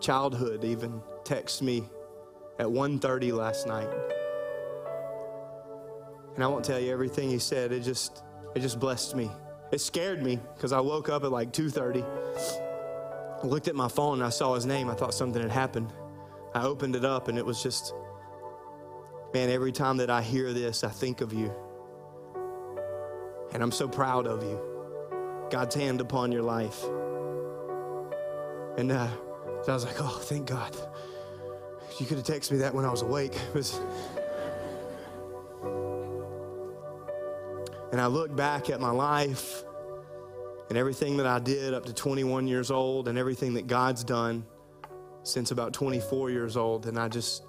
childhood 0.00 0.64
even 0.64 1.02
text 1.24 1.62
me 1.62 1.88
at 2.58 2.66
1:30 2.66 3.32
last 3.32 3.66
night. 3.66 3.88
And 6.34 6.44
I 6.44 6.46
won't 6.46 6.64
tell 6.64 6.78
you 6.78 6.92
everything 6.92 7.30
he 7.30 7.38
said. 7.38 7.72
It 7.72 7.80
just 7.80 8.22
it 8.54 8.60
just 8.60 8.78
blessed 8.78 9.16
me. 9.16 9.30
It 9.70 9.80
scared 9.80 10.22
me 10.22 10.38
because 10.54 10.72
I 10.72 10.80
woke 10.80 11.08
up 11.08 11.24
at 11.24 11.30
like 11.30 11.52
2:30. 11.52 12.04
I 13.42 13.46
looked 13.46 13.68
at 13.68 13.74
my 13.74 13.88
phone 13.88 14.14
and 14.14 14.24
I 14.24 14.30
saw 14.30 14.54
his 14.54 14.66
name. 14.66 14.88
I 14.90 14.94
thought 14.94 15.14
something 15.14 15.40
had 15.40 15.50
happened. 15.50 15.92
I 16.54 16.64
opened 16.64 16.96
it 16.96 17.04
up 17.04 17.28
and 17.28 17.38
it 17.38 17.44
was 17.44 17.62
just 17.62 17.94
man, 19.34 19.50
every 19.50 19.72
time 19.72 19.98
that 19.98 20.10
I 20.10 20.22
hear 20.22 20.52
this, 20.52 20.84
I 20.84 20.88
think 20.88 21.20
of 21.20 21.32
you. 21.32 21.52
And 23.52 23.62
I'm 23.62 23.72
so 23.72 23.88
proud 23.88 24.26
of 24.26 24.42
you. 24.42 24.60
God's 25.50 25.74
hand 25.74 26.00
upon 26.00 26.32
your 26.32 26.42
life. 26.42 26.82
And 28.76 28.92
uh, 28.92 29.08
so 29.64 29.72
I 29.72 29.74
was 29.74 29.84
like, 29.84 30.00
oh, 30.00 30.20
thank 30.22 30.46
God. 30.46 30.76
You 31.98 32.06
could 32.06 32.18
have 32.18 32.26
texted 32.26 32.52
me 32.52 32.58
that 32.58 32.74
when 32.74 32.84
I 32.84 32.90
was 32.90 33.02
awake. 33.02 33.36
Was, 33.54 33.80
And 37.90 38.00
I 38.00 38.06
look 38.06 38.34
back 38.34 38.68
at 38.70 38.80
my 38.80 38.90
life 38.90 39.64
and 40.68 40.76
everything 40.76 41.16
that 41.16 41.26
I 41.26 41.38
did 41.38 41.72
up 41.72 41.86
to 41.86 41.92
21 41.94 42.46
years 42.46 42.70
old 42.70 43.08
and 43.08 43.18
everything 43.18 43.54
that 43.54 43.66
God's 43.66 44.04
done 44.04 44.44
since 45.22 45.50
about 45.50 45.72
24 45.72 46.30
years 46.30 46.56
old. 46.56 46.86
And 46.86 46.98
I 46.98 47.08
just, 47.08 47.44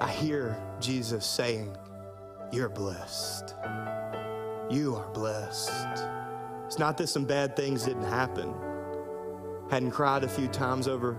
I 0.00 0.10
hear 0.10 0.56
Jesus 0.78 1.24
saying, 1.24 1.74
You're 2.52 2.68
blessed. 2.68 3.54
You 4.70 4.96
are 4.96 5.08
blessed. 5.12 6.04
It's 6.66 6.78
not 6.78 6.98
that 6.98 7.08
some 7.08 7.24
bad 7.24 7.56
things 7.56 7.84
didn't 7.84 8.04
happen. 8.04 8.54
Hadn't 9.70 9.90
cried 9.90 10.24
a 10.24 10.28
few 10.28 10.48
times 10.48 10.88
over 10.88 11.18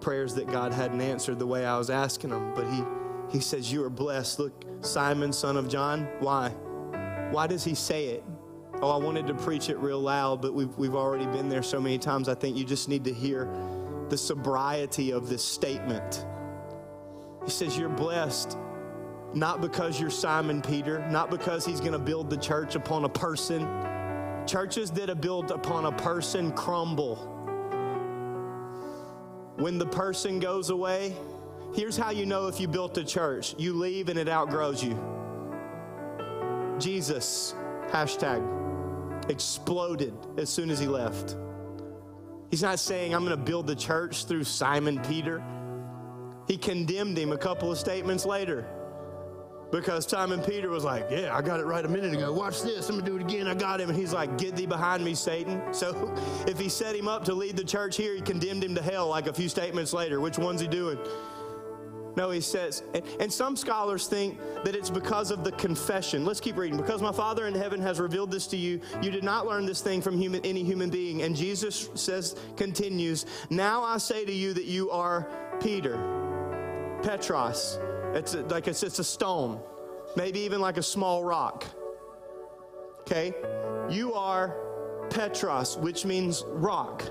prayers 0.00 0.34
that 0.34 0.46
God 0.46 0.72
hadn't 0.72 1.00
answered 1.00 1.38
the 1.38 1.46
way 1.46 1.64
I 1.64 1.78
was 1.78 1.90
asking 1.90 2.30
them, 2.30 2.52
but 2.54 2.66
He, 2.70 2.82
he 3.30 3.40
says, 3.40 3.72
You 3.72 3.84
are 3.84 3.90
blessed. 3.90 4.38
Look, 4.38 4.64
Simon, 4.80 5.32
son 5.32 5.56
of 5.56 5.68
John, 5.68 6.08
why? 6.20 6.50
Why 7.30 7.46
does 7.46 7.64
he 7.64 7.74
say 7.74 8.06
it? 8.06 8.24
Oh, 8.82 8.90
I 8.90 8.96
wanted 9.02 9.26
to 9.26 9.34
preach 9.34 9.68
it 9.68 9.78
real 9.78 10.00
loud, 10.00 10.42
but 10.42 10.54
we've, 10.54 10.76
we've 10.76 10.94
already 10.94 11.26
been 11.26 11.48
there 11.48 11.62
so 11.62 11.80
many 11.80 11.98
times. 11.98 12.28
I 12.28 12.34
think 12.34 12.56
you 12.56 12.64
just 12.64 12.88
need 12.88 13.04
to 13.04 13.12
hear 13.12 13.50
the 14.10 14.18
sobriety 14.18 15.12
of 15.12 15.28
this 15.28 15.44
statement. 15.44 16.24
He 17.44 17.50
says, 17.50 17.76
You're 17.76 17.88
blessed 17.88 18.56
not 19.36 19.60
because 19.60 20.00
you're 20.00 20.10
Simon 20.10 20.62
Peter, 20.62 21.06
not 21.10 21.30
because 21.30 21.66
he's 21.66 21.80
going 21.80 21.92
to 21.92 21.98
build 21.98 22.30
the 22.30 22.38
church 22.38 22.74
upon 22.74 23.04
a 23.04 23.08
person. 23.08 23.62
Churches 24.46 24.90
that 24.92 25.10
are 25.10 25.14
built 25.14 25.50
upon 25.50 25.84
a 25.84 25.92
person 25.92 26.52
crumble. 26.52 27.32
When 29.56 29.78
the 29.78 29.86
person 29.86 30.38
goes 30.38 30.68
away, 30.68 31.16
here's 31.74 31.96
how 31.96 32.10
you 32.10 32.26
know 32.26 32.46
if 32.46 32.60
you 32.60 32.68
built 32.68 32.98
a 32.98 33.04
church 33.04 33.54
you 33.56 33.72
leave 33.72 34.10
and 34.10 34.18
it 34.18 34.28
outgrows 34.28 34.84
you. 34.84 34.98
Jesus, 36.78 37.54
hashtag, 37.88 38.42
exploded 39.30 40.12
as 40.36 40.50
soon 40.50 40.68
as 40.68 40.78
he 40.78 40.86
left. 40.86 41.36
He's 42.50 42.62
not 42.62 42.78
saying, 42.78 43.14
I'm 43.14 43.24
going 43.24 43.36
to 43.36 43.42
build 43.42 43.66
the 43.66 43.74
church 43.74 44.26
through 44.26 44.44
Simon 44.44 45.00
Peter. 45.04 45.42
He 46.46 46.58
condemned 46.58 47.16
him 47.16 47.32
a 47.32 47.38
couple 47.38 47.72
of 47.72 47.78
statements 47.78 48.26
later. 48.26 48.66
Because 49.70 50.08
Simon 50.08 50.40
Peter 50.40 50.68
was 50.68 50.84
like, 50.84 51.06
Yeah, 51.10 51.36
I 51.36 51.42
got 51.42 51.60
it 51.60 51.66
right 51.66 51.84
a 51.84 51.88
minute 51.88 52.14
ago. 52.14 52.32
Watch 52.32 52.62
this. 52.62 52.88
I'm 52.88 52.96
going 52.96 53.04
to 53.04 53.10
do 53.10 53.16
it 53.16 53.22
again. 53.22 53.48
I 53.48 53.54
got 53.54 53.80
him. 53.80 53.90
And 53.90 53.98
he's 53.98 54.12
like, 54.12 54.38
Get 54.38 54.56
thee 54.56 54.66
behind 54.66 55.04
me, 55.04 55.14
Satan. 55.14 55.62
So 55.76 56.14
if 56.46 56.58
he 56.58 56.70
set 56.70 56.96
him 56.96 57.06
up 57.06 57.24
to 57.26 57.34
lead 57.34 57.56
the 57.56 57.64
church 57.64 57.96
here, 57.96 58.14
he 58.14 58.22
condemned 58.22 58.64
him 58.64 58.74
to 58.76 58.82
hell 58.82 59.08
like 59.08 59.26
a 59.26 59.32
few 59.32 59.48
statements 59.48 59.92
later. 59.92 60.20
Which 60.20 60.38
one's 60.38 60.60
he 60.60 60.66
doing? 60.66 60.98
No, 62.16 62.30
he 62.30 62.40
says, 62.40 62.82
and, 62.94 63.04
and, 63.20 63.30
some 63.30 63.56
scholars 63.56 64.06
think 64.06 64.38
that 64.64 64.74
it's 64.74 64.88
because 64.88 65.30
of 65.30 65.44
the 65.44 65.52
confession. 65.52 66.24
Let's 66.24 66.40
keep 66.40 66.56
reading. 66.56 66.78
Because 66.78 67.02
my 67.02 67.12
Father 67.12 67.46
in 67.46 67.54
heaven 67.54 67.78
has 67.82 68.00
revealed 68.00 68.30
this 68.30 68.46
to 68.48 68.56
you, 68.56 68.80
you 69.02 69.10
did 69.10 69.22
not 69.22 69.46
learn 69.46 69.66
this 69.66 69.82
thing 69.82 70.00
from 70.00 70.16
human, 70.16 70.40
any 70.42 70.64
human 70.64 70.88
being. 70.88 71.22
And 71.22 71.36
Jesus 71.36 71.90
says, 71.94 72.34
continues, 72.56 73.26
Now 73.50 73.82
I 73.82 73.98
say 73.98 74.24
to 74.24 74.32
you 74.32 74.54
that 74.54 74.64
you 74.64 74.90
are 74.90 75.28
Peter, 75.60 75.98
Petros. 77.02 77.78
It's 78.16 78.34
a, 78.34 78.42
like 78.42 78.66
it's, 78.66 78.82
it's 78.82 78.98
a 78.98 79.04
stone, 79.04 79.60
maybe 80.16 80.40
even 80.40 80.60
like 80.60 80.78
a 80.78 80.82
small 80.82 81.22
rock. 81.22 81.64
Okay? 83.00 83.34
You 83.90 84.14
are 84.14 84.56
Petros, 85.10 85.76
which 85.76 86.04
means 86.04 86.42
rock. 86.46 87.04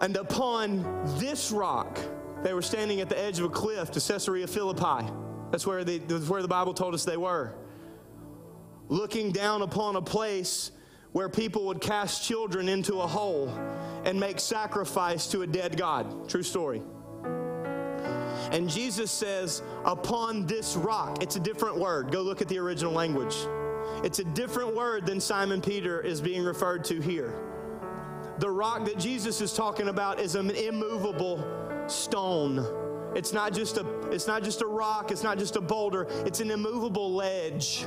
And 0.00 0.16
upon 0.16 0.82
this 1.18 1.50
rock, 1.50 1.98
they 2.42 2.52
were 2.54 2.62
standing 2.62 3.00
at 3.00 3.08
the 3.08 3.18
edge 3.18 3.38
of 3.38 3.46
a 3.46 3.48
cliff 3.48 3.90
to 3.92 4.00
Caesarea 4.00 4.46
Philippi. 4.46 5.10
That's 5.50 5.66
where, 5.66 5.84
they, 5.84 5.98
that's 5.98 6.28
where 6.28 6.42
the 6.42 6.48
Bible 6.48 6.74
told 6.74 6.92
us 6.92 7.04
they 7.04 7.16
were. 7.16 7.54
Looking 8.88 9.32
down 9.32 9.62
upon 9.62 9.96
a 9.96 10.02
place 10.02 10.70
where 11.12 11.28
people 11.28 11.66
would 11.66 11.80
cast 11.80 12.24
children 12.24 12.68
into 12.68 13.00
a 13.00 13.06
hole 13.06 13.48
and 14.04 14.18
make 14.20 14.38
sacrifice 14.38 15.28
to 15.28 15.42
a 15.42 15.46
dead 15.46 15.76
God. 15.76 16.28
True 16.28 16.42
story. 16.42 16.82
And 18.50 18.68
Jesus 18.68 19.10
says, 19.10 19.62
upon 19.84 20.46
this 20.46 20.76
rock, 20.76 21.22
it's 21.22 21.36
a 21.36 21.40
different 21.40 21.78
word. 21.78 22.10
Go 22.10 22.22
look 22.22 22.42
at 22.42 22.48
the 22.48 22.58
original 22.58 22.92
language. 22.92 23.36
It's 24.04 24.18
a 24.18 24.24
different 24.24 24.74
word 24.74 25.06
than 25.06 25.20
Simon 25.20 25.60
Peter 25.60 26.00
is 26.00 26.20
being 26.20 26.42
referred 26.42 26.84
to 26.86 27.00
here. 27.00 27.34
The 28.38 28.50
rock 28.50 28.84
that 28.86 28.98
Jesus 28.98 29.40
is 29.40 29.52
talking 29.52 29.88
about 29.88 30.18
is 30.18 30.34
an 30.34 30.50
immovable 30.50 31.44
stone. 31.86 32.66
It's 33.14 33.32
not 33.32 33.52
just 33.52 33.76
a 33.76 33.86
it's 34.10 34.26
not 34.26 34.42
just 34.42 34.62
a 34.62 34.66
rock, 34.66 35.10
it's 35.10 35.22
not 35.22 35.38
just 35.38 35.56
a 35.56 35.60
boulder, 35.60 36.06
it's 36.26 36.40
an 36.40 36.50
immovable 36.50 37.14
ledge. 37.14 37.84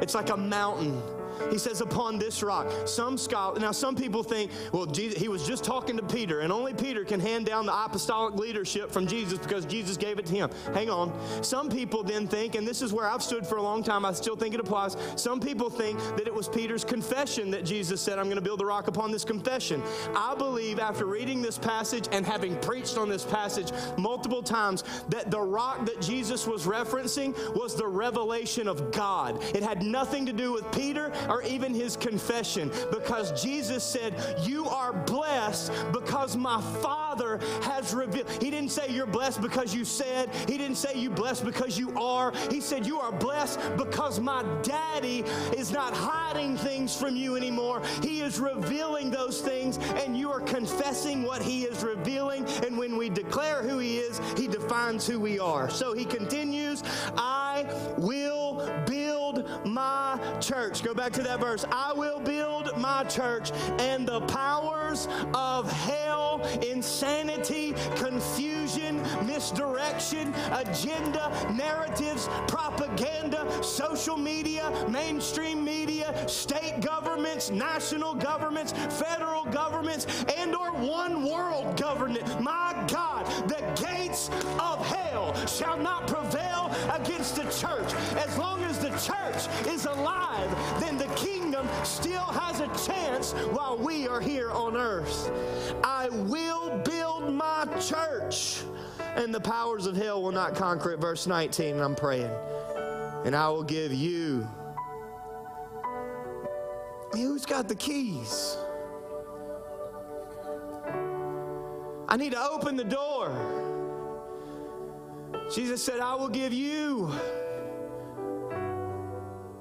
It's 0.00 0.14
like 0.14 0.30
a 0.30 0.36
mountain. 0.36 1.02
He 1.50 1.58
says, 1.58 1.80
upon 1.80 2.18
this 2.18 2.42
rock. 2.42 2.70
Some 2.86 3.18
scholars, 3.18 3.60
now 3.60 3.72
some 3.72 3.94
people 3.94 4.22
think, 4.22 4.50
well, 4.72 4.86
Jesus, 4.86 5.18
he 5.18 5.28
was 5.28 5.46
just 5.46 5.64
talking 5.64 5.96
to 5.96 6.02
Peter, 6.02 6.40
and 6.40 6.52
only 6.52 6.74
Peter 6.74 7.04
can 7.04 7.20
hand 7.20 7.46
down 7.46 7.66
the 7.66 7.84
apostolic 7.84 8.34
leadership 8.34 8.90
from 8.90 9.06
Jesus 9.06 9.38
because 9.38 9.64
Jesus 9.64 9.96
gave 9.96 10.18
it 10.18 10.26
to 10.26 10.34
him. 10.34 10.50
Hang 10.74 10.90
on. 10.90 11.12
Some 11.42 11.68
people 11.68 12.02
then 12.02 12.26
think, 12.26 12.54
and 12.54 12.66
this 12.66 12.82
is 12.82 12.92
where 12.92 13.06
I've 13.06 13.22
stood 13.22 13.46
for 13.46 13.56
a 13.56 13.62
long 13.62 13.82
time, 13.82 14.04
I 14.04 14.12
still 14.12 14.36
think 14.36 14.54
it 14.54 14.60
applies. 14.60 14.96
Some 15.16 15.40
people 15.40 15.70
think 15.70 15.98
that 16.16 16.26
it 16.26 16.34
was 16.34 16.48
Peter's 16.48 16.84
confession 16.84 17.50
that 17.50 17.64
Jesus 17.64 18.00
said, 18.00 18.18
I'm 18.18 18.26
going 18.26 18.36
to 18.36 18.42
build 18.42 18.60
the 18.60 18.66
rock 18.66 18.88
upon 18.88 19.10
this 19.10 19.24
confession. 19.24 19.82
I 20.14 20.34
believe 20.34 20.78
after 20.78 21.06
reading 21.06 21.42
this 21.42 21.58
passage 21.58 22.08
and 22.12 22.24
having 22.24 22.56
preached 22.60 22.98
on 22.98 23.08
this 23.08 23.24
passage 23.24 23.72
multiple 23.96 24.42
times 24.42 24.84
that 25.08 25.30
the 25.30 25.40
rock 25.40 25.86
that 25.86 26.00
Jesus 26.00 26.46
was 26.46 26.66
referencing 26.66 27.34
was 27.54 27.74
the 27.74 27.86
revelation 27.86 28.68
of 28.68 28.90
God. 28.92 29.42
It 29.54 29.62
had 29.62 29.82
nothing 29.82 30.26
to 30.26 30.32
do 30.32 30.52
with 30.52 30.70
Peter 30.72 31.12
or 31.28 31.42
even 31.42 31.74
his 31.74 31.96
confession 31.96 32.70
because 32.90 33.42
Jesus 33.42 33.82
said, 33.82 34.14
You 34.42 34.66
are 34.66 34.92
blessed 34.92 35.72
because 35.92 36.36
my 36.36 36.60
Father 36.82 37.40
has 37.62 37.94
revealed. 37.94 38.30
He 38.40 38.50
didn't 38.50 38.70
say 38.70 38.88
you're 38.88 39.06
blessed 39.06 39.40
because 39.40 39.74
you 39.74 39.84
said, 39.84 40.30
He 40.48 40.58
didn't 40.58 40.76
say 40.76 40.94
you 40.94 41.10
blessed 41.10 41.44
because 41.44 41.78
you 41.78 41.96
are. 41.98 42.32
He 42.50 42.60
said, 42.60 42.86
You 42.86 43.00
are 43.00 43.12
blessed 43.12 43.60
because 43.76 44.20
my 44.20 44.44
daddy 44.62 45.20
is 45.56 45.72
not 45.72 45.94
hiding 45.94 46.56
things 46.56 46.96
from 46.96 47.16
you 47.16 47.36
anymore. 47.36 47.82
He 48.02 48.20
is 48.20 48.38
revealing 48.38 49.10
those 49.10 49.40
things, 49.40 49.78
and 49.78 50.16
you 50.16 50.30
are 50.30 50.40
confessing 50.40 51.22
what 51.22 51.42
He 51.42 51.62
is 51.64 51.82
revealing. 51.82 52.44
And 52.64 52.78
when 52.78 52.96
we 52.96 53.08
declare 53.08 53.62
who 53.62 53.78
He 53.78 53.98
is, 53.98 54.20
He 54.36 54.46
defines 54.46 55.06
who 55.06 55.20
we 55.20 55.38
are. 55.38 55.70
So 55.70 55.92
He 55.92 56.04
continues, 56.04 56.82
I 57.16 57.66
will 57.96 58.70
build 58.86 59.66
my 59.66 60.18
church. 60.40 60.82
Go 60.82 60.94
back 60.94 61.12
to 61.16 61.22
that 61.22 61.40
verse. 61.40 61.64
I 61.72 61.94
will 61.94 62.20
build 62.20 62.76
my 62.76 63.02
church, 63.04 63.50
and 63.78 64.06
the 64.06 64.20
powers 64.22 65.08
of 65.32 65.70
hell, 65.72 66.42
insanity, 66.68 67.74
confusion, 67.96 69.02
misdirection, 69.26 70.34
agenda, 70.52 71.32
narratives, 71.54 72.28
propaganda, 72.46 73.46
social 73.62 74.18
media, 74.18 74.70
mainstream 74.90 75.64
media, 75.64 76.28
state 76.28 76.80
governments, 76.80 77.50
national 77.50 78.14
governments, 78.14 78.72
federal 78.72 79.44
governments, 79.44 80.06
and 80.36 80.54
or 80.54 80.72
one 80.72 81.24
world 81.24 81.80
government. 81.80 82.26
My 82.42 82.74
God, 82.88 83.24
the 83.48 83.62
gates 83.82 84.28
of 84.60 84.86
hell 84.86 85.34
shall 85.46 85.78
not 85.78 86.06
prevail 86.06 86.70
against 86.92 87.36
the 87.36 87.44
church. 87.44 87.94
As 88.16 88.36
long 88.36 88.62
as 88.64 88.78
the 88.78 88.90
church 88.90 89.66
is 89.66 89.86
alive, 89.86 90.26
still 91.86 92.20
has 92.20 92.60
a 92.60 92.66
chance 92.86 93.32
while 93.52 93.78
we 93.78 94.08
are 94.08 94.20
here 94.20 94.50
on 94.50 94.76
earth. 94.76 95.30
I 95.84 96.08
will 96.10 96.78
build 96.84 97.32
my 97.32 97.66
church, 97.80 98.62
and 99.00 99.34
the 99.34 99.40
powers 99.40 99.86
of 99.86 99.96
hell 99.96 100.22
will 100.22 100.32
not 100.32 100.54
conquer 100.54 100.92
it. 100.92 101.00
Verse 101.00 101.26
19, 101.26 101.80
I'm 101.80 101.94
praying. 101.94 102.30
And 103.24 103.34
I 103.34 103.48
will 103.48 103.64
give 103.64 103.92
you. 103.92 104.46
Who's 107.12 107.46
got 107.46 107.68
the 107.68 107.74
keys? 107.74 108.56
I 112.08 112.16
need 112.16 112.32
to 112.32 112.40
open 112.40 112.76
the 112.76 112.84
door. 112.84 113.32
Jesus 115.52 115.82
said, 115.82 116.00
I 116.00 116.14
will 116.14 116.28
give 116.28 116.52
you 116.52 117.12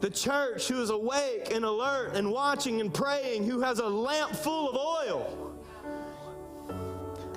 the 0.06 0.12
church 0.12 0.68
who 0.68 0.80
is 0.84 0.91
awake 0.91 1.51
and 1.51 1.66
alert 1.66 2.14
and 2.14 2.32
watching 2.32 2.80
and 2.80 2.93
praying, 2.93 3.43
who 3.43 3.62
has 3.62 3.80
a 3.80 3.88
lamp 3.88 4.36
full 4.36 4.70
of 4.70 4.76
oil. 4.76 5.56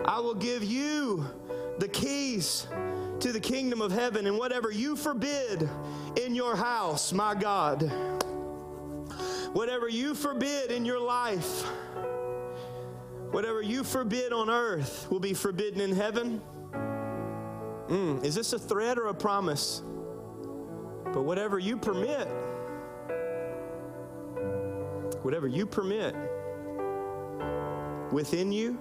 I 0.04 0.20
will 0.20 0.34
give 0.34 0.62
you 0.62 1.24
the 1.78 1.88
keys 1.88 2.66
to 3.20 3.32
the 3.32 3.40
kingdom 3.40 3.80
of 3.80 3.90
heaven, 3.90 4.26
and 4.26 4.36
whatever 4.36 4.70
you 4.70 4.96
forbid 4.96 5.66
in 6.22 6.34
your 6.34 6.54
house, 6.56 7.10
my 7.10 7.34
God, 7.34 7.90
whatever 9.54 9.88
you 9.88 10.14
forbid 10.14 10.70
in 10.70 10.84
your 10.84 11.00
life, 11.00 11.62
whatever 13.30 13.62
you 13.62 13.82
forbid 13.82 14.30
on 14.30 14.50
earth 14.50 15.06
will 15.10 15.20
be 15.20 15.32
forbidden 15.32 15.80
in 15.80 15.92
heaven. 15.92 16.42
Mm, 17.88 18.22
is 18.22 18.34
this 18.34 18.52
a 18.52 18.58
threat 18.58 18.98
or 18.98 19.06
a 19.06 19.14
promise? 19.14 19.80
But 21.14 21.22
whatever 21.22 21.58
you 21.58 21.78
permit, 21.78 22.28
whatever 25.22 25.46
you 25.46 25.66
permit 25.66 26.14
within 28.12 28.52
you, 28.52 28.78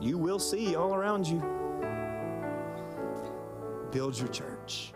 you 0.00 0.18
will 0.18 0.38
see 0.38 0.76
all 0.76 0.94
around 0.94 1.26
you. 1.26 1.42
Build 3.90 4.18
your 4.18 4.28
church. 4.28 4.92